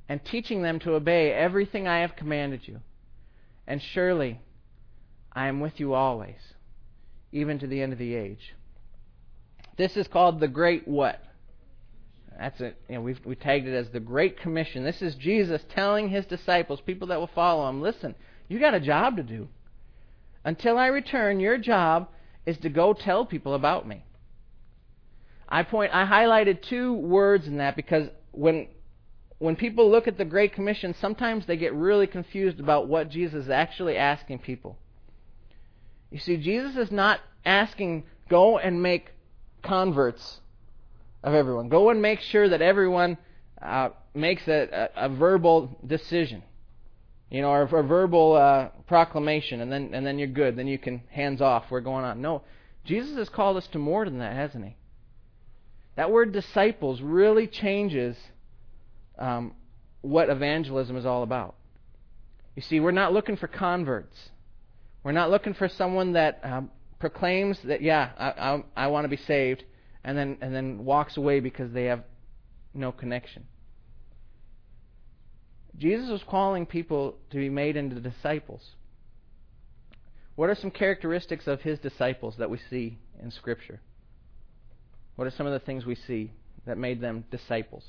and 0.09 0.25
teaching 0.25 0.63
them 0.63 0.79
to 0.79 0.95
obey 0.95 1.31
everything 1.31 1.87
I 1.87 1.99
have 1.99 2.17
commanded 2.17 2.67
you. 2.67 2.81
And 3.70 3.80
surely 3.93 4.41
I 5.32 5.47
am 5.47 5.59
with 5.59 5.80
you 5.80 5.93
always, 5.93 6.39
even 7.32 7.59
to 7.59 7.67
the 7.67 7.82
end 7.82 7.93
of 7.93 7.99
the 7.99 8.15
age. 8.15 8.55
This 9.78 9.95
is 9.95 10.07
called 10.07 10.39
the 10.39 10.47
Great 10.47 10.88
What? 10.88 11.24
That's 12.38 12.59
it. 12.61 12.82
You 12.89 12.95
know, 12.95 13.01
we've 13.01 13.24
we 13.24 13.36
tagged 13.36 13.67
it 13.67 13.76
as 13.76 13.89
the 13.89 13.99
Great 13.99 14.39
Commission. 14.39 14.84
This 14.84 15.03
is 15.03 15.13
Jesus 15.13 15.61
telling 15.70 16.09
his 16.09 16.26
disciples, 16.26 16.82
people 16.82 17.09
that 17.09 17.20
will 17.20 17.30
follow 17.36 17.70
him, 17.70 17.80
listen, 17.80 18.15
you 18.47 18.59
got 18.59 18.74
a 18.74 18.80
job 18.80 19.17
to 19.17 19.24
do. 19.24 19.47
Until 20.43 20.78
I 20.80 20.88
return, 20.88 21.39
your 21.39 21.59
job 21.59 22.09
is 22.47 22.57
to 22.59 22.70
go 22.70 22.93
tell 22.93 23.24
people 23.24 23.53
about 23.53 23.88
me. 23.88 24.03
I 25.47 25.61
point 25.61 25.93
I 25.93 26.05
highlighted 26.05 26.63
two 26.63 26.93
words 26.93 27.45
in 27.45 27.57
that 27.57 27.76
because 27.76 28.07
when 28.32 28.67
when 29.39 29.55
people 29.55 29.89
look 29.89 30.07
at 30.07 30.17
the 30.17 30.25
Great 30.25 30.53
Commission, 30.53 30.93
sometimes 30.93 31.45
they 31.45 31.55
get 31.57 31.73
really 31.73 32.07
confused 32.07 32.59
about 32.59 32.87
what 32.87 33.09
Jesus 33.09 33.45
is 33.45 33.49
actually 33.49 33.97
asking 33.97 34.39
people. 34.39 34.77
You 36.11 36.19
see, 36.19 36.37
Jesus 36.37 36.75
is 36.75 36.91
not 36.91 37.21
asking, 37.45 38.03
go 38.29 38.57
and 38.57 38.83
make 38.83 39.11
converts 39.63 40.41
of 41.23 41.33
everyone. 41.33 41.69
Go 41.69 41.89
and 41.89 42.01
make 42.01 42.19
sure 42.19 42.49
that 42.49 42.61
everyone 42.61 43.17
uh, 43.61 43.89
makes 44.13 44.45
a, 44.47 44.89
a, 44.95 45.05
a, 45.05 45.09
verbal 45.09 45.77
decision, 45.85 46.43
you 47.29 47.41
know, 47.41 47.49
or 47.49 47.61
a 47.61 47.83
verbal 47.83 48.33
uh, 48.33 48.69
proclamation, 48.87 49.61
and 49.61 49.71
then 49.71 49.91
and 49.93 50.05
then 50.05 50.17
you're 50.17 50.29
good. 50.29 50.55
Then 50.55 50.67
you 50.67 50.77
can 50.77 51.01
hands 51.09 51.41
off. 51.41 51.65
We're 51.69 51.81
going 51.81 52.05
on. 52.05 52.21
No, 52.21 52.43
Jesus 52.85 53.17
has 53.17 53.27
called 53.27 53.57
us 53.57 53.67
to 53.67 53.77
more 53.77 54.05
than 54.05 54.19
that, 54.19 54.33
hasn't 54.33 54.63
he? 54.63 54.75
That 55.95 56.09
word 56.09 56.31
disciples 56.31 57.01
really 57.01 57.47
changes 57.47 58.15
um, 59.20 59.53
what 60.01 60.30
evangelism 60.30 60.97
is 60.97 61.05
all 61.05 61.24
about. 61.24 61.55
You 62.55 62.63
see, 62.63 62.80
we're 62.80 62.91
not 62.91 63.13
looking 63.13 63.38
for 63.38 63.47
converts. 63.47 64.15
We're 65.03 65.11
not 65.11 65.30
looking 65.30 65.53
for 65.53 65.70
someone 65.70 66.13
that 66.13 66.39
um, 66.43 66.72
proclaims 66.99 67.59
that, 67.65 67.82
yeah, 67.82 68.09
I, 68.17 68.30
I, 68.30 68.63
I 68.76 68.88
want 68.88 69.05
to 69.05 69.09
be 69.09 69.17
saved, 69.17 69.63
and 70.03 70.17
then 70.17 70.38
and 70.41 70.53
then 70.53 70.84
walks 70.86 71.17
away 71.17 71.39
because 71.39 71.72
they 71.72 71.86
have 71.86 72.03
no 72.74 72.91
connection. 72.91 73.45
Jesus 75.78 76.09
was 76.09 76.22
calling 76.28 76.65
people 76.65 77.15
to 77.32 77.38
be 77.38 77.49
made 77.49 77.78
into 77.78 77.99
disciples. 77.99 78.61
What 80.36 80.49
are 80.49 80.55
some 80.55 80.72
characteristics 80.72 81.47
of 81.47 81.61
his 81.61 81.80
disciples 81.80 82.36
that 82.38 82.49
we 82.49 82.59
see 82.70 82.97
in 83.22 83.32
Scripture? 83.32 83.82
What 85.15 85.28
are 85.28 85.32
some 85.32 85.47
of 85.47 85.53
the 85.53 85.65
things 85.65 85.86
we 85.86 85.95
see 85.95 86.32
that 86.65 86.78
made 86.78 87.01
them 87.01 87.26
disciples? 87.30 87.84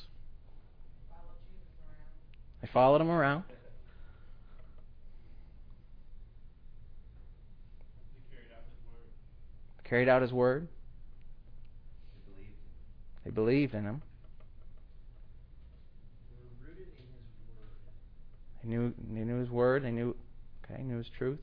They 2.61 2.69
followed 2.69 3.01
him 3.01 3.11
around. 3.11 3.45
Carried 9.85 10.09
out 10.09 10.23
his 10.23 10.33
word. 10.33 10.69
They 13.25 13.31
believed 13.31 13.75
in 13.75 13.85
him. 13.85 14.03
They 18.63 18.69
knew, 18.69 18.95
they 19.13 19.25
knew 19.25 19.39
his 19.41 19.51
word. 19.51 19.85
They 19.85 19.91
knew, 19.91 20.15
okay, 20.65 20.83
knew 20.83 20.99
his 20.99 21.09
truth. 21.09 21.39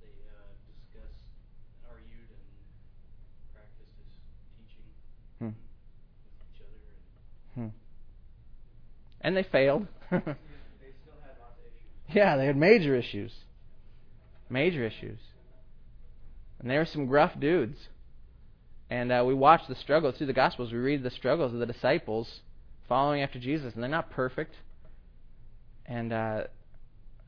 They 0.00 0.06
uh, 0.06 0.54
discussed, 0.70 1.18
argued, 1.90 2.30
and 2.30 2.46
practiced 3.52 3.90
his 3.98 4.10
teaching 4.56 4.86
Hmm. 5.40 5.52
with 5.52 6.36
each 6.54 6.60
other. 6.62 6.78
And 6.78 7.43
Hmm. 7.54 7.68
And 9.20 9.36
they 9.36 9.42
failed. 9.42 9.86
they 10.10 10.18
still 10.18 10.32
had 11.22 11.36
lots 11.40 11.58
of 11.58 11.64
issues. 11.66 12.14
yeah, 12.14 12.36
they 12.36 12.46
had 12.46 12.56
major 12.56 12.94
issues. 12.94 13.32
Major 14.50 14.84
issues. 14.84 15.18
And 16.60 16.70
they 16.70 16.76
were 16.76 16.86
some 16.86 17.06
gruff 17.06 17.32
dudes. 17.38 17.78
And 18.90 19.10
uh, 19.10 19.24
we 19.26 19.34
watch 19.34 19.62
the 19.68 19.74
struggle 19.74 20.12
through 20.12 20.26
the 20.26 20.32
Gospels. 20.32 20.72
We 20.72 20.78
read 20.78 21.02
the 21.02 21.10
struggles 21.10 21.52
of 21.52 21.58
the 21.58 21.66
disciples 21.66 22.40
following 22.88 23.22
after 23.22 23.38
Jesus, 23.38 23.74
and 23.74 23.82
they're 23.82 23.90
not 23.90 24.10
perfect. 24.10 24.54
And 25.86 26.12
uh, 26.12 26.44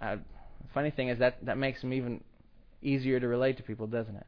uh, 0.01 0.17
the 0.17 0.69
funny 0.75 0.91
thing 0.91 1.09
is 1.09 1.19
that 1.19 1.45
that 1.45 1.59
makes 1.59 1.81
them 1.81 1.93
even 1.93 2.23
easier 2.83 3.19
to 3.19 3.27
relate 3.27 3.57
to 3.57 3.63
people, 3.63 3.87
doesn't 3.87 4.17
it? 4.17 4.27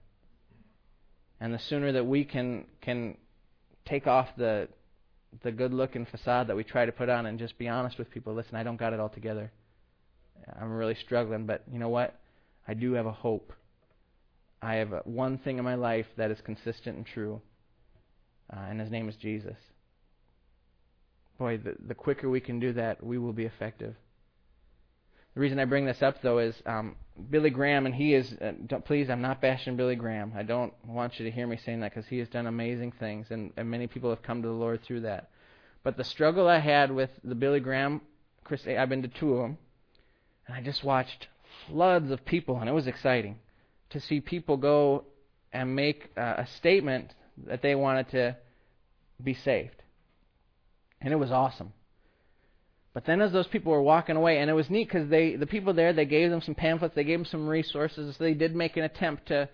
And 1.40 1.55
the 1.55 1.59
sooner 1.59 1.92
that 1.92 2.05
we 2.05 2.24
can 2.24 2.66
can 2.80 3.16
take 3.86 4.07
off 4.07 4.28
the 4.36 4.68
the 5.42 5.52
good 5.52 5.72
looking 5.72 6.06
facade 6.06 6.48
that 6.48 6.56
we 6.56 6.64
try 6.64 6.86
to 6.86 6.92
put 6.92 7.08
on 7.08 7.26
and 7.26 7.38
just 7.38 7.58
be 7.58 7.68
honest 7.68 7.98
with 7.98 8.10
people, 8.10 8.34
listen, 8.34 8.56
I 8.56 8.62
don't 8.62 8.78
got 8.78 8.92
it 8.92 9.00
all 9.00 9.08
together. 9.08 9.50
I'm 10.60 10.72
really 10.72 10.94
struggling, 10.94 11.46
but 11.46 11.62
you 11.70 11.78
know 11.78 11.88
what? 11.88 12.18
I 12.66 12.74
do 12.74 12.92
have 12.94 13.06
a 13.06 13.12
hope. 13.12 13.52
I 14.60 14.74
have 14.74 14.92
a, 14.92 15.00
one 15.04 15.38
thing 15.38 15.58
in 15.58 15.64
my 15.64 15.74
life 15.74 16.06
that 16.16 16.30
is 16.30 16.38
consistent 16.44 16.96
and 16.96 17.06
true, 17.06 17.40
uh, 18.52 18.60
and 18.68 18.80
his 18.80 18.90
name 18.90 19.08
is 19.08 19.16
Jesus. 19.16 19.56
Boy, 21.38 21.58
the, 21.58 21.76
the 21.86 21.94
quicker 21.94 22.28
we 22.28 22.40
can 22.40 22.58
do 22.58 22.72
that, 22.72 23.02
we 23.04 23.18
will 23.18 23.32
be 23.32 23.44
effective. 23.44 23.94
The 25.39 25.43
reason 25.43 25.61
I 25.61 25.66
bring 25.66 25.84
this 25.84 26.03
up, 26.03 26.20
though, 26.20 26.39
is 26.39 26.61
um, 26.66 26.97
Billy 27.30 27.51
Graham, 27.51 27.86
and 27.86 27.95
he 27.95 28.12
is. 28.12 28.32
Uh, 28.32 28.55
please, 28.84 29.09
I'm 29.09 29.22
not 29.22 29.41
bashing 29.41 29.76
Billy 29.76 29.95
Graham. 29.95 30.32
I 30.36 30.43
don't 30.43 30.74
want 30.84 31.20
you 31.20 31.26
to 31.26 31.30
hear 31.30 31.47
me 31.47 31.57
saying 31.64 31.78
that 31.78 31.95
because 31.95 32.09
he 32.09 32.18
has 32.18 32.26
done 32.26 32.49
amazing 32.49 32.91
things, 32.99 33.28
and, 33.30 33.53
and 33.57 33.70
many 33.70 33.86
people 33.86 34.11
have 34.11 34.20
come 34.20 34.43
to 34.43 34.49
the 34.49 34.55
Lord 34.55 34.82
through 34.82 35.03
that. 35.03 35.30
But 35.84 35.97
the 35.97 36.03
struggle 36.03 36.49
I 36.49 36.59
had 36.59 36.91
with 36.91 37.11
the 37.22 37.36
Billy 37.36 37.61
Graham, 37.61 38.01
Chris, 38.43 38.66
I've 38.66 38.89
been 38.89 39.03
to 39.03 39.07
two 39.07 39.34
of 39.34 39.43
them, 39.43 39.59
and 40.49 40.57
I 40.57 40.61
just 40.61 40.82
watched 40.82 41.28
floods 41.68 42.11
of 42.11 42.24
people, 42.24 42.59
and 42.59 42.68
it 42.68 42.72
was 42.72 42.89
exciting 42.89 43.39
to 43.91 44.01
see 44.01 44.20
people 44.20 44.57
go 44.57 45.05
and 45.53 45.76
make 45.76 46.11
uh, 46.16 46.34
a 46.39 46.49
statement 46.49 47.14
that 47.47 47.62
they 47.62 47.76
wanted 47.76 48.09
to 48.11 48.36
be 49.22 49.34
saved. 49.34 49.84
And 51.01 51.12
it 51.12 51.16
was 51.16 51.30
awesome. 51.30 51.74
But 52.99 53.05
then 53.05 53.20
as 53.20 53.30
those 53.30 53.46
people 53.46 53.70
were 53.70 53.80
walking 53.80 54.16
away, 54.16 54.38
and 54.38 54.51
it 54.51 54.55
was 54.55 54.68
neat 54.68 54.88
because 54.88 55.09
they, 55.09 55.36
the 55.36 55.46
people 55.46 55.72
there, 55.72 55.92
they 55.92 56.05
gave 56.05 56.30
them 56.30 56.40
some 56.40 56.57
pamphlets, 56.57 56.96
they 56.96 57.05
gave 57.05 57.20
them 57.20 57.26
some 57.26 57.46
resources. 57.46 58.16
So 58.16 58.24
they 58.24 58.34
did 58.34 58.57
make 58.57 58.76
an 58.76 58.82
attempt 58.82 59.28
to, 59.28 59.49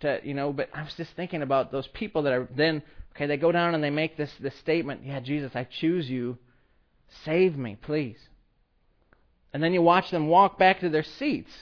to, 0.00 0.18
you 0.24 0.34
know. 0.34 0.52
But 0.52 0.68
I 0.74 0.82
was 0.82 0.94
just 0.94 1.12
thinking 1.14 1.42
about 1.42 1.70
those 1.70 1.86
people 1.86 2.22
that 2.22 2.32
are 2.32 2.48
then, 2.56 2.82
okay, 3.14 3.26
they 3.26 3.36
go 3.36 3.52
down 3.52 3.76
and 3.76 3.84
they 3.84 3.90
make 3.90 4.16
this 4.16 4.32
this 4.40 4.56
statement, 4.56 5.02
yeah, 5.04 5.20
Jesus, 5.20 5.52
I 5.54 5.62
choose 5.62 6.10
you, 6.10 6.38
save 7.24 7.56
me, 7.56 7.76
please. 7.80 8.18
And 9.52 9.62
then 9.62 9.72
you 9.72 9.80
watch 9.80 10.10
them 10.10 10.26
walk 10.26 10.58
back 10.58 10.80
to 10.80 10.88
their 10.88 11.04
seats, 11.04 11.52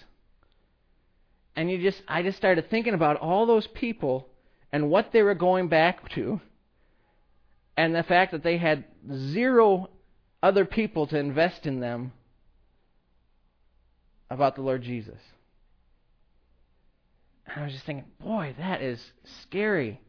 and 1.54 1.70
you 1.70 1.82
just, 1.82 2.00
I 2.08 2.22
just 2.22 2.38
started 2.38 2.70
thinking 2.70 2.94
about 2.94 3.18
all 3.18 3.44
those 3.44 3.66
people 3.66 4.26
and 4.72 4.88
what 4.88 5.12
they 5.12 5.20
were 5.20 5.34
going 5.34 5.68
back 5.68 6.08
to, 6.12 6.40
and 7.76 7.94
the 7.94 8.04
fact 8.04 8.32
that 8.32 8.42
they 8.42 8.56
had 8.56 8.84
zero 9.12 9.90
other 10.42 10.64
people 10.64 11.06
to 11.08 11.18
invest 11.18 11.66
in 11.66 11.80
them 11.80 12.12
about 14.30 14.56
the 14.56 14.62
Lord 14.62 14.82
Jesus. 14.82 15.18
And 17.46 17.60
I 17.60 17.64
was 17.64 17.72
just 17.72 17.86
thinking, 17.86 18.06
boy, 18.20 18.54
that 18.58 18.82
is 18.82 19.00
scary. 19.42 20.00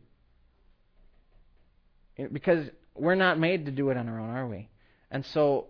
Because 2.32 2.68
we're 2.96 3.16
not 3.16 3.40
made 3.40 3.66
to 3.66 3.72
do 3.72 3.90
it 3.90 3.98
on 3.98 4.10
our 4.10 4.20
own, 4.20 4.30
are 4.30 4.48
we? 4.48 4.70
And 5.12 5.26
so 5.26 5.68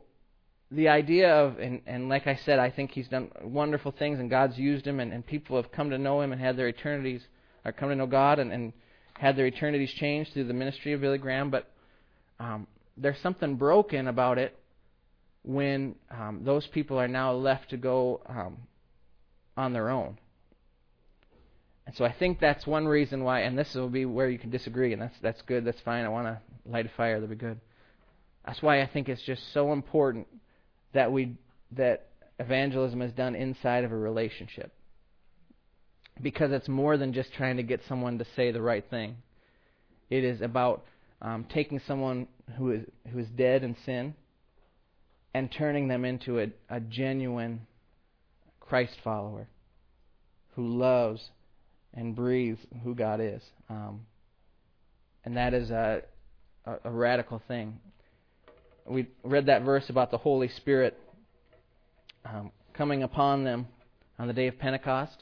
the 0.72 0.88
idea 0.90 1.34
of, 1.34 1.60
and, 1.60 1.82
and 1.86 2.10
like 2.10 2.26
I 2.26 2.36
said, 2.36 2.60
I 2.60 2.70
think 2.70 2.92
he's 2.92 3.08
done 3.08 3.32
wonderful 3.42 3.92
things 3.92 4.20
and 4.20 4.30
God's 4.30 4.58
used 4.58 4.88
him 4.88 5.00
and, 5.00 5.12
and 5.12 5.26
people 5.26 5.62
have 5.62 5.72
come 5.72 5.90
to 5.90 5.98
know 5.98 6.22
him 6.22 6.32
and 6.32 6.42
had 6.42 6.58
their 6.58 6.70
eternities, 6.70 7.22
or 7.66 7.72
come 7.72 7.90
to 7.90 7.96
know 7.96 8.08
God 8.08 8.40
and, 8.40 8.52
and 8.52 8.74
had 9.14 9.36
their 9.36 9.48
eternities 9.48 9.92
changed 9.92 10.34
through 10.34 10.46
the 10.46 10.54
ministry 10.54 10.94
of 10.94 11.02
Billy 11.02 11.18
Graham. 11.18 11.50
But 11.50 11.70
um, 12.40 12.68
there's 12.98 13.20
something 13.22 13.56
broken 13.56 14.08
about 14.08 14.38
it 14.38 14.58
when 15.44 15.96
um, 16.12 16.42
those 16.44 16.68
people 16.68 17.00
are 17.00 17.08
now 17.08 17.32
left 17.34 17.70
to 17.70 17.78
go 17.78 18.22
um, 18.28 18.58
on 19.56 19.74
their 19.74 19.90
own. 19.90 20.18
And 21.86 21.96
so 21.96 22.04
I 22.04 22.12
think 22.12 22.40
that's 22.40 22.68
one 22.68 22.86
reason 22.86 23.24
why, 23.24 23.42
and 23.42 23.58
this 23.58 23.74
will 23.74 23.88
be 23.88 24.04
where 24.04 24.30
you 24.30 24.38
can 24.38 24.50
disagree, 24.50 24.92
and 24.92 25.02
that's 25.02 25.16
that's 25.22 25.42
good, 25.44 25.64
that's 25.64 25.80
fine. 25.86 26.04
I 26.04 26.10
want 26.10 26.28
to 26.28 26.42
light 26.70 26.86
a 26.86 26.92
fire, 26.98 27.14
that'll 27.14 27.30
be 27.30 27.36
good. 27.36 27.62
That's 28.46 28.62
why 28.62 28.82
I 28.82 28.88
think 28.88 29.08
it's 29.08 29.22
just 29.24 29.42
so 29.54 29.72
important 29.72 30.28
that 30.94 31.12
we 31.12 31.38
that 31.72 32.08
evangelism 32.40 33.02
is 33.02 33.14
done 33.14 33.36
inside 33.36 33.86
of 33.86 33.94
a 33.94 33.98
relationship. 33.98 34.74
Because 36.22 36.52
it's 36.52 36.68
more 36.68 36.98
than 36.98 37.14
just 37.14 37.32
trying 37.34 37.58
to 37.58 37.64
get 37.64 37.82
someone 37.88 38.18
to 38.18 38.26
say 38.36 38.52
the 38.52 38.62
right 38.62 38.84
thing. 38.90 39.18
It 40.10 40.24
is 40.24 40.42
about 40.42 40.84
um, 41.22 41.46
taking 41.54 41.80
someone 41.88 42.28
who 42.56 42.72
is 42.72 42.86
who 43.12 43.20
is 43.20 43.28
dead 43.28 43.64
in 43.64 43.76
sin 43.86 44.16
and 45.34 45.52
turning 45.52 45.88
them 45.88 46.06
into 46.06 46.40
a, 46.40 46.48
a 46.70 46.80
genuine 46.80 47.68
Christ 48.60 48.98
follower 49.04 49.48
who 50.56 50.68
loves 50.68 51.30
and 51.94 52.16
breathes 52.16 52.60
who 52.84 52.96
God 52.96 53.20
is. 53.22 53.42
Um, 53.70 54.02
and 55.24 55.38
that 55.38 55.54
is 55.54 55.70
a, 55.70 56.02
a, 56.66 56.76
a 56.86 56.90
radical 56.90 57.42
thing. 57.48 57.80
We 58.86 59.08
read 59.24 59.48
that 59.48 59.64
verse 59.64 59.90
about 59.90 60.12
the 60.12 60.18
Holy 60.18 60.48
Spirit 60.48 60.98
um, 62.26 62.52
coming 62.74 63.04
upon 63.04 63.44
them 63.44 63.68
on 64.18 64.28
the 64.28 64.34
day 64.34 64.48
of 64.48 64.58
Pentecost. 64.58 65.18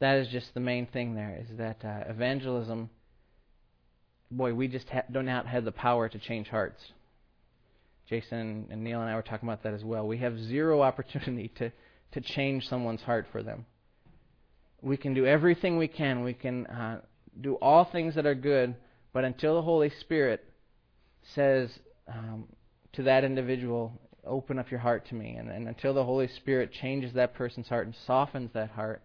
That 0.00 0.16
is 0.18 0.28
just 0.28 0.54
the 0.54 0.60
main 0.60 0.86
thing 0.86 1.14
there, 1.14 1.38
is 1.40 1.58
that 1.58 1.84
uh, 1.84 2.10
evangelism, 2.10 2.90
boy, 4.30 4.54
we 4.54 4.68
just 4.68 4.88
ha- 4.88 5.02
do 5.10 5.22
not 5.22 5.46
have 5.46 5.64
the 5.64 5.72
power 5.72 6.08
to 6.08 6.18
change 6.18 6.48
hearts. 6.48 6.82
Jason 8.08 8.66
and 8.70 8.82
Neil 8.82 9.00
and 9.00 9.10
I 9.10 9.14
were 9.14 9.22
talking 9.22 9.48
about 9.48 9.62
that 9.64 9.74
as 9.74 9.84
well. 9.84 10.06
We 10.06 10.18
have 10.18 10.38
zero 10.38 10.82
opportunity 10.90 11.48
to, 11.56 11.70
to 12.12 12.20
change 12.20 12.68
someone's 12.68 13.02
heart 13.02 13.26
for 13.32 13.42
them. 13.42 13.66
We 14.80 14.96
can 14.96 15.12
do 15.14 15.26
everything 15.26 15.76
we 15.76 15.88
can. 15.88 16.22
We 16.22 16.34
can 16.34 16.66
uh, 16.66 17.00
do 17.40 17.54
all 17.56 17.84
things 17.84 18.14
that 18.14 18.26
are 18.26 18.34
good, 18.34 18.76
but 19.12 19.24
until 19.24 19.56
the 19.56 19.62
Holy 19.62 19.90
Spirit 20.00 20.44
says 21.34 21.70
um, 22.06 22.44
to 22.92 23.02
that 23.02 23.24
individual, 23.24 23.92
open 24.24 24.58
up 24.58 24.70
your 24.70 24.80
heart 24.80 25.08
to 25.08 25.14
me, 25.14 25.34
and, 25.36 25.50
and 25.50 25.68
until 25.68 25.94
the 25.94 26.04
Holy 26.04 26.28
Spirit 26.28 26.72
changes 26.72 27.12
that 27.14 27.34
person's 27.34 27.68
heart 27.68 27.86
and 27.86 27.96
softens 28.06 28.50
that 28.54 28.70
heart, 28.70 29.02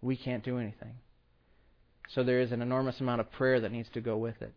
we 0.00 0.16
can't 0.16 0.44
do 0.44 0.58
anything. 0.58 0.94
So 2.08 2.22
there 2.22 2.40
is 2.40 2.52
an 2.52 2.62
enormous 2.62 3.00
amount 3.00 3.20
of 3.20 3.30
prayer 3.32 3.60
that 3.60 3.72
needs 3.72 3.88
to 3.90 4.00
go 4.00 4.16
with 4.16 4.40
it. 4.42 4.52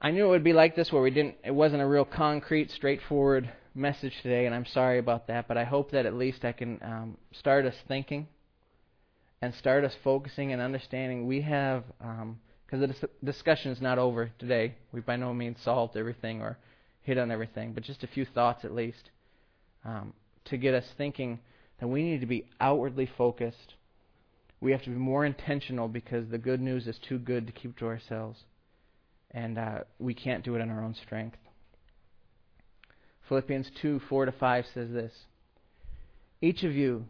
I 0.00 0.10
knew 0.10 0.26
it 0.26 0.30
would 0.30 0.44
be 0.44 0.52
like 0.52 0.76
this 0.76 0.92
where 0.92 1.02
we 1.02 1.10
didn't 1.10 1.36
it 1.44 1.54
wasn't 1.54 1.82
a 1.82 1.86
real 1.86 2.04
concrete, 2.04 2.70
straightforward 2.70 3.50
message 3.74 4.12
today, 4.22 4.46
and 4.46 4.54
I'm 4.54 4.66
sorry 4.66 4.98
about 4.98 5.28
that, 5.28 5.48
but 5.48 5.56
I 5.56 5.64
hope 5.64 5.92
that 5.92 6.06
at 6.06 6.14
least 6.14 6.44
I 6.44 6.52
can 6.52 6.78
um, 6.82 7.16
start 7.32 7.64
us 7.64 7.74
thinking 7.88 8.28
and 9.40 9.54
start 9.54 9.84
us 9.84 9.94
focusing 10.04 10.52
and 10.52 10.62
understanding 10.62 11.26
we 11.26 11.42
have 11.42 11.84
because 11.98 12.22
um, 12.22 12.80
the 12.80 12.86
dis- 12.86 13.04
discussion 13.22 13.72
is 13.72 13.80
not 13.80 13.98
over 13.98 14.30
today. 14.38 14.74
We've 14.92 15.04
by 15.04 15.16
no 15.16 15.34
means 15.34 15.58
solved 15.62 15.96
everything 15.96 16.40
or 16.40 16.58
hit 17.02 17.18
on 17.18 17.30
everything, 17.30 17.72
but 17.72 17.82
just 17.82 18.02
a 18.02 18.06
few 18.06 18.24
thoughts 18.24 18.64
at 18.64 18.74
least 18.74 19.10
um, 19.84 20.12
to 20.46 20.56
get 20.56 20.74
us 20.74 20.86
thinking 20.96 21.40
that 21.80 21.88
we 21.88 22.02
need 22.02 22.20
to 22.20 22.26
be 22.26 22.46
outwardly 22.60 23.08
focused. 23.18 23.74
We 24.64 24.72
have 24.72 24.82
to 24.84 24.88
be 24.88 24.96
more 24.96 25.26
intentional 25.26 25.88
because 25.88 26.30
the 26.30 26.38
good 26.38 26.58
news 26.58 26.86
is 26.86 26.98
too 27.06 27.18
good 27.18 27.46
to 27.46 27.52
keep 27.52 27.76
to 27.80 27.84
ourselves 27.84 28.38
and 29.30 29.58
uh, 29.58 29.80
we 29.98 30.14
can't 30.14 30.42
do 30.42 30.54
it 30.54 30.60
in 30.60 30.70
our 30.70 30.82
own 30.82 30.94
strength. 30.94 31.36
Philippians 33.28 33.70
2 33.82 34.00
4 34.08 34.24
to 34.24 34.32
5 34.32 34.64
says 34.72 34.90
this 34.90 35.12
Each 36.40 36.62
of 36.62 36.72
you 36.72 37.04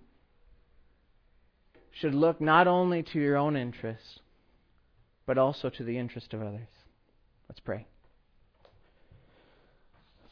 should 1.92 2.12
look 2.12 2.40
not 2.40 2.66
only 2.66 3.04
to 3.04 3.20
your 3.20 3.36
own 3.36 3.56
interests, 3.56 4.18
but 5.24 5.38
also 5.38 5.70
to 5.70 5.84
the 5.84 5.96
interest 5.96 6.34
of 6.34 6.42
others. 6.42 6.66
Let's 7.48 7.60
pray. 7.60 7.86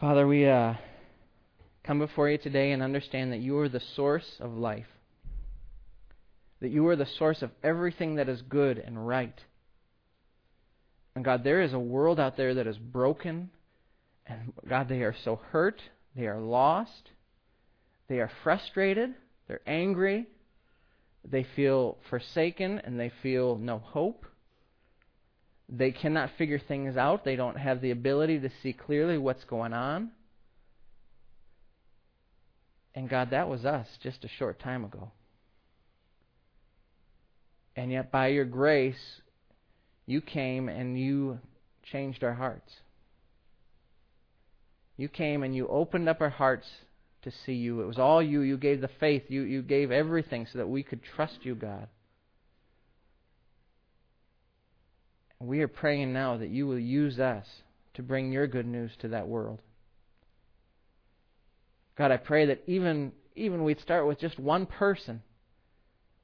Father, 0.01 0.27
we 0.27 0.49
uh, 0.49 0.75
come 1.85 2.01
before 2.01 2.29
you 2.29 2.39
today 2.39 2.73
and 2.73 2.83
understand 2.83 3.31
that 3.31 3.39
you 3.39 3.57
are 3.59 3.69
the 3.69 3.83
source 3.95 4.39
of 4.41 4.55
life, 4.55 4.89
that 6.63 6.71
you 6.71 6.87
are 6.89 6.97
the 6.97 7.07
source 7.19 7.43
of 7.43 7.51
everything 7.63 8.15
that 8.15 8.31
is 8.31 8.41
good 8.41 8.79
and 8.79 9.07
right 9.07 9.39
and 11.15 11.25
God, 11.25 11.45
there 11.45 11.63
is 11.63 11.73
a 11.73 11.79
world 11.79 12.19
out 12.19 12.37
there 12.37 12.55
that 12.55 12.67
is 12.67 12.79
broken. 12.79 13.51
And 14.27 14.53
God, 14.69 14.89
they 14.89 15.03
are 15.03 15.15
so 15.25 15.41
hurt. 15.51 15.81
They 16.17 16.27
are 16.27 16.41
lost. 16.41 17.11
They 18.09 18.21
are 18.21 18.31
frustrated. 18.43 19.15
They're 19.47 19.61
angry. 19.67 20.27
They 21.25 21.47
feel 21.55 21.99
forsaken 22.09 22.81
and 22.85 22.99
they 22.99 23.13
feel 23.23 23.57
no 23.57 23.79
hope. 23.79 24.25
They 25.69 25.93
cannot 25.93 26.31
figure 26.37 26.59
things 26.59 26.97
out. 26.97 27.25
They 27.25 27.37
don't 27.37 27.57
have 27.57 27.81
the 27.81 27.91
ability 27.91 28.41
to 28.41 28.51
see 28.63 28.73
clearly 28.73 29.19
what's 29.19 29.45
going 29.45 29.73
on. 29.73 30.11
And 32.95 33.09
God, 33.09 33.31
that 33.31 33.49
was 33.49 33.65
us 33.65 33.87
just 34.03 34.25
a 34.25 34.29
short 34.29 34.61
time 34.61 34.85
ago. 34.85 35.13
And 37.77 37.91
yet, 37.91 38.13
by 38.13 38.29
your 38.29 38.45
grace, 38.45 39.21
you 40.07 40.21
came 40.21 40.69
and 40.69 40.99
you 40.99 41.39
changed 41.91 42.23
our 42.23 42.35
hearts. 42.35 42.71
You 44.97 45.09
came 45.09 45.43
and 45.43 45.55
you 45.55 45.69
opened 45.69 46.09
up 46.09 46.21
our 46.21 46.31
hearts 46.31 46.67
to 47.23 47.33
see 47.45 47.55
you. 47.55 47.81
It 47.81 47.87
was 47.87 47.99
all 47.99 48.23
you. 48.23 48.41
You 48.41 48.57
gave 48.57 48.81
the 48.81 48.91
faith. 49.01 49.25
You, 49.29 49.43
you 49.43 49.63
gave 49.63 49.91
everything 49.91 50.47
so 50.53 50.59
that 50.59 50.69
we 50.69 50.83
could 50.83 51.01
trust 51.03 51.39
you, 51.43 51.55
God. 51.55 51.89
And 55.41 55.49
we 55.49 55.61
are 55.61 55.69
praying 55.69 56.13
now 56.13 56.37
that 56.37 56.51
you 56.51 56.67
will 56.67 56.79
use 56.79 57.19
us 57.19 57.47
to 57.95 58.03
bring 58.03 58.33
your 58.33 58.47
good 58.47 58.67
news 58.67 58.93
to 59.01 59.09
that 59.09 59.29
world. 59.29 59.61
God, 61.97 62.11
I 62.11 62.17
pray 62.17 62.47
that 62.47 62.63
even 62.67 63.13
even 63.35 63.65
we'd 63.65 63.81
start 63.81 64.07
with 64.07 64.21
just 64.21 64.39
one 64.39 64.67
person 64.67 65.23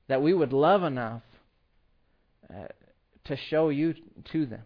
that 0.08 0.22
we 0.22 0.34
would 0.34 0.52
love 0.52 0.82
enough 0.82 1.22
uh, 2.52 2.68
to 3.24 3.36
show 3.50 3.68
you 3.68 3.94
to 4.32 4.46
them. 4.46 4.62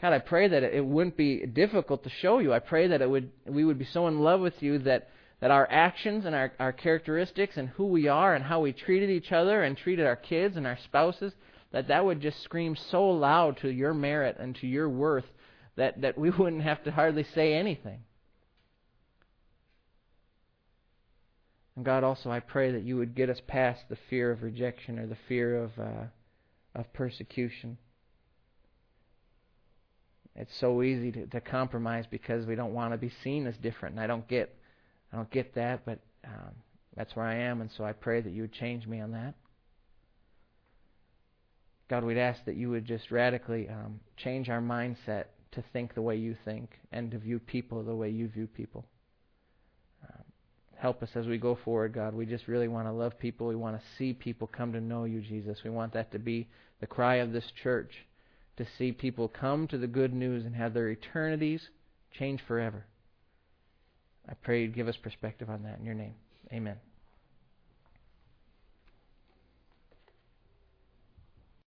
God, 0.00 0.12
I 0.12 0.18
pray 0.18 0.48
that 0.48 0.62
it 0.62 0.84
wouldn't 0.84 1.16
be 1.16 1.46
difficult 1.46 2.04
to 2.04 2.10
show 2.10 2.38
you. 2.38 2.52
I 2.52 2.58
pray 2.58 2.88
that 2.88 3.00
it 3.00 3.08
would 3.08 3.30
we 3.46 3.64
would 3.64 3.78
be 3.78 3.86
so 3.86 4.08
in 4.08 4.20
love 4.20 4.40
with 4.40 4.62
you 4.62 4.78
that, 4.80 5.08
that 5.40 5.50
our 5.50 5.66
actions 5.70 6.26
and 6.26 6.34
our, 6.34 6.52
our 6.58 6.72
characteristics 6.72 7.56
and 7.56 7.68
who 7.70 7.86
we 7.86 8.06
are 8.06 8.34
and 8.34 8.44
how 8.44 8.60
we 8.60 8.72
treated 8.72 9.08
each 9.08 9.32
other 9.32 9.62
and 9.62 9.76
treated 9.76 10.06
our 10.06 10.16
kids 10.16 10.56
and 10.56 10.66
our 10.66 10.78
spouses, 10.84 11.32
that 11.72 11.88
that 11.88 12.04
would 12.04 12.20
just 12.20 12.42
scream 12.42 12.76
so 12.90 13.08
loud 13.08 13.56
to 13.58 13.68
your 13.68 13.94
merit 13.94 14.36
and 14.38 14.54
to 14.56 14.66
your 14.66 14.88
worth 14.88 15.24
that, 15.76 16.00
that 16.02 16.18
we 16.18 16.30
wouldn't 16.38 16.62
have 16.62 16.82
to 16.84 16.90
hardly 16.90 17.24
say 17.34 17.54
anything. 17.54 18.00
And 21.76 21.84
God, 21.84 22.02
also, 22.04 22.30
I 22.30 22.40
pray 22.40 22.72
that 22.72 22.82
you 22.82 22.96
would 22.96 23.14
get 23.14 23.28
us 23.28 23.40
past 23.46 23.82
the 23.88 23.98
fear 24.08 24.30
of 24.30 24.42
rejection 24.42 24.98
or 24.98 25.06
the 25.06 25.18
fear 25.28 25.62
of, 25.62 25.78
uh, 25.78 26.04
of 26.74 26.90
persecution. 26.94 27.76
It's 30.34 30.56
so 30.56 30.82
easy 30.82 31.12
to, 31.12 31.26
to 31.26 31.40
compromise 31.40 32.06
because 32.10 32.46
we 32.46 32.56
don't 32.56 32.72
want 32.72 32.92
to 32.92 32.98
be 32.98 33.12
seen 33.22 33.46
as 33.46 33.56
different, 33.58 33.94
and 33.94 34.02
I 34.02 34.06
don't 34.06 34.26
get, 34.26 34.54
I 35.12 35.16
don't 35.16 35.30
get 35.30 35.54
that, 35.54 35.84
but 35.84 36.00
um, 36.24 36.54
that's 36.96 37.14
where 37.14 37.26
I 37.26 37.36
am, 37.36 37.60
and 37.60 37.70
so 37.76 37.84
I 37.84 37.92
pray 37.92 38.22
that 38.22 38.32
you 38.32 38.42
would 38.42 38.52
change 38.52 38.86
me 38.86 39.00
on 39.00 39.12
that. 39.12 39.34
God, 41.88 42.04
we'd 42.04 42.18
ask 42.18 42.44
that 42.46 42.56
you 42.56 42.70
would 42.70 42.84
just 42.84 43.10
radically 43.10 43.68
um, 43.68 44.00
change 44.16 44.48
our 44.48 44.60
mindset 44.60 45.26
to 45.52 45.62
think 45.72 45.94
the 45.94 46.02
way 46.02 46.16
you 46.16 46.36
think 46.44 46.70
and 46.90 47.10
to 47.12 47.18
view 47.18 47.38
people 47.38 47.82
the 47.82 47.94
way 47.94 48.10
you 48.10 48.28
view 48.28 48.46
people 48.46 48.84
help 50.78 51.02
us 51.02 51.10
as 51.14 51.26
we 51.26 51.38
go 51.38 51.58
forward, 51.64 51.92
God. 51.92 52.14
We 52.14 52.26
just 52.26 52.48
really 52.48 52.68
want 52.68 52.86
to 52.86 52.92
love 52.92 53.18
people. 53.18 53.46
We 53.46 53.56
want 53.56 53.76
to 53.76 53.82
see 53.98 54.12
people 54.12 54.46
come 54.46 54.72
to 54.72 54.80
know 54.80 55.04
you, 55.04 55.20
Jesus. 55.20 55.58
We 55.64 55.70
want 55.70 55.92
that 55.94 56.12
to 56.12 56.18
be 56.18 56.48
the 56.80 56.86
cry 56.86 57.16
of 57.16 57.32
this 57.32 57.50
church 57.62 57.92
to 58.56 58.66
see 58.78 58.92
people 58.92 59.28
come 59.28 59.66
to 59.68 59.78
the 59.78 59.86
good 59.86 60.12
news 60.12 60.44
and 60.44 60.54
have 60.54 60.74
their 60.74 60.88
eternities 60.88 61.68
change 62.18 62.40
forever. 62.46 62.86
I 64.28 64.34
pray 64.34 64.62
you'd 64.62 64.74
give 64.74 64.88
us 64.88 64.96
perspective 64.96 65.50
on 65.50 65.62
that 65.64 65.78
in 65.78 65.84
your 65.84 65.94
name. 65.94 66.14
Amen. 66.52 66.76